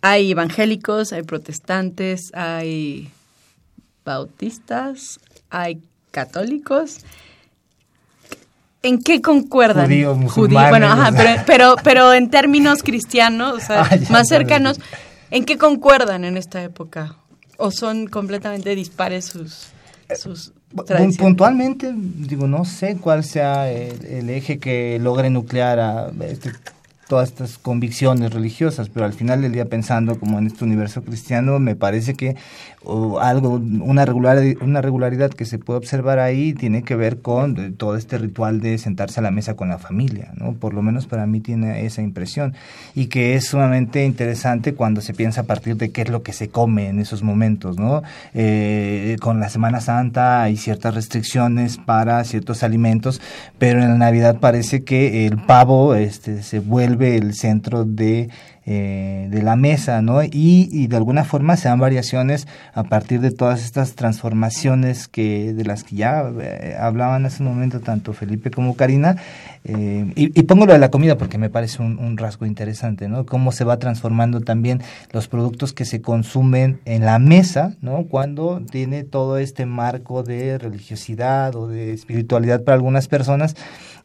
Hay 0.00 0.32
evangélicos, 0.32 1.12
hay 1.12 1.22
protestantes, 1.22 2.30
hay 2.34 3.10
bautistas, 4.04 5.20
hay 5.50 5.80
católicos. 6.10 6.98
¿En 8.82 9.02
qué 9.02 9.20
concuerdan? 9.20 9.86
Judíos, 9.86 10.16
musulmanes. 10.16 10.70
bueno, 10.70 10.86
ajá, 10.86 11.10
pero, 11.16 11.42
pero, 11.46 11.76
pero 11.82 12.14
en 12.14 12.30
términos 12.30 12.82
cristianos, 12.82 13.54
o 13.54 13.60
sea, 13.60 13.82
ah, 13.90 13.96
ya, 13.96 14.10
más 14.10 14.28
cercanos, 14.28 14.78
¿en 15.30 15.44
qué 15.44 15.58
concuerdan 15.58 16.24
en 16.24 16.36
esta 16.36 16.62
época? 16.62 17.16
¿O 17.56 17.72
son 17.72 18.06
completamente 18.06 18.74
dispares 18.76 19.24
sus, 19.24 19.70
sus 20.16 20.52
tradiciones? 20.86 21.18
Puntualmente, 21.18 21.92
digo, 21.92 22.46
no 22.46 22.64
sé 22.64 22.96
cuál 22.98 23.24
sea 23.24 23.68
el, 23.70 24.04
el 24.06 24.30
eje 24.30 24.60
que 24.60 24.98
logre 25.00 25.28
nuclear 25.28 25.80
a 25.80 26.12
este, 26.20 26.52
todas 27.08 27.30
estas 27.30 27.58
convicciones 27.58 28.32
religiosas, 28.32 28.88
pero 28.88 29.06
al 29.06 29.14
final 29.14 29.42
del 29.42 29.52
día 29.52 29.64
pensando 29.64 30.20
como 30.20 30.38
en 30.38 30.46
este 30.46 30.64
universo 30.64 31.02
cristiano, 31.02 31.58
me 31.58 31.74
parece 31.74 32.14
que 32.14 32.36
algo, 33.20 33.54
una, 33.54 34.04
regular, 34.04 34.38
una 34.60 34.80
regularidad 34.80 35.30
que 35.30 35.44
se 35.44 35.58
puede 35.58 35.78
observar 35.78 36.18
ahí 36.20 36.52
tiene 36.52 36.82
que 36.82 36.94
ver 36.94 37.20
con 37.20 37.74
todo 37.74 37.96
este 37.96 38.18
ritual 38.18 38.60
de 38.60 38.78
sentarse 38.78 39.20
a 39.20 39.22
la 39.22 39.30
mesa 39.30 39.54
con 39.54 39.68
la 39.68 39.78
familia, 39.78 40.32
¿no? 40.36 40.52
Por 40.52 40.74
lo 40.74 40.82
menos 40.82 41.06
para 41.06 41.26
mí 41.26 41.40
tiene 41.40 41.84
esa 41.86 42.02
impresión 42.02 42.54
y 42.94 43.06
que 43.06 43.34
es 43.34 43.46
sumamente 43.46 44.04
interesante 44.04 44.74
cuando 44.74 45.00
se 45.00 45.12
piensa 45.12 45.42
a 45.42 45.44
partir 45.44 45.76
de 45.76 45.90
qué 45.90 46.02
es 46.02 46.08
lo 46.10 46.22
que 46.22 46.32
se 46.32 46.48
come 46.48 46.88
en 46.88 47.00
esos 47.00 47.22
momentos, 47.22 47.78
¿no? 47.78 48.02
Eh, 48.34 49.16
con 49.20 49.40
la 49.40 49.48
Semana 49.48 49.80
Santa 49.80 50.42
hay 50.42 50.56
ciertas 50.56 50.94
restricciones 50.94 51.78
para 51.78 52.22
ciertos 52.24 52.62
alimentos, 52.62 53.20
pero 53.58 53.82
en 53.82 53.88
la 53.88 53.98
Navidad 53.98 54.38
parece 54.40 54.84
que 54.84 55.26
el 55.26 55.36
pavo 55.38 55.94
este, 55.94 56.42
se 56.42 56.60
vuelve 56.60 56.97
el 57.02 57.34
centro 57.34 57.84
de 57.84 58.28
eh, 58.70 59.28
de 59.30 59.40
la 59.40 59.56
mesa, 59.56 60.02
¿no? 60.02 60.22
Y, 60.22 60.68
y, 60.70 60.88
de 60.88 60.96
alguna 60.98 61.24
forma 61.24 61.56
se 61.56 61.70
dan 61.70 61.78
variaciones 61.78 62.46
a 62.74 62.82
partir 62.82 63.22
de 63.22 63.30
todas 63.30 63.64
estas 63.64 63.94
transformaciones 63.94 65.08
que 65.08 65.54
de 65.54 65.64
las 65.64 65.84
que 65.84 65.96
ya 65.96 66.30
eh, 66.38 66.76
hablaban 66.78 67.24
hace 67.24 67.42
un 67.42 67.48
momento 67.48 67.80
tanto 67.80 68.12
Felipe 68.12 68.50
como 68.50 68.76
Karina. 68.76 69.16
Eh, 69.64 70.12
y, 70.14 70.42
pongo 70.42 70.66
lo 70.66 70.74
de 70.74 70.80
la 70.80 70.90
comida 70.90 71.16
porque 71.16 71.38
me 71.38 71.48
parece 71.48 71.80
un, 71.80 71.98
un, 71.98 72.18
rasgo 72.18 72.44
interesante, 72.44 73.08
¿no? 73.08 73.24
Cómo 73.24 73.52
se 73.52 73.64
va 73.64 73.78
transformando 73.78 74.42
también 74.42 74.82
los 75.12 75.28
productos 75.28 75.72
que 75.72 75.86
se 75.86 76.02
consumen 76.02 76.78
en 76.84 77.06
la 77.06 77.18
mesa, 77.18 77.74
¿no? 77.80 78.04
Cuando 78.04 78.60
tiene 78.70 79.02
todo 79.02 79.38
este 79.38 79.64
marco 79.64 80.24
de 80.24 80.58
religiosidad 80.58 81.56
o 81.56 81.68
de 81.68 81.94
espiritualidad 81.94 82.64
para 82.64 82.74
algunas 82.74 83.08
personas 83.08 83.56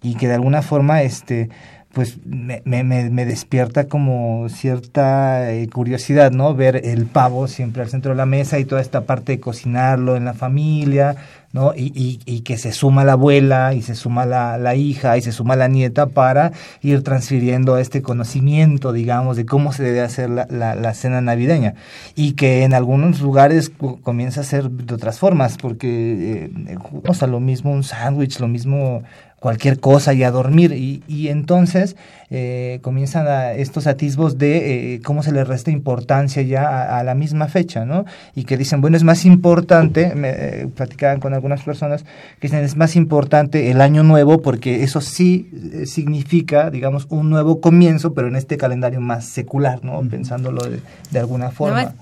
y 0.01 0.15
que 0.15 0.29
de 0.29 0.35
alguna 0.35 0.61
forma, 0.61 1.01
este, 1.01 1.49
pues 1.93 2.17
me, 2.25 2.63
me, 2.65 2.83
me, 2.83 3.25
despierta 3.25 3.87
como 3.87 4.49
cierta 4.49 5.53
eh, 5.53 5.69
curiosidad, 5.69 6.31
¿no? 6.31 6.55
Ver 6.55 6.81
el 6.83 7.05
pavo 7.05 7.47
siempre 7.47 7.83
al 7.83 7.89
centro 7.89 8.11
de 8.11 8.17
la 8.17 8.25
mesa 8.25 8.57
y 8.57 8.65
toda 8.65 8.81
esta 8.81 9.01
parte 9.01 9.33
de 9.33 9.39
cocinarlo 9.39 10.15
en 10.15 10.25
la 10.25 10.33
familia, 10.33 11.15
¿no? 11.51 11.75
Y, 11.75 11.93
y, 11.95 12.19
y 12.25 12.41
que 12.41 12.57
se 12.57 12.71
suma 12.71 13.03
la 13.03 13.11
abuela 13.11 13.75
y 13.75 13.83
se 13.83 13.93
suma 13.93 14.25
la, 14.25 14.57
la, 14.57 14.73
hija 14.73 15.17
y 15.17 15.21
se 15.21 15.31
suma 15.31 15.55
la 15.55 15.67
nieta 15.67 16.07
para 16.07 16.51
ir 16.81 17.03
transfiriendo 17.03 17.77
este 17.77 18.01
conocimiento, 18.01 18.91
digamos, 18.91 19.37
de 19.37 19.45
cómo 19.45 19.71
se 19.71 19.83
debe 19.83 20.01
hacer 20.01 20.31
la, 20.31 20.47
la, 20.49 20.73
la 20.73 20.95
cena 20.95 21.21
navideña. 21.21 21.75
Y 22.15 22.31
que 22.31 22.63
en 22.63 22.73
algunos 22.73 23.21
lugares 23.21 23.71
comienza 24.01 24.41
a 24.41 24.45
ser 24.45 24.71
de 24.71 24.95
otras 24.95 25.19
formas, 25.19 25.57
porque, 25.57 26.49
eh, 26.67 26.77
o 27.07 27.13
sea, 27.13 27.27
lo 27.27 27.39
mismo 27.39 27.71
un 27.71 27.83
sándwich, 27.83 28.39
lo 28.39 28.47
mismo 28.47 29.03
cualquier 29.43 29.81
cosa 29.81 30.13
y 30.13 30.23
a 30.23 30.31
dormir. 30.31 30.71
Y, 30.71 31.03
y 31.05 31.27
entonces 31.27 31.97
eh, 32.29 32.79
comienzan 32.81 33.27
a 33.27 33.51
estos 33.51 33.87
atisbos 33.87 34.37
de 34.37 34.93
eh, 34.93 35.01
cómo 35.03 35.21
se 35.21 35.33
le 35.33 35.43
resta 35.43 35.69
importancia 35.69 36.41
ya 36.43 36.63
a, 36.63 36.99
a, 36.99 37.03
la 37.03 37.13
misma 37.13 37.49
fecha, 37.49 37.83
¿no? 37.83 38.05
Y 38.35 38.45
que 38.45 38.55
dicen, 38.55 38.79
bueno, 38.79 38.95
es 38.95 39.03
más 39.03 39.25
importante, 39.25 40.15
me 40.15 40.29
eh, 40.29 40.67
platicaban 40.73 41.19
con 41.19 41.33
algunas 41.33 41.61
personas, 41.61 42.05
que 42.39 42.47
dicen, 42.47 42.63
es 42.63 42.77
más 42.77 42.95
importante 42.95 43.69
el 43.69 43.81
año 43.81 44.01
nuevo 44.01 44.41
porque 44.41 44.81
eso 44.81 45.01
sí 45.01 45.51
significa, 45.87 46.69
digamos, 46.69 47.07
un 47.09 47.29
nuevo 47.29 47.59
comienzo, 47.59 48.13
pero 48.13 48.29
en 48.29 48.37
este 48.37 48.55
calendario 48.55 49.01
más 49.01 49.25
secular, 49.25 49.83
¿no? 49.83 50.01
Pensándolo 50.09 50.63
de, 50.63 50.79
de 51.11 51.19
alguna 51.19 51.51
forma. 51.51 51.93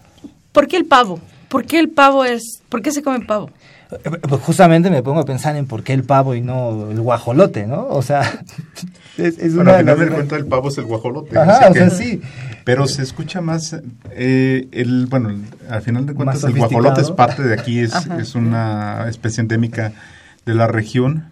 ¿Por 0.52 0.68
qué 0.68 0.78
el 0.78 0.86
pavo? 0.86 1.20
¿Por 1.50 1.66
qué 1.66 1.80
el 1.80 1.90
pavo 1.90 2.24
es, 2.24 2.62
por 2.70 2.84
qué 2.84 2.92
se 2.92 3.02
come 3.02 3.22
pavo? 3.22 3.50
Pues 4.28 4.42
justamente 4.42 4.90
me 4.90 5.04
pongo 5.04 5.20
a 5.20 5.26
pensar 5.26 5.56
en 5.56 5.66
por 5.66 5.84
qué 5.84 5.94
el 5.94 6.04
pavo 6.04 6.34
y 6.34 6.42
no 6.42 6.92
el 6.92 7.02
guajolote, 7.02 7.68
¿no? 7.68 7.88
O 7.88 8.02
sea, 8.02 8.22
es, 9.18 9.38
es 9.38 9.56
bueno, 9.56 9.72
una 9.72 9.80
al 9.80 9.86
final 9.86 10.00
de 10.00 10.16
cuentas 10.16 10.40
el 10.40 10.46
pavo 10.46 10.70
es 10.70 10.78
el 10.78 10.86
guajolote. 10.86 11.38
Ajá, 11.38 11.70
o 11.70 11.74
sea, 11.74 11.90
sí. 11.90 12.22
Pero 12.64 12.88
se 12.88 13.02
escucha 13.02 13.42
más, 13.42 13.76
eh, 14.12 14.68
el 14.72 15.08
bueno, 15.08 15.36
al 15.70 15.82
final 15.82 16.06
de 16.06 16.14
cuentas 16.14 16.44
el 16.44 16.54
guajolote 16.54 17.02
es 17.02 17.12
parte 17.12 17.44
de 17.44 17.54
aquí, 17.54 17.80
es, 17.80 17.94
es 18.20 18.36
una 18.36 19.08
especie 19.10 19.42
endémica 19.42 19.92
de 20.46 20.56
la 20.56 20.68
región 20.68 21.26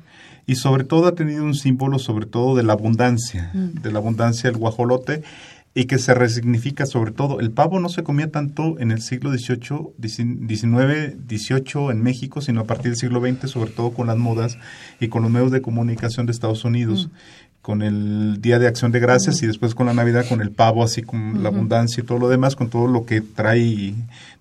y 0.45 0.55
sobre 0.55 0.83
todo 0.83 1.07
ha 1.07 1.13
tenido 1.13 1.43
un 1.43 1.53
símbolo 1.53 1.99
sobre 1.99 2.25
todo 2.25 2.55
de 2.55 2.63
la 2.63 2.73
abundancia, 2.73 3.51
mm. 3.53 3.81
de 3.81 3.91
la 3.91 3.99
abundancia 3.99 4.49
del 4.49 4.59
guajolote 4.59 5.21
y 5.73 5.85
que 5.85 5.99
se 5.99 6.13
resignifica 6.13 6.85
sobre 6.85 7.11
todo. 7.11 7.39
El 7.39 7.51
pavo 7.51 7.79
no 7.79 7.89
se 7.89 8.03
comía 8.03 8.31
tanto 8.31 8.79
en 8.79 8.91
el 8.91 9.01
siglo 9.01 9.31
XVIII, 9.31 9.93
XIX, 10.01 11.15
XVIII 11.27 11.91
en 11.91 12.01
México, 12.01 12.41
sino 12.41 12.61
a 12.61 12.65
partir 12.65 12.91
del 12.91 12.97
siglo 12.97 13.21
XX, 13.21 13.49
sobre 13.49 13.71
todo 13.71 13.91
con 13.91 14.07
las 14.07 14.17
modas 14.17 14.57
y 14.99 15.09
con 15.09 15.21
los 15.21 15.31
medios 15.31 15.51
de 15.51 15.61
comunicación 15.61 16.25
de 16.25 16.31
Estados 16.31 16.65
Unidos. 16.65 17.09
Con 17.61 17.81
el 17.81 18.41
Día 18.41 18.57
de 18.57 18.67
Acción 18.67 18.93
de 18.93 19.01
Gracias 19.01 19.43
y 19.43 19.47
después 19.47 19.75
con 19.75 19.85
la 19.85 19.93
Navidad, 19.93 20.25
con 20.27 20.41
el 20.41 20.49
pavo, 20.49 20.81
así 20.81 21.03
con 21.03 21.43
la 21.43 21.49
abundancia 21.49 22.01
y 22.01 22.05
todo 22.05 22.17
lo 22.17 22.29
demás, 22.29 22.55
con 22.55 22.69
todo 22.69 22.87
lo 22.87 23.05
que 23.05 23.19
trae 23.19 23.93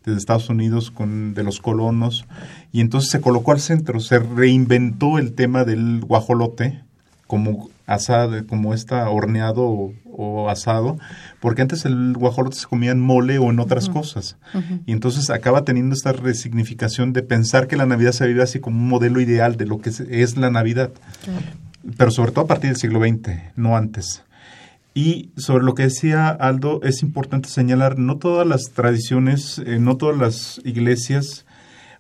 desde 0.04 0.18
Estados 0.18 0.48
Unidos, 0.48 0.92
con 0.92 1.34
de 1.34 1.42
los 1.42 1.60
colonos. 1.60 2.26
Y 2.72 2.80
entonces 2.80 3.10
se 3.10 3.20
colocó 3.20 3.50
al 3.50 3.60
centro, 3.60 3.98
se 3.98 4.20
reinventó 4.20 5.18
el 5.18 5.32
tema 5.32 5.64
del 5.64 6.00
guajolote 6.00 6.84
como 7.28 7.70
asado, 7.86 8.44
como 8.46 8.74
está 8.74 9.08
horneado 9.08 9.62
o, 9.62 9.92
o 10.06 10.50
asado, 10.50 10.98
porque 11.40 11.62
antes 11.62 11.84
el 11.84 12.14
guajolote 12.14 12.56
se 12.56 12.66
comía 12.66 12.90
en 12.90 13.00
mole 13.00 13.38
o 13.38 13.50
en 13.50 13.60
otras 13.60 13.88
cosas. 13.88 14.36
Y 14.86 14.92
entonces 14.92 15.30
acaba 15.30 15.64
teniendo 15.64 15.94
esta 15.94 16.12
resignificación 16.12 17.12
de 17.12 17.22
pensar 17.22 17.68
que 17.68 17.76
la 17.76 17.86
Navidad 17.86 18.12
se 18.12 18.26
vive 18.26 18.42
así 18.42 18.58
como 18.58 18.78
un 18.78 18.88
modelo 18.88 19.20
ideal 19.20 19.56
de 19.56 19.66
lo 19.66 19.78
que 19.78 19.90
es, 19.90 20.00
es 20.00 20.36
la 20.36 20.50
Navidad. 20.50 20.90
Pero 21.96 22.10
sobre 22.10 22.32
todo 22.32 22.46
a 22.46 22.48
partir 22.48 22.70
del 22.70 22.78
siglo 22.78 22.98
XX, 23.00 23.30
no 23.56 23.76
antes. 23.76 24.24
Y 24.94 25.30
sobre 25.36 25.64
lo 25.64 25.74
que 25.74 25.84
decía 25.84 26.30
Aldo, 26.30 26.80
es 26.82 27.02
importante 27.02 27.48
señalar, 27.48 27.98
no 27.98 28.16
todas 28.16 28.46
las 28.46 28.72
tradiciones, 28.72 29.62
eh, 29.64 29.78
no 29.78 29.96
todas 29.96 30.16
las 30.16 30.60
iglesias 30.64 31.46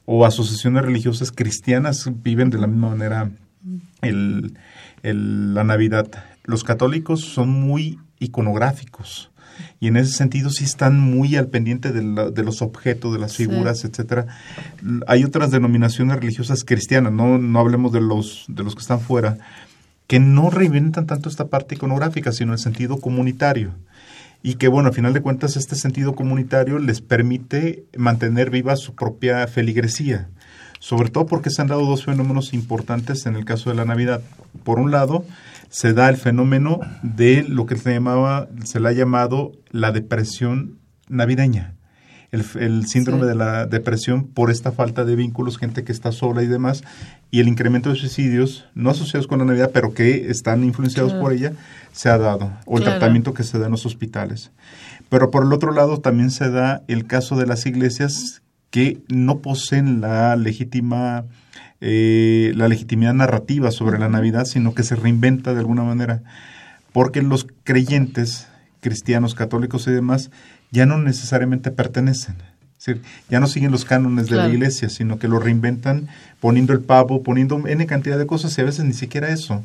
o 0.06 0.24
asociaciones 0.24 0.84
religiosas 0.84 1.30
cristianas 1.30 2.10
viven 2.24 2.48
de 2.48 2.58
la 2.58 2.66
misma 2.66 2.88
manera 2.88 3.30
el, 4.00 4.54
el- 5.02 5.54
la 5.54 5.64
Navidad. 5.64 6.08
Los 6.44 6.64
católicos 6.64 7.20
son 7.20 7.48
muy 7.50 7.98
iconográficos 8.18 9.30
y 9.80 9.88
en 9.88 9.96
ese 9.96 10.12
sentido 10.12 10.50
sí 10.50 10.64
están 10.64 10.98
muy 11.00 11.36
al 11.36 11.48
pendiente 11.48 11.92
de, 11.92 12.02
la- 12.02 12.30
de 12.30 12.42
los 12.44 12.62
objetos, 12.62 13.12
de 13.12 13.18
las 13.18 13.32
Sí. 13.32 13.46
figuras, 13.46 13.84
etcétera. 13.84 14.26
Hay 15.06 15.24
otras 15.24 15.50
denominaciones 15.50 16.16
religiosas 16.16 16.64
cristianas, 16.64 17.12
no, 17.12 17.38
no 17.38 17.58
hablemos 17.60 17.92
de 17.92 18.00
los, 18.00 18.44
de 18.48 18.62
los 18.64 18.74
que 18.74 18.80
están 18.82 19.00
fuera, 19.00 19.38
que 20.06 20.20
no 20.20 20.50
reinventan 20.50 21.06
tanto 21.06 21.28
esta 21.28 21.48
parte 21.48 21.74
iconográfica, 21.74 22.32
sino 22.32 22.52
el 22.52 22.58
sentido 22.58 22.98
comunitario. 22.98 23.72
Y 24.42 24.54
que, 24.54 24.68
bueno, 24.68 24.88
a 24.88 24.92
final 24.92 25.12
de 25.12 25.20
cuentas, 25.20 25.56
este 25.56 25.74
sentido 25.74 26.14
comunitario 26.14 26.78
les 26.78 27.00
permite 27.00 27.84
mantener 27.96 28.50
viva 28.50 28.76
su 28.76 28.94
propia 28.94 29.46
feligresía. 29.48 30.28
Sobre 30.78 31.10
todo 31.10 31.26
porque 31.26 31.50
se 31.50 31.60
han 31.62 31.68
dado 31.68 31.84
dos 31.86 32.04
fenómenos 32.04 32.54
importantes 32.54 33.26
en 33.26 33.34
el 33.36 33.44
caso 33.44 33.70
de 33.70 33.76
la 33.76 33.84
Navidad. 33.84 34.20
Por 34.64 34.78
un 34.78 34.90
lado, 34.90 35.24
se 35.70 35.92
da 35.92 36.08
el 36.08 36.16
fenómeno 36.16 36.80
de 37.02 37.44
lo 37.48 37.66
que 37.66 37.76
se 37.76 37.92
llamaba, 37.92 38.48
se 38.64 38.80
le 38.80 38.88
ha 38.88 38.92
llamado 38.92 39.52
la 39.70 39.92
depresión 39.92 40.78
navideña. 41.08 41.74
El, 42.30 42.44
el 42.60 42.86
síndrome 42.86 43.22
Sí. 43.22 43.28
de 43.28 43.34
la 43.34 43.64
depresión 43.66 44.26
por 44.26 44.50
esta 44.50 44.70
falta 44.70 45.06
de 45.06 45.16
vínculos, 45.16 45.56
gente 45.56 45.82
que 45.82 45.92
está 45.92 46.12
sola 46.12 46.42
y 46.42 46.46
demás, 46.46 46.84
y 47.30 47.40
el 47.40 47.48
incremento 47.48 47.88
de 47.88 47.96
suicidios, 47.96 48.66
no 48.74 48.90
asociados 48.90 49.26
con 49.26 49.38
la 49.38 49.46
Navidad, 49.46 49.70
pero 49.72 49.94
que 49.94 50.30
están 50.30 50.62
influenciados 50.62 51.12
Claro. 51.12 51.24
por 51.24 51.32
ella, 51.32 51.52
se 51.92 52.10
ha 52.10 52.18
dado, 52.18 52.52
o 52.66 52.76
el 52.76 52.82
Claro. 52.84 52.98
tratamiento 52.98 53.32
que 53.32 53.44
se 53.44 53.58
da 53.58 53.64
en 53.64 53.72
los 53.72 53.86
hospitales. 53.86 54.50
Pero 55.08 55.30
por 55.30 55.42
el 55.44 55.52
otro 55.54 55.72
lado 55.72 56.00
también 56.00 56.30
se 56.30 56.50
da 56.50 56.82
el 56.86 57.06
caso 57.06 57.34
de 57.36 57.46
las 57.46 57.64
iglesias 57.64 58.42
que 58.70 59.00
no 59.08 59.38
poseen 59.38 60.00
la 60.00 60.36
legítima 60.36 61.24
eh, 61.80 62.52
la 62.56 62.66
legitimidad 62.66 63.14
narrativa 63.14 63.70
sobre 63.70 64.00
la 64.00 64.08
Navidad, 64.08 64.46
sino 64.46 64.74
que 64.74 64.82
se 64.82 64.96
reinventa 64.96 65.54
de 65.54 65.60
alguna 65.60 65.84
manera, 65.84 66.22
porque 66.92 67.22
los 67.22 67.46
creyentes 67.62 68.48
cristianos, 68.80 69.36
católicos 69.36 69.86
y 69.86 69.92
demás 69.92 70.30
ya 70.72 70.86
no 70.86 70.98
necesariamente 70.98 71.70
pertenecen. 71.70 72.34
Es 72.78 72.86
decir, 72.86 73.02
ya 73.28 73.40
no 73.40 73.46
siguen 73.46 73.70
los 73.70 73.84
cánones 73.84 74.28
de 74.28 74.36
la 74.36 74.48
iglesia, 74.48 74.88
sino 74.88 75.18
que 75.18 75.28
lo 75.28 75.38
reinventan 75.38 76.08
poniendo 76.40 76.72
el 76.72 76.80
pavo, 76.80 77.22
poniendo 77.22 77.66
N 77.66 77.86
cantidad 77.86 78.18
de 78.18 78.26
cosas 78.26 78.56
y 78.56 78.60
a 78.60 78.64
veces 78.64 78.84
ni 78.84 78.92
siquiera 78.92 79.30
eso. 79.30 79.64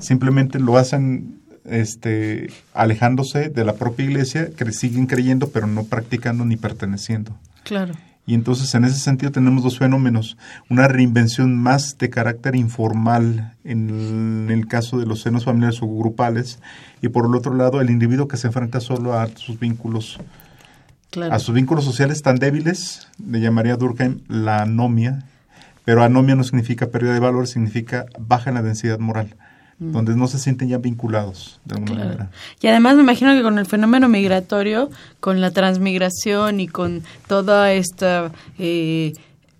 Simplemente 0.00 0.58
lo 0.58 0.76
hacen 0.76 1.40
este, 1.64 2.50
alejándose 2.74 3.48
de 3.48 3.64
la 3.64 3.74
propia 3.74 4.06
iglesia, 4.06 4.50
que 4.50 4.72
siguen 4.72 5.06
creyendo 5.06 5.50
pero 5.50 5.66
no 5.66 5.84
practicando 5.84 6.44
ni 6.44 6.56
perteneciendo. 6.56 7.36
Claro. 7.62 7.94
Y 8.28 8.34
entonces 8.34 8.74
en 8.74 8.84
ese 8.84 8.98
sentido 8.98 9.32
tenemos 9.32 9.62
dos 9.64 9.78
fenómenos, 9.78 10.36
una 10.68 10.86
reinvención 10.86 11.56
más 11.56 11.96
de 11.96 12.10
carácter 12.10 12.56
informal 12.56 13.54
en 13.64 14.48
el 14.50 14.68
caso 14.68 14.98
de 14.98 15.06
los 15.06 15.22
senos 15.22 15.46
familiares 15.46 15.80
o 15.80 15.86
grupales 15.86 16.58
y 17.00 17.08
por 17.08 17.24
el 17.24 17.34
otro 17.34 17.54
lado 17.54 17.80
el 17.80 17.88
individuo 17.88 18.28
que 18.28 18.36
se 18.36 18.48
enfrenta 18.48 18.80
solo 18.80 19.18
a 19.18 19.28
sus 19.28 19.58
vínculos 19.58 20.18
Claro. 21.10 21.32
a 21.34 21.38
sus 21.38 21.54
vínculos 21.54 21.86
sociales 21.86 22.20
tan 22.20 22.36
débiles, 22.36 23.08
le 23.26 23.40
llamaría 23.40 23.78
Durkheim 23.78 24.20
la 24.28 24.60
anomia, 24.60 25.24
pero 25.86 26.04
anomia 26.04 26.34
no 26.34 26.44
significa 26.44 26.88
pérdida 26.88 27.14
de 27.14 27.20
valor, 27.20 27.48
significa 27.48 28.04
baja 28.18 28.50
en 28.50 28.56
la 28.56 28.62
densidad 28.62 28.98
moral. 28.98 29.36
Donde 29.80 30.16
no 30.16 30.26
se 30.26 30.38
sienten 30.40 30.68
ya 30.68 30.78
vinculados 30.78 31.60
de 31.64 31.74
alguna 31.74 31.92
Claro. 31.92 32.08
manera. 32.08 32.30
Y 32.60 32.66
además 32.66 32.96
me 32.96 33.02
imagino 33.02 33.32
que 33.34 33.42
con 33.42 33.58
el 33.58 33.66
fenómeno 33.66 34.08
migratorio, 34.08 34.90
con 35.20 35.40
la 35.40 35.52
transmigración 35.52 36.58
y 36.60 36.66
con 36.66 37.02
toda 37.28 37.72
esta 37.72 38.32
eh, 38.58 39.12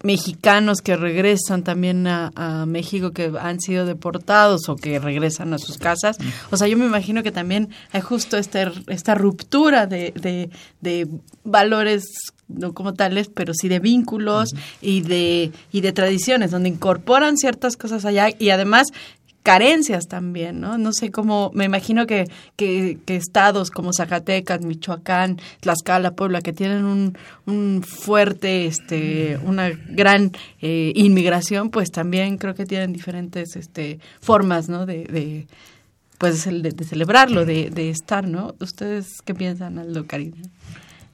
mexicanos 0.04 0.80
que 0.80 0.96
regresan 0.96 1.64
también 1.64 2.06
a, 2.06 2.30
a 2.36 2.66
México 2.66 3.10
que 3.10 3.32
han 3.40 3.60
sido 3.60 3.84
deportados 3.84 4.68
o 4.68 4.76
que 4.76 4.98
regresan 5.00 5.52
a 5.54 5.58
sus 5.58 5.76
casas, 5.78 6.18
o 6.50 6.56
sea, 6.56 6.68
yo 6.68 6.76
me 6.76 6.86
imagino 6.86 7.22
que 7.24 7.32
también 7.32 7.68
hay 7.92 8.00
justo 8.00 8.36
esta, 8.36 8.72
esta 8.86 9.14
ruptura 9.16 9.86
de, 9.86 10.12
de, 10.20 10.50
de 10.80 11.08
valores 11.44 12.04
no 12.46 12.72
como 12.72 12.94
tales, 12.94 13.28
pero 13.28 13.52
sí 13.52 13.68
de 13.68 13.78
vínculos 13.78 14.54
y 14.80 15.02
de 15.02 15.52
y 15.70 15.82
de 15.82 15.92
tradiciones 15.92 16.50
donde 16.50 16.70
incorporan 16.70 17.36
ciertas 17.36 17.76
cosas 17.76 18.06
allá 18.06 18.28
y 18.38 18.48
además 18.50 18.86
carencias 19.52 20.08
también, 20.08 20.60
¿no? 20.60 20.76
No 20.76 20.92
sé 20.92 21.10
cómo, 21.10 21.50
me 21.54 21.64
imagino 21.64 22.06
que, 22.06 22.28
que, 22.56 22.98
que 23.06 23.16
estados 23.16 23.70
como 23.70 23.94
Zacatecas, 23.94 24.60
Michoacán, 24.60 25.38
Tlaxcala, 25.60 26.10
Puebla, 26.10 26.42
que 26.42 26.52
tienen 26.52 26.84
un, 26.84 27.16
un 27.46 27.82
fuerte, 27.82 28.66
este, 28.66 29.38
una 29.42 29.70
gran 29.88 30.32
eh, 30.60 30.92
inmigración, 30.94 31.70
pues 31.70 31.90
también 31.90 32.36
creo 32.36 32.54
que 32.54 32.66
tienen 32.66 32.92
diferentes 32.92 33.56
este, 33.56 34.00
formas, 34.20 34.68
¿no? 34.68 34.84
De, 34.84 35.04
de 35.04 35.46
pues 36.18 36.44
de, 36.44 36.70
de 36.72 36.84
celebrarlo, 36.84 37.46
de, 37.46 37.70
de 37.70 37.88
estar, 37.88 38.28
¿no? 38.28 38.54
¿Ustedes 38.60 39.06
qué 39.24 39.34
piensan, 39.34 39.78
Aldo 39.78 40.04
Karina? 40.06 40.36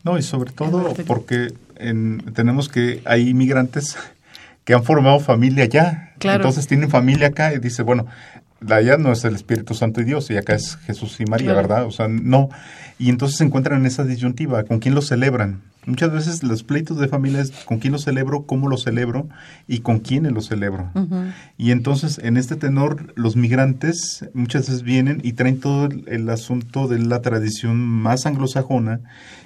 No, 0.02 0.18
y 0.18 0.22
sobre 0.22 0.50
todo 0.50 0.92
porque 1.06 1.52
en- 1.76 2.18
tenemos 2.34 2.68
que 2.68 3.00
hay 3.04 3.28
inmigrantes 3.28 3.96
que 4.64 4.74
han 4.74 4.84
formado 4.84 5.20
familia 5.20 5.64
allá. 5.64 6.12
Claro. 6.18 6.36
Entonces 6.38 6.66
tienen 6.66 6.90
familia 6.90 7.28
acá 7.28 7.52
y 7.54 7.58
dice, 7.58 7.82
bueno, 7.82 8.06
allá 8.68 8.96
no 8.96 9.12
es 9.12 9.24
el 9.24 9.34
Espíritu 9.34 9.74
Santo 9.74 10.00
y 10.00 10.04
Dios, 10.04 10.30
y 10.30 10.36
acá 10.36 10.54
es 10.54 10.76
Jesús 10.86 11.20
y 11.20 11.24
María, 11.26 11.52
Claro. 11.52 11.68
¿verdad? 11.68 11.84
O 11.86 11.90
sea, 11.90 12.08
no. 12.08 12.48
Y 12.98 13.10
entonces 13.10 13.36
se 13.38 13.44
encuentran 13.44 13.80
en 13.80 13.86
esa 13.86 14.04
disyuntiva, 14.04 14.64
¿con 14.64 14.78
quién 14.78 14.94
lo 14.94 15.02
celebran? 15.02 15.60
Muchas 15.86 16.12
veces 16.12 16.42
los 16.42 16.62
pleitos 16.62 16.98
de 16.98 17.08
familia 17.08 17.40
es 17.40 17.50
con 17.50 17.78
quién 17.78 17.92
lo 17.92 17.98
celebro, 17.98 18.46
cómo 18.46 18.68
lo 18.68 18.78
celebro 18.78 19.28
y 19.68 19.80
con 19.80 19.98
quiénes 19.98 20.32
lo 20.32 20.40
celebro. 20.40 20.90
Y 21.58 21.72
entonces, 21.72 22.18
en 22.18 22.36
este 22.36 22.56
tenor, 22.56 23.12
los 23.16 23.36
migrantes 23.36 24.24
muchas 24.32 24.68
veces 24.68 24.82
vienen 24.82 25.20
y 25.22 25.34
traen 25.34 25.60
todo 25.60 25.86
el, 25.86 26.04
el 26.08 26.28
asunto 26.30 26.88
de 26.88 26.98
la 27.00 27.20
tradición 27.20 27.76
más 27.76 28.24
anglosajona 28.24 29.00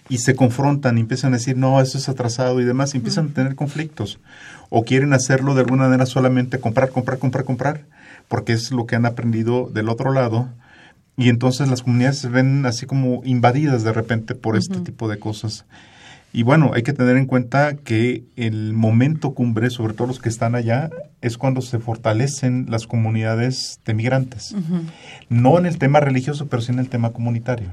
y 0.09 0.19
se 0.19 0.35
confrontan 0.35 0.97
y 0.97 1.03
empiezan 1.03 1.35
a 1.35 1.39
decir, 1.39 1.57
no, 1.57 1.81
eso 1.81 1.99
es 1.99 2.09
atrasado 2.09 2.61
y 2.61 2.65
demás, 2.65 2.95
y 2.95 2.99
empiezan 2.99 3.29
a 3.29 3.35
tener 3.35 3.55
conflictos. 3.55 4.21
O 4.71 4.85
quieren 4.85 5.13
hacerlo 5.13 5.55
de 5.55 5.63
alguna 5.63 5.85
manera 5.85 6.07
solamente 6.07 6.61
comprar, 6.61 6.91
comprar, 6.91 7.19
comprar, 7.19 7.45
comprar, 7.45 7.85
porque 8.29 8.53
es 8.53 8.71
lo 8.71 8.87
que 8.87 8.97
han 8.97 9.07
aprendido 9.07 9.71
del 9.73 9.89
otro 9.89 10.13
lado. 10.13 10.49
Y 11.17 11.31
entonces 11.31 11.69
las 11.69 11.83
comunidades 11.83 12.19
se 12.19 12.29
ven 12.29 12.65
así 12.65 12.87
como 12.87 13.23
invadidas 13.25 13.83
de 13.83 13.93
repente 13.93 14.35
por 14.35 14.57
este 14.57 14.81
tipo 14.81 15.09
de 15.09 15.19
cosas. 15.19 15.65
Y 16.33 16.43
bueno, 16.43 16.73
hay 16.75 16.83
que 16.83 16.93
tener 16.93 17.17
en 17.17 17.27
cuenta 17.27 17.75
que 17.75 18.25
el 18.37 18.75
momento 18.75 19.33
cumbre, 19.33 19.71
sobre 19.71 19.95
todo 19.95 20.09
los 20.09 20.19
que 20.19 20.29
están 20.29 20.55
allá, 20.55 20.91
es 21.23 21.39
cuando 21.39 21.63
se 21.63 21.79
fortalecen 21.79 22.67
las 22.69 22.87
comunidades 22.87 23.81
de 23.87 23.95
migrantes. 23.95 24.55
No 25.29 25.59
en 25.59 25.67
el 25.67 25.79
tema 25.79 26.01
religioso, 26.01 26.47
pero 26.47 26.61
sí 26.63 26.73
en 26.73 26.81
el 26.81 26.89
tema 26.89 27.11
comunitario. 27.13 27.69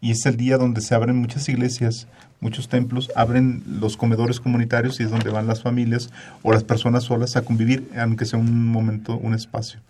Y 0.00 0.12
es 0.12 0.24
el 0.24 0.38
día 0.38 0.56
donde 0.56 0.80
se 0.80 0.94
abren 0.94 1.16
muchas 1.16 1.48
iglesias, 1.50 2.06
muchos 2.40 2.70
templos, 2.70 3.10
abren 3.14 3.62
los 3.66 3.98
comedores 3.98 4.40
comunitarios 4.40 4.98
y 4.98 5.02
es 5.02 5.10
donde 5.10 5.30
van 5.30 5.46
las 5.46 5.62
familias 5.62 6.10
o 6.42 6.52
las 6.52 6.64
personas 6.64 7.04
solas 7.04 7.36
a 7.36 7.42
convivir, 7.42 7.90
aunque 7.96 8.24
sea 8.24 8.38
un 8.38 8.66
momento, 8.68 9.18
un 9.18 9.34
espacio. 9.34 9.80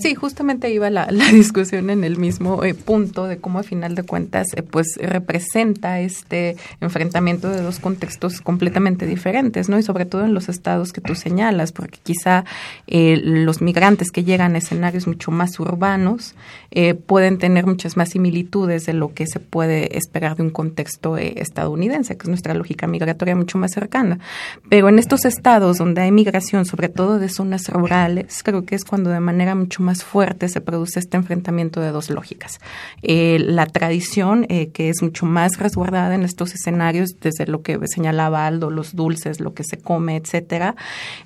Sí, 0.00 0.14
justamente 0.14 0.70
iba 0.70 0.88
la, 0.88 1.08
la 1.10 1.26
discusión 1.32 1.90
en 1.90 2.04
el 2.04 2.16
mismo 2.16 2.64
eh, 2.64 2.74
punto 2.74 3.26
de 3.26 3.38
cómo 3.38 3.58
a 3.58 3.62
final 3.62 3.94
de 3.94 4.02
cuentas 4.02 4.48
eh, 4.56 4.62
pues 4.62 4.86
representa 5.00 6.00
este 6.00 6.56
enfrentamiento 6.80 7.50
de 7.50 7.60
dos 7.60 7.78
contextos 7.78 8.40
completamente 8.40 9.06
diferentes, 9.06 9.68
¿no? 9.68 9.78
Y 9.78 9.82
sobre 9.82 10.06
todo 10.06 10.24
en 10.24 10.32
los 10.32 10.48
estados 10.48 10.92
que 10.92 11.00
tú 11.00 11.14
señalas, 11.14 11.72
porque 11.72 11.98
quizá 12.02 12.44
eh, 12.86 13.20
los 13.22 13.60
migrantes 13.60 14.10
que 14.10 14.24
llegan 14.24 14.54
a 14.54 14.58
escenarios 14.58 15.06
mucho 15.06 15.30
más 15.30 15.60
urbanos 15.60 16.34
eh, 16.70 16.94
pueden 16.94 17.38
tener 17.38 17.66
muchas 17.66 17.96
más 17.96 18.10
similitudes 18.10 18.86
de 18.86 18.92
lo 18.92 19.12
que 19.12 19.26
se 19.26 19.40
puede 19.40 19.96
esperar 19.96 20.36
de 20.36 20.44
un 20.44 20.50
contexto 20.50 21.18
eh, 21.18 21.34
estadounidense, 21.36 22.16
que 22.16 22.22
es 22.22 22.28
nuestra 22.28 22.54
lógica 22.54 22.86
migratoria 22.86 23.34
mucho 23.34 23.58
más 23.58 23.72
cercana. 23.72 24.20
Pero 24.68 24.88
en 24.88 24.98
estos 24.98 25.24
estados 25.24 25.78
donde 25.78 26.02
hay 26.02 26.12
migración, 26.12 26.64
sobre 26.64 26.88
todo 26.88 27.18
de 27.18 27.28
zonas 27.28 27.68
rurales, 27.68 28.42
creo 28.44 28.64
que 28.64 28.76
es 28.76 28.84
cuando 28.84 29.10
de 29.10 29.20
manera 29.20 29.54
mucho 29.54 29.82
más 29.82 29.89
fuerte 29.98 30.48
se 30.48 30.60
produce 30.60 30.98
este 30.98 31.16
enfrentamiento 31.16 31.80
de 31.80 31.90
dos 31.90 32.10
lógicas. 32.10 32.60
Eh, 33.02 33.38
la 33.40 33.66
tradición, 33.66 34.46
eh, 34.48 34.68
que 34.68 34.88
es 34.88 35.02
mucho 35.02 35.26
más 35.26 35.58
resguardada 35.58 36.14
en 36.14 36.22
estos 36.22 36.54
escenarios, 36.54 37.16
desde 37.20 37.46
lo 37.46 37.62
que 37.62 37.78
señalaba 37.86 38.46
Aldo, 38.46 38.70
los 38.70 38.94
dulces, 38.94 39.40
lo 39.40 39.54
que 39.54 39.64
se 39.64 39.78
come, 39.78 40.16
etcétera, 40.16 40.76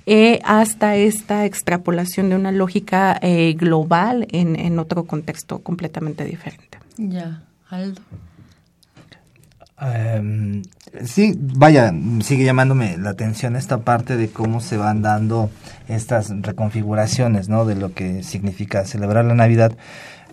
eh, 0.05 0.39
hasta 0.43 0.95
esta 0.95 1.45
extrapolación 1.45 2.29
de 2.29 2.35
una 2.35 2.51
lógica 2.51 3.17
eh, 3.21 3.53
global 3.53 4.27
en, 4.31 4.55
en 4.55 4.79
otro 4.79 5.05
contexto 5.05 5.59
completamente 5.59 6.25
diferente. 6.25 6.79
Ya, 6.97 7.43
Aldo. 7.69 8.01
Em, 9.79 10.61
sí, 11.03 11.35
vaya, 11.37 11.93
sigue 12.21 12.45
llamándome 12.45 12.97
la 12.97 13.11
atención 13.11 13.55
esta 13.55 13.79
parte 13.79 14.17
de 14.17 14.29
cómo 14.29 14.61
se 14.61 14.77
van 14.77 15.01
dando 15.01 15.49
estas 15.87 16.29
reconfiguraciones, 16.41 17.49
¿no? 17.49 17.65
De 17.65 17.75
lo 17.75 17.93
que 17.93 18.23
significa 18.23 18.85
celebrar 18.85 19.25
la 19.25 19.35
Navidad 19.35 19.73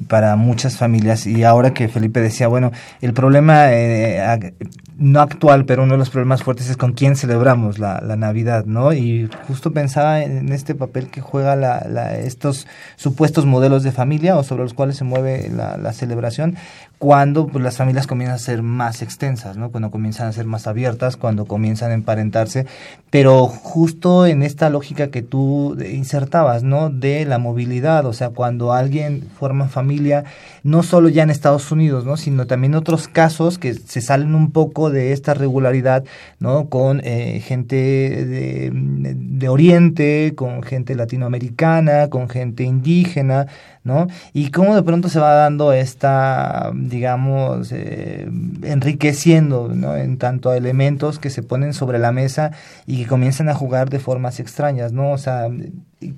para 0.08 0.36
muchas 0.36 0.76
familias. 0.76 1.26
Y 1.26 1.44
ahora 1.44 1.74
que 1.74 1.88
Felipe 1.88 2.20
decía, 2.20 2.48
bueno, 2.48 2.72
el 3.00 3.12
problema 3.12 3.66
eh, 3.72 4.54
no 4.98 5.20
actual, 5.20 5.64
pero 5.64 5.82
uno 5.82 5.92
de 5.92 5.98
los 5.98 6.10
problemas 6.10 6.42
fuertes 6.42 6.68
es 6.70 6.76
con 6.76 6.92
quién 6.92 7.16
celebramos 7.16 7.78
la, 7.78 8.00
Navidad, 8.16 8.64
¿no? 8.66 8.92
Y 8.92 9.28
justo 9.46 9.72
pensaba 9.72 10.22
en 10.22 10.50
este 10.52 10.74
papel 10.74 11.08
que 11.08 11.20
juega 11.20 11.56
la, 11.56 11.86
la- 11.88 12.16
estos 12.18 12.66
supuestos 12.96 13.46
modelos 13.46 13.82
de 13.82 13.92
familia 13.92 14.36
o 14.36 14.42
sobre 14.42 14.62
los 14.62 14.74
cuales 14.74 14.96
se 14.96 15.04
mueve 15.04 15.50
la, 15.50 15.76
la 15.76 15.92
celebración 15.92 16.56
cuando 16.98 17.48
pues, 17.48 17.64
las 17.64 17.76
familias 17.78 18.06
comienzan 18.06 18.36
a 18.36 18.38
ser 18.38 18.62
más 18.62 19.02
extensas, 19.02 19.56
¿no? 19.56 19.70
Cuando 19.70 19.90
comienzan 19.90 20.28
a 20.28 20.32
ser 20.32 20.41
más 20.46 20.66
abiertas, 20.66 21.16
cuando 21.16 21.46
comienzan 21.46 21.90
a 21.90 21.94
emparentarse, 21.94 22.66
pero 23.10 23.46
justo 23.46 24.26
en 24.26 24.42
esta 24.42 24.70
lógica 24.70 25.08
que 25.08 25.22
tú 25.22 25.76
insertabas, 25.80 26.62
¿no? 26.62 26.88
De 26.88 27.24
la 27.26 27.38
movilidad, 27.38 28.06
o 28.06 28.12
sea, 28.12 28.30
cuando 28.30 28.72
alguien 28.72 29.28
forma 29.38 29.68
familia, 29.68 30.24
no 30.62 30.82
solo 30.82 31.08
ya 31.08 31.22
en 31.22 31.30
Estados 31.30 31.70
Unidos, 31.70 32.04
¿no? 32.04 32.16
Sino 32.16 32.46
también 32.46 32.74
otros 32.74 33.08
casos 33.08 33.58
que 33.58 33.74
se 33.74 34.00
salen 34.00 34.34
un 34.34 34.50
poco 34.50 34.90
de 34.90 35.12
esta 35.12 35.34
regularidad, 35.34 36.04
¿no? 36.38 36.68
Con 36.68 37.00
eh, 37.04 37.42
gente 37.44 37.76
de, 37.76 38.70
de 38.72 39.48
Oriente, 39.48 40.32
con 40.34 40.62
gente 40.62 40.94
latinoamericana, 40.94 42.08
con 42.08 42.28
gente 42.28 42.64
indígena, 42.64 43.46
¿no? 43.84 44.06
Y 44.32 44.50
cómo 44.50 44.74
de 44.74 44.82
pronto 44.82 45.08
se 45.08 45.18
va 45.18 45.34
dando 45.34 45.72
esta, 45.72 46.70
digamos, 46.74 47.72
eh, 47.72 48.28
enriqueciendo, 48.62 49.68
¿no? 49.74 49.96
En 49.96 50.18
tanto 50.18 50.50
a 50.50 50.56
elementos 50.56 51.18
que 51.18 51.30
se 51.30 51.42
ponen 51.42 51.74
sobre 51.74 51.98
la 51.98 52.12
mesa 52.12 52.52
y 52.86 53.02
que 53.02 53.08
comienzan 53.08 53.48
a 53.48 53.54
jugar 53.54 53.90
de 53.90 53.98
formas 53.98 54.40
extrañas, 54.40 54.92
¿no? 54.92 55.12
O 55.12 55.18
sea, 55.18 55.48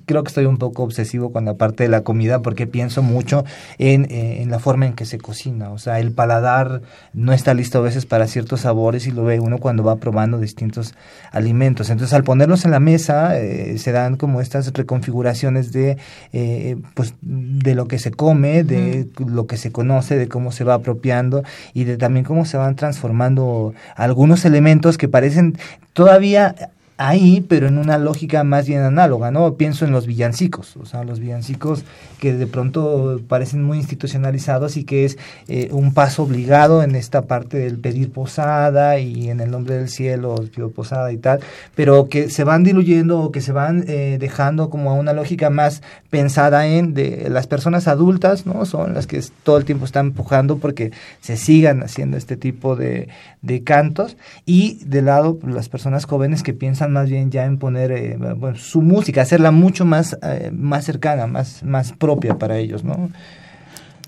creo 0.05 0.23
que 0.23 0.29
estoy 0.29 0.45
un 0.45 0.57
poco 0.57 0.83
obsesivo 0.83 1.31
con 1.31 1.45
la 1.45 1.55
parte 1.55 1.83
de 1.83 1.89
la 1.89 2.01
comida 2.01 2.41
porque 2.41 2.67
pienso 2.67 3.01
mucho 3.01 3.45
en, 3.77 4.05
eh, 4.05 4.41
en 4.41 4.51
la 4.51 4.59
forma 4.59 4.85
en 4.85 4.93
que 4.93 5.05
se 5.05 5.17
cocina. 5.17 5.71
O 5.71 5.77
sea, 5.77 5.99
el 5.99 6.11
paladar 6.11 6.81
no 7.13 7.33
está 7.33 7.53
listo 7.53 7.79
a 7.79 7.81
veces 7.81 8.05
para 8.05 8.27
ciertos 8.27 8.61
sabores 8.61 9.07
y 9.07 9.11
lo 9.11 9.23
ve 9.23 9.39
uno 9.39 9.57
cuando 9.57 9.83
va 9.83 9.97
probando 9.97 10.39
distintos 10.39 10.93
alimentos. 11.31 11.89
Entonces, 11.89 12.13
al 12.13 12.23
ponerlos 12.23 12.65
en 12.65 12.71
la 12.71 12.79
mesa, 12.79 13.39
eh, 13.39 13.77
se 13.77 13.91
dan 13.91 14.17
como 14.17 14.41
estas 14.41 14.71
reconfiguraciones 14.73 15.71
de, 15.71 15.97
eh, 16.33 16.77
pues, 16.93 17.13
de 17.21 17.75
lo 17.75 17.87
que 17.87 17.99
se 17.99 18.11
come, 18.11 18.63
de 18.63 19.07
lo 19.25 19.47
que 19.47 19.57
se 19.57 19.71
conoce, 19.71 20.17
de 20.17 20.27
cómo 20.27 20.51
se 20.51 20.63
va 20.63 20.75
apropiando 20.75 21.43
y 21.73 21.83
de 21.83 21.97
también 21.97 22.25
cómo 22.25 22.45
se 22.45 22.57
van 22.57 22.75
transformando 22.75 23.73
algunos 23.95 24.45
elementos 24.45 24.97
que 24.97 25.07
parecen 25.07 25.57
todavía 25.93 26.55
ahí, 26.97 27.41
pero 27.41 27.67
en 27.67 27.77
una 27.77 27.97
lógica 27.97 28.43
más 28.43 28.67
bien 28.67 28.81
análoga, 28.81 29.29
¿no? 29.29 29.55
Pienso 29.55 29.83
en 29.83 29.91
los 29.91 30.05
villancicos, 30.05 30.77
o 30.77 30.85
sea, 30.85 31.03
los 31.03 31.19
villancicos 31.19 31.83
que 32.19 32.33
de 32.33 32.47
pronto 32.47 33.19
parecen 33.27 33.63
muy 33.63 33.77
institucionalizados 33.77 34.77
y 34.77 34.85
que 34.85 35.03
es 35.03 35.17
eh, 35.49 35.67
un 35.71 35.93
paso 35.93 36.23
obligado 36.23 36.83
en 36.83 36.95
esta 36.95 37.23
parte 37.23 37.57
del 37.57 37.79
pedir 37.79 38.11
posada 38.11 38.97
y 38.99 39.29
en 39.29 39.41
el 39.41 39.51
nombre 39.51 39.75
del 39.75 39.89
cielo 39.89 40.35
pido 40.55 40.71
posada 40.71 41.11
y 41.11 41.17
tal, 41.17 41.41
pero 41.75 42.07
que 42.07 42.29
se 42.29 42.45
van 42.45 42.63
diluyendo 42.63 43.19
o 43.19 43.31
que 43.31 43.41
se 43.41 43.51
van 43.51 43.83
eh, 43.87 44.17
dejando 44.19 44.69
como 44.69 44.91
a 44.91 44.93
una 44.93 45.11
lógica 45.11 45.49
más 45.49 45.81
pensada 46.09 46.65
en 46.67 46.93
de 46.93 47.27
las 47.29 47.45
personas 47.45 47.89
adultas, 47.89 48.45
¿no? 48.45 48.65
Son 48.65 48.93
las 48.93 49.05
que 49.05 49.21
todo 49.43 49.57
el 49.57 49.65
tiempo 49.65 49.83
están 49.83 50.07
empujando 50.07 50.57
porque 50.59 50.91
se 51.19 51.35
sigan 51.35 51.83
haciendo 51.83 52.15
este 52.15 52.37
tipo 52.37 52.77
de, 52.77 53.09
de 53.41 53.63
cantos 53.63 54.15
y 54.45 54.79
de 54.85 55.01
lado 55.01 55.37
las 55.43 55.67
personas 55.67 56.05
jóvenes 56.05 56.41
que 56.41 56.53
piensan 56.53 56.84
más 56.87 57.09
bien 57.09 57.31
ya 57.31 57.45
en 57.45 57.57
poner 57.57 57.91
eh, 57.91 58.17
su 58.55 58.81
música, 58.81 59.21
hacerla 59.21 59.51
mucho 59.51 59.85
más, 59.85 60.17
eh, 60.21 60.51
más 60.53 60.85
cercana, 60.85 61.27
más, 61.27 61.63
más 61.63 61.91
propia 61.93 62.37
para 62.37 62.57
ellos, 62.57 62.83
¿no? 62.83 63.09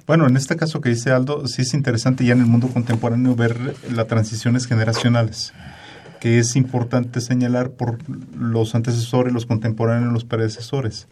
Bueno, 0.05 0.25
en 0.25 0.38
este 0.38 0.55
caso 0.55 0.80
que 0.80 0.89
dice 0.89 1.11
Aldo, 1.11 1.47
sí 1.47 1.63
es 1.63 1.73
interesante 1.73 2.23
ya 2.23 2.34
en 2.34 2.39
el 2.39 2.45
mundo 2.45 2.69
contemporáneo 2.69 3.36
ver 3.36 3.57
las 3.91 4.07
transiciones 4.07 4.65
generacionales, 4.65 5.53
que 6.21 6.39
es 6.39 6.55
importante 6.55 7.19
señalar 7.19 7.71
por 7.71 7.97
los 8.39 8.73
antecesores, 8.73 9.34
los 9.34 9.45
contemporáneos, 9.45 10.13
los 10.13 10.23
predecesores. 10.23 11.07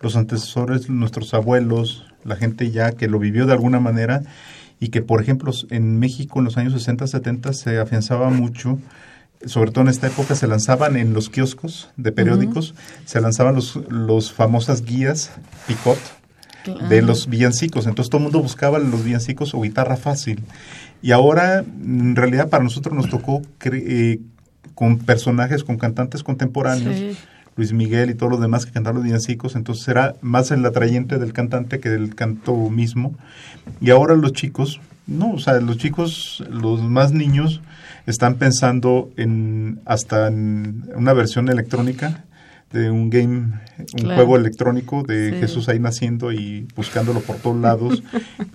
Los 0.00 0.14
antecesores, 0.14 0.90
nuestros 0.90 1.32
abuelos, 1.32 2.06
la 2.22 2.36
gente 2.36 2.70
ya 2.70 2.92
que 2.92 3.08
lo 3.08 3.18
vivió 3.18 3.46
de 3.46 3.54
alguna 3.54 3.80
manera 3.80 4.22
y 4.78 4.88
que, 4.88 5.02
por 5.02 5.22
ejemplo, 5.22 5.52
en 5.70 5.98
México 5.98 6.38
en 6.38 6.44
los 6.44 6.56
años 6.56 6.74
60, 6.74 7.06
70 7.06 7.52
se 7.54 7.78
afianzaba 7.78 8.30
mucho 8.30 8.78
sobre 9.46 9.70
todo 9.70 9.82
en 9.82 9.88
esta 9.88 10.06
época 10.08 10.34
se 10.34 10.46
lanzaban 10.46 10.96
en 10.96 11.12
los 11.12 11.30
kioscos 11.30 11.90
de 11.96 12.12
periódicos, 12.12 12.74
se 13.04 13.20
lanzaban 13.20 13.54
los, 13.54 13.76
los 13.88 14.32
famosas 14.32 14.82
guías 14.82 15.30
Picot 15.66 15.98
de 16.88 17.02
los 17.02 17.28
villancicos. 17.28 17.86
Entonces 17.86 18.10
todo 18.10 18.18
el 18.18 18.24
mundo 18.24 18.42
buscaba 18.42 18.78
los 18.78 19.04
villancicos 19.04 19.54
o 19.54 19.60
guitarra 19.60 19.96
fácil. 19.96 20.42
Y 21.02 21.12
ahora, 21.12 21.60
en 21.60 22.16
realidad, 22.16 22.48
para 22.48 22.64
nosotros 22.64 22.94
nos 22.94 23.08
tocó 23.08 23.42
eh, 23.64 24.20
con 24.74 24.98
personajes, 24.98 25.64
con 25.64 25.78
cantantes 25.78 26.22
contemporáneos, 26.22 26.96
Sí. 26.96 27.16
Luis 27.56 27.72
Miguel 27.72 28.10
y 28.10 28.14
todos 28.14 28.30
los 28.30 28.40
demás 28.42 28.66
que 28.66 28.72
cantaban 28.72 28.96
los 28.96 29.04
villancicos. 29.04 29.56
Entonces 29.56 29.88
era 29.88 30.14
más 30.20 30.50
el 30.50 30.64
atrayente 30.66 31.18
del 31.18 31.32
cantante 31.32 31.80
que 31.80 31.88
del 31.88 32.14
canto 32.14 32.54
mismo. 32.68 33.14
Y 33.80 33.90
ahora 33.90 34.14
los 34.14 34.34
chicos, 34.34 34.78
no, 35.06 35.32
o 35.32 35.38
sea, 35.38 35.58
los 35.60 35.78
chicos, 35.78 36.44
los 36.50 36.82
más 36.82 37.12
niños, 37.12 37.62
están 38.06 38.36
pensando 38.36 39.10
en 39.16 39.80
hasta 39.84 40.28
en 40.28 40.84
una 40.94 41.12
versión 41.12 41.48
electrónica 41.48 42.24
de 42.72 42.90
un 42.90 43.10
game, 43.10 43.60
un 43.78 43.84
Claro. 44.00 44.14
juego 44.16 44.36
electrónico 44.36 45.02
de 45.02 45.30
Sí. 45.32 45.36
Jesús 45.40 45.68
ahí 45.68 45.78
naciendo 45.78 46.32
y 46.32 46.66
buscándolo 46.74 47.20
por 47.20 47.36
todos 47.36 47.56
lados, 47.60 48.02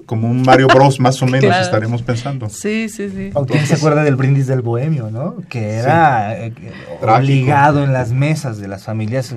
como 0.05 0.29
un 0.29 0.41
Mario 0.41 0.67
Bros 0.67 0.99
más 0.99 1.21
o 1.21 1.25
menos 1.25 1.45
Claro. 1.49 1.63
estaremos 1.63 2.01
pensando. 2.01 2.49
Sí, 2.49 2.89
sí, 2.89 3.09
sí. 3.09 3.29
¿O 3.33 3.45
quién 3.45 3.65
se 3.65 3.75
acuerda 3.75 4.03
del 4.03 4.15
brindis 4.15 4.47
del 4.47 4.61
bohemio, 4.61 5.11
no? 5.11 5.35
Que 5.49 5.71
era 5.75 6.43
eh, 6.45 6.51
que- 6.53 6.71
Trágico. 6.99 7.15
obligado 7.15 7.83
en 7.83 7.93
las 7.93 8.11
mesas 8.11 8.57
de 8.59 8.67
las 8.67 8.83
familias 8.83 9.31
eh, 9.31 9.35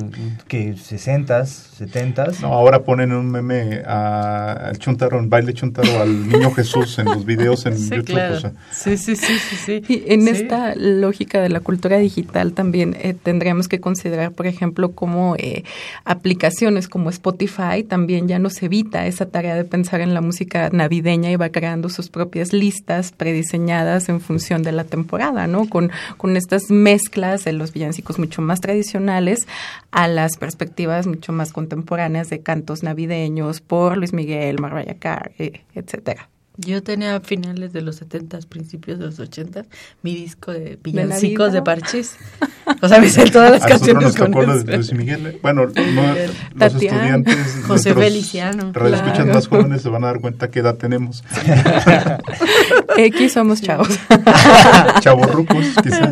que 0.49 0.74
60s, 0.74 1.70
70s. 1.78 2.41
No, 2.41 2.49
ahora 2.49 2.82
ponen 2.82 3.12
un 3.12 3.30
meme 3.30 3.82
a- 3.87 4.53
al 4.68 4.78
chuntaro, 4.78 5.18
en 5.18 5.28
baile 5.28 5.53
chuntaro 5.55 6.01
al 6.01 6.28
niño 6.28 6.51
Jesús 6.53 6.99
en 6.99 7.07
los 7.07 7.24
videos 7.24 7.66
en 7.66 7.76
Sí, 7.78 7.91
YouTube. 7.91 8.05
claro. 8.07 8.37
o 8.37 8.41
sea, 8.41 8.53
Sí, 8.70 8.97
sí, 8.97 9.16
sí, 9.16 9.32
sí, 9.51 9.57
sí. 9.57 9.82
Y 9.89 10.05
en 10.12 10.22
Sí. 10.22 10.30
esta 10.30 10.74
lógica 10.76 11.41
de 11.43 11.49
la 11.49 11.61
cultura 11.61 11.99
digital 11.99 12.53
también 12.53 12.97
eh, 13.01 13.14
tendríamos 13.20 13.68
que 13.68 13.80
considerar, 13.80 14.32
por 14.32 14.47
ejemplo, 14.47 14.93
cómo 14.93 15.35
eh, 15.39 15.64
aplicaciones 16.05 16.89
como 16.89 17.11
Spotify 17.11 17.83
también 17.87 18.29
ya 18.29 18.39
nos 18.39 18.62
evita 18.62 19.07
esa 19.07 19.27
tarea 19.27 19.55
de 19.55 19.64
pensar 19.64 20.01
en 20.01 20.14
la 20.14 20.20
música 20.20 20.70
navideña 20.72 21.31
y 21.31 21.37
va 21.37 21.49
creando 21.49 21.89
sus 21.89 22.09
propias 22.09 22.53
listas 22.53 23.12
prediseñadas 23.12 24.09
en 24.09 24.20
función 24.20 24.62
de 24.62 24.72
la 24.72 24.85
temporada, 24.85 25.47
¿no? 25.47 25.68
Con, 25.68 25.91
con 26.16 26.37
estas 26.37 26.70
mezclas 26.70 27.45
de 27.45 27.53
los 27.53 27.72
villancicos 27.72 28.18
mucho 28.18 28.43
más 28.43 28.61
tradicionales 28.61 29.47
a 29.91 30.09
las 30.09 30.37
perspectivas 30.37 31.07
mucho 31.07 31.33
más 31.33 31.53
contemporáneas 31.53 32.31
de 32.31 32.41
cantos 32.41 32.83
navideños 32.83 33.61
por 33.61 33.97
Luis 33.97 34.12
Miguel, 34.12 34.61
Mariah 34.61 34.99
Carey, 34.99 35.62
etcétera. 35.75 36.29
Yo 36.57 36.84
tenía 36.84 37.16
a 37.16 37.20
finales 37.20 37.72
de 37.72 37.82
los 37.82 37.96
70, 37.96 38.38
principios 38.48 39.00
de 39.00 39.07
los 39.07 39.18
80, 39.18 39.64
mi 40.02 40.14
disco 40.14 40.52
de 40.52 40.78
villancicos 40.82 41.52
de, 41.52 41.62
parchis. 41.62 42.16
O 42.80 42.88
sea, 42.88 42.98
me 42.98 43.11
sé 43.11 43.30
todas 43.30 43.50
las 43.50 43.62
A 43.64 43.66
canciones 43.66 44.02
nos 44.02 44.14
tocó 44.14 44.32
con 44.32 44.46
lo 44.46 44.55
eso. 44.55 44.64
de 44.64 44.76
Luis 44.76 44.92
Miguel. 44.94 45.38
Bueno, 45.42 45.66
no, 45.66 46.14
los 46.14 46.30
Tatiana, 46.59 46.66
estudiantes, 46.66 47.62
José 47.66 47.94
Feliciano. 47.94 48.72
radioescuchas 48.72 49.16
Claro. 49.16 49.34
más 49.34 49.48
jóvenes 49.48 49.82
se 49.82 49.88
van 49.90 50.05
a 50.05 50.07
dar 50.09 50.20
cuenta 50.20 50.50
qué 50.50 50.61
edad 50.61 50.76
tenemos. 50.76 51.22
X 52.96 53.32
somos 53.32 53.61
chavos. 53.61 53.88
Chavorrucos, 55.00 55.66
quizá. 55.82 56.11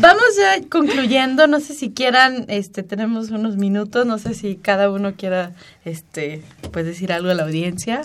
Vamos 0.00 0.24
ya 0.38 0.68
concluyendo, 0.68 1.46
no 1.48 1.58
sé 1.60 1.74
si 1.74 1.90
quieran, 1.90 2.44
este, 2.48 2.82
tenemos 2.82 3.30
unos 3.30 3.56
minutos, 3.56 4.06
no 4.06 4.18
sé 4.18 4.34
si 4.34 4.56
cada 4.56 4.90
uno 4.90 5.14
quiera, 5.14 5.52
este, 5.84 6.42
pues 6.72 6.86
decir 6.86 7.12
algo 7.12 7.30
a 7.30 7.34
la 7.34 7.42
audiencia. 7.44 8.02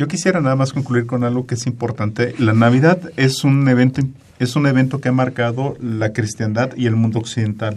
Yo 0.00 0.08
quisiera 0.08 0.40
nada 0.40 0.56
más 0.56 0.72
concluir 0.72 1.04
con 1.04 1.24
algo 1.24 1.46
que 1.46 1.56
es 1.56 1.66
importante. 1.66 2.34
La 2.38 2.54
Navidad 2.54 2.98
es 3.18 3.44
un 3.44 3.68
evento 3.68 4.00
es 4.38 4.56
un 4.56 4.66
evento 4.66 4.98
que 4.98 5.10
ha 5.10 5.12
marcado 5.12 5.76
la 5.78 6.14
cristiandad 6.14 6.74
y 6.74 6.86
el 6.86 6.96
mundo 6.96 7.18
occidental, 7.18 7.76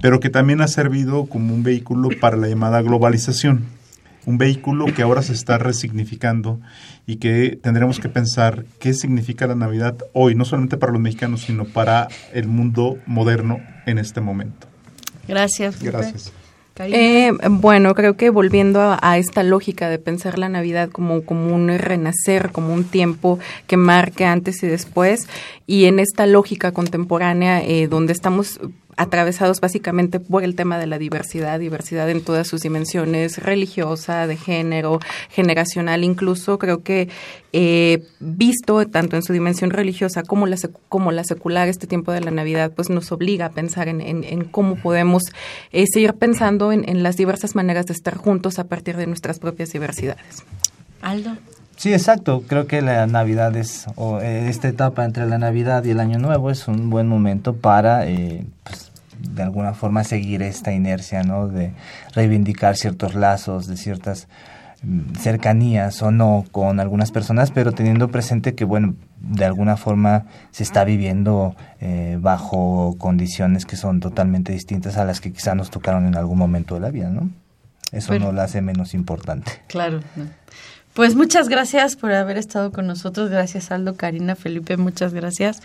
pero 0.00 0.20
que 0.20 0.30
también 0.30 0.60
ha 0.60 0.68
servido 0.68 1.26
como 1.26 1.52
un 1.52 1.64
vehículo 1.64 2.10
para 2.20 2.36
la 2.36 2.46
llamada 2.46 2.80
globalización, 2.80 3.64
un 4.24 4.38
vehículo 4.38 4.84
que 4.94 5.02
ahora 5.02 5.20
se 5.22 5.32
está 5.32 5.58
resignificando 5.58 6.60
y 7.08 7.16
que 7.16 7.58
tendremos 7.60 7.98
que 7.98 8.08
pensar 8.08 8.64
qué 8.78 8.94
significa 8.94 9.48
la 9.48 9.56
Navidad 9.56 9.96
hoy, 10.12 10.36
no 10.36 10.44
solamente 10.44 10.76
para 10.76 10.92
los 10.92 11.00
mexicanos, 11.00 11.40
sino 11.40 11.64
para 11.64 12.06
el 12.32 12.46
mundo 12.46 12.98
moderno 13.04 13.58
en 13.84 13.98
este 13.98 14.20
momento. 14.20 14.68
Gracias. 15.26 15.82
Gracias. 15.82 16.32
Eh, 16.80 17.32
bueno, 17.50 17.94
creo 17.94 18.16
que 18.16 18.30
volviendo 18.30 18.80
a, 18.80 18.98
a 19.02 19.18
esta 19.18 19.42
lógica 19.42 19.88
de 19.88 19.98
pensar 19.98 20.38
la 20.38 20.48
Navidad 20.48 20.90
como, 20.90 21.24
como 21.24 21.54
un 21.54 21.68
renacer, 21.68 22.50
como 22.52 22.72
un 22.72 22.84
tiempo 22.84 23.38
que 23.66 23.76
marque 23.76 24.24
antes 24.24 24.62
y 24.62 24.66
después, 24.66 25.28
y 25.66 25.86
en 25.86 25.98
esta 25.98 26.26
lógica 26.26 26.72
contemporánea 26.72 27.62
eh, 27.62 27.88
donde 27.88 28.12
estamos 28.12 28.60
atravesados 28.98 29.60
básicamente 29.60 30.20
por 30.20 30.44
el 30.44 30.54
tema 30.54 30.78
de 30.78 30.86
la 30.86 30.98
diversidad, 30.98 31.58
diversidad 31.58 32.10
en 32.10 32.22
todas 32.22 32.46
sus 32.48 32.60
dimensiones, 32.60 33.38
religiosa, 33.42 34.26
de 34.26 34.36
género, 34.36 34.98
generacional 35.30 36.04
incluso, 36.04 36.58
creo 36.58 36.82
que 36.82 37.08
eh, 37.52 38.02
visto 38.20 38.84
tanto 38.86 39.16
en 39.16 39.22
su 39.22 39.32
dimensión 39.32 39.70
religiosa 39.70 40.22
como 40.22 40.46
la, 40.46 40.56
como 40.90 41.12
la 41.12 41.24
secular, 41.24 41.68
este 41.68 41.86
tiempo 41.86 42.12
de 42.12 42.20
la 42.20 42.30
Navidad, 42.30 42.72
pues 42.76 42.90
nos 42.90 43.10
obliga 43.12 43.46
a 43.46 43.50
pensar 43.50 43.88
en, 43.88 44.00
en- 44.00 44.24
en 44.24 44.44
cómo 44.44 44.74
podemos 44.76 45.22
eh, 45.72 45.84
seguir 45.92 46.12
pensando 46.14 46.72
en, 46.72 46.86
en 46.88 47.02
las 47.02 47.16
diversas 47.16 47.54
maneras 47.54 47.86
de 47.86 47.94
estar 47.94 48.16
juntos 48.16 48.58
a 48.58 48.64
partir 48.64 48.96
de 48.96 49.06
nuestras 49.06 49.38
propias 49.38 49.72
diversidades. 49.72 50.44
Aldo. 51.00 51.30
Sí, 51.76 51.92
exacto. 51.92 52.42
Creo 52.48 52.66
que 52.66 52.82
la 52.82 53.06
Navidad 53.06 53.56
es, 53.56 53.86
o 53.94 54.18
eh, 54.20 54.48
esta 54.48 54.66
etapa 54.66 55.04
entre 55.04 55.26
la 55.26 55.38
Navidad 55.38 55.84
y 55.84 55.90
el 55.90 56.00
Año 56.00 56.18
Nuevo 56.18 56.50
es 56.50 56.66
un 56.66 56.90
buen 56.90 57.06
momento 57.06 57.54
para, 57.54 58.04
eh, 58.08 58.44
pues, 58.64 58.87
de 59.20 59.42
alguna 59.42 59.74
forma, 59.74 60.04
seguir 60.04 60.42
esta 60.42 60.72
inercia, 60.72 61.22
¿no? 61.22 61.48
De 61.48 61.72
reivindicar 62.14 62.76
ciertos 62.76 63.14
lazos, 63.14 63.66
de 63.66 63.76
ciertas 63.76 64.28
mm, 64.82 65.14
cercanías 65.16 66.02
o 66.02 66.10
no 66.10 66.44
con 66.52 66.80
algunas 66.80 67.10
personas, 67.10 67.50
pero 67.50 67.72
teniendo 67.72 68.08
presente 68.08 68.54
que, 68.54 68.64
bueno, 68.64 68.94
de 69.20 69.44
alguna 69.44 69.76
forma 69.76 70.26
se 70.50 70.62
está 70.62 70.84
viviendo 70.84 71.54
eh, 71.80 72.18
bajo 72.20 72.96
condiciones 72.98 73.66
que 73.66 73.76
son 73.76 74.00
totalmente 74.00 74.52
distintas 74.52 74.96
a 74.96 75.04
las 75.04 75.20
que 75.20 75.32
quizá 75.32 75.54
nos 75.54 75.70
tocaron 75.70 76.06
en 76.06 76.16
algún 76.16 76.38
momento 76.38 76.74
de 76.74 76.80
la 76.80 76.90
vida, 76.90 77.10
¿no? 77.10 77.30
Eso 77.90 78.08
Bueno. 78.08 78.26
no 78.26 78.32
la 78.32 78.44
hace 78.44 78.60
menos 78.60 78.92
importante. 78.94 79.50
Claro. 79.66 80.00
no. 80.14 80.26
Pues 80.98 81.14
muchas 81.14 81.48
gracias 81.48 81.94
por 81.94 82.10
haber 82.10 82.38
estado 82.38 82.72
con 82.72 82.88
nosotros. 82.88 83.30
Gracias, 83.30 83.70
Aldo, 83.70 83.94
Karina, 83.94 84.34
Felipe, 84.34 84.76
muchas 84.76 85.14
gracias. 85.14 85.62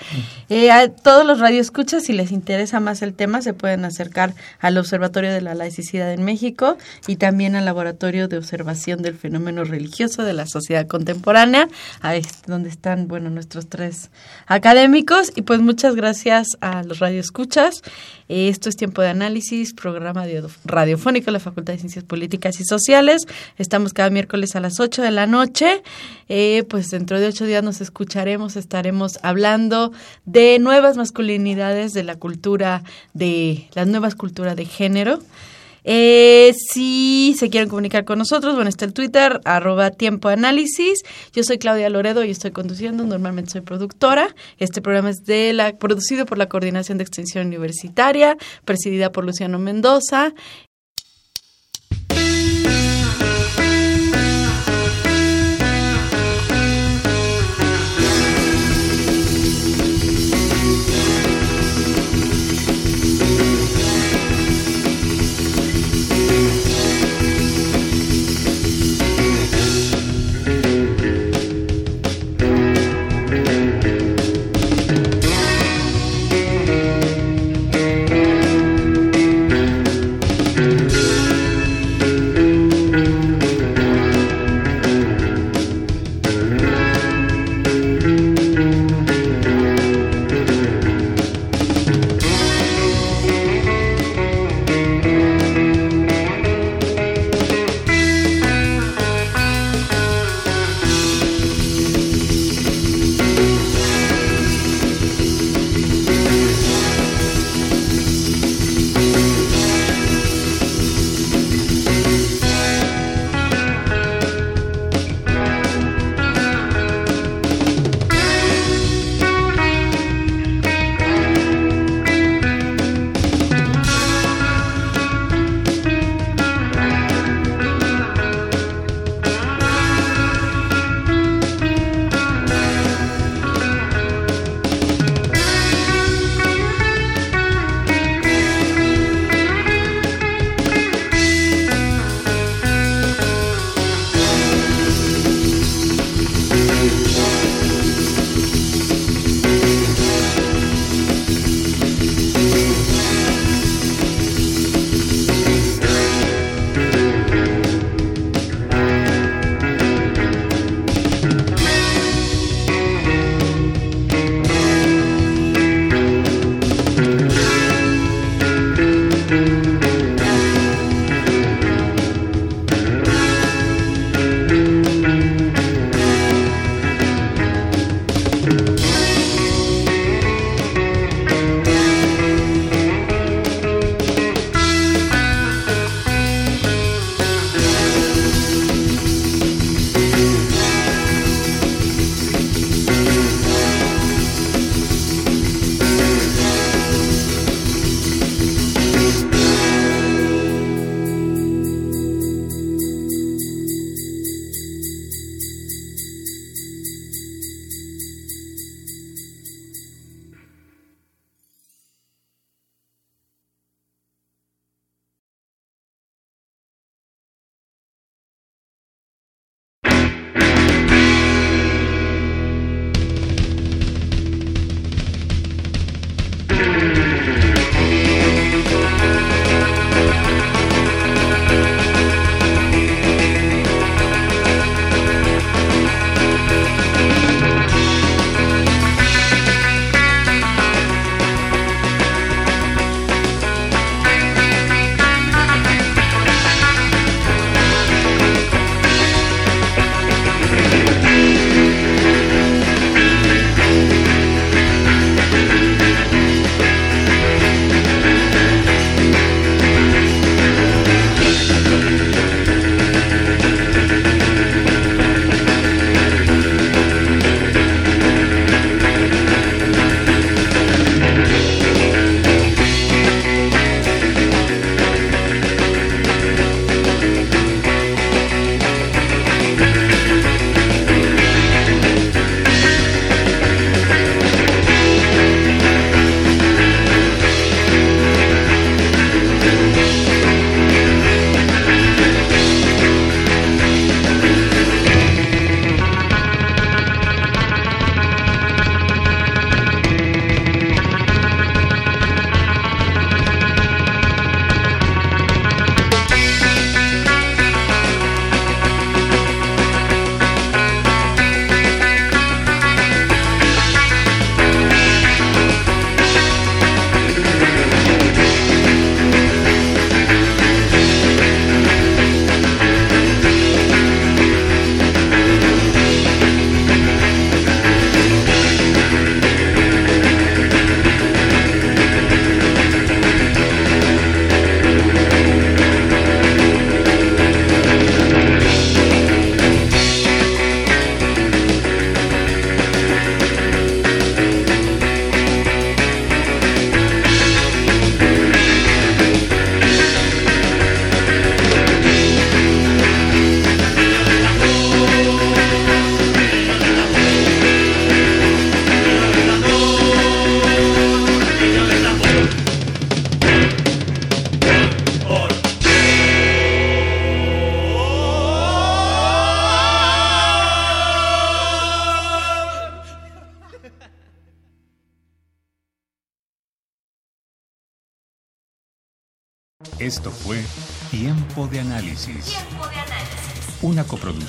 Eh, 0.48 0.70
a 0.70 0.90
todos 0.90 1.26
los 1.26 1.40
radioescuchas, 1.40 2.04
si 2.04 2.14
les 2.14 2.32
interesa 2.32 2.80
más 2.80 3.02
el 3.02 3.16
tema, 3.16 3.42
se 3.42 3.56
pueden 3.56 3.84
acercar 3.84 4.36
al 4.60 4.78
Observatorio 4.78 5.34
de 5.34 5.42
la 5.42 5.56
Laicidad 5.56 6.14
en 6.14 6.24
México 6.24 6.78
y 7.08 7.16
también 7.16 7.56
al 7.56 7.66
Laboratorio 7.66 8.28
de 8.28 8.38
Observación 8.38 9.02
del 9.02 9.16
Fenómeno 9.16 9.64
Religioso 9.64 10.22
de 10.22 10.34
la 10.34 10.46
Sociedad 10.46 10.86
Contemporánea, 10.86 11.68
ahí 12.02 12.20
es 12.20 12.44
donde 12.46 12.70
están, 12.70 13.08
bueno, 13.08 13.32
nuestros 13.32 13.68
tres 13.68 14.12
académicos. 14.46 15.32
Y 15.36 15.42
pues 15.42 15.62
muchas 15.62 15.96
gracias 15.96 16.50
a 16.62 16.84
los 16.84 17.00
radioescuchas. 17.00 17.82
Esto 18.30 18.70
es 18.70 18.76
Tiempo 18.76 19.02
de 19.02 19.10
Análisis, 19.10 19.74
programa 19.74 20.26
de- 20.26 20.44
radiofónico 20.66 21.26
de 21.26 21.32
la 21.34 21.40
Facultad 21.40 21.74
de 21.74 21.80
Ciencias 21.80 22.04
Políticas 22.06 22.60
y 22.60 22.64
Sociales. 22.66 23.28
Estamos 23.58 23.94
cada 23.94 24.10
miércoles 24.10 24.56
a 24.56 24.60
las 24.60 24.80
8 24.80 25.02
de 25.02 25.12
la 25.12 25.28
noche. 25.28 25.84
Eh, 26.30 26.64
pues 26.70 26.90
dentro 26.90 27.20
de 27.20 27.28
ocho 27.28 27.46
días 27.46 27.64
nos 27.64 27.82
escucharemos, 27.82 28.56
estaremos 28.56 29.20
hablando 29.24 29.92
de 30.26 30.58
nuevas 30.60 30.98
masculinidades, 30.98 31.92
de 31.94 32.04
la 32.04 32.16
cultura, 32.16 32.84
de 33.14 33.68
las 33.76 33.88
nuevas 33.88 34.16
culturas 34.16 34.56
de 34.56 34.66
género. 34.66 35.20
Eh, 35.84 36.54
si 36.72 37.36
se 37.38 37.50
quieren 37.50 37.70
comunicar 37.70 38.06
con 38.06 38.20
nosotros, 38.20 38.56
bueno, 38.56 38.70
está 38.70 38.86
el 38.86 38.94
Twitter, 38.94 39.42
arroba 39.46 39.92
tiempo 39.92 40.30
análisis. 40.30 41.02
Yo 41.34 41.44
soy 41.44 41.58
Claudia 41.58 41.90
Loredo 41.90 42.24
y 42.24 42.32
estoy 42.32 42.52
conduciendo, 42.52 43.04
normalmente 43.06 43.52
soy 43.52 43.62
productora. 43.62 44.36
Este 44.58 44.82
programa 44.82 45.10
es 45.10 45.26
de 45.26 45.54
la, 45.54 45.78
producido 45.78 46.26
por 46.26 46.38
la 46.38 46.48
Coordinación 46.48 46.98
de 46.98 47.04
Extensión 47.04 47.48
Universitaria, 47.48 48.38
presidida 48.66 49.12
por 49.12 49.26
Luciano 49.26 49.60
Mendoza. 49.60 50.34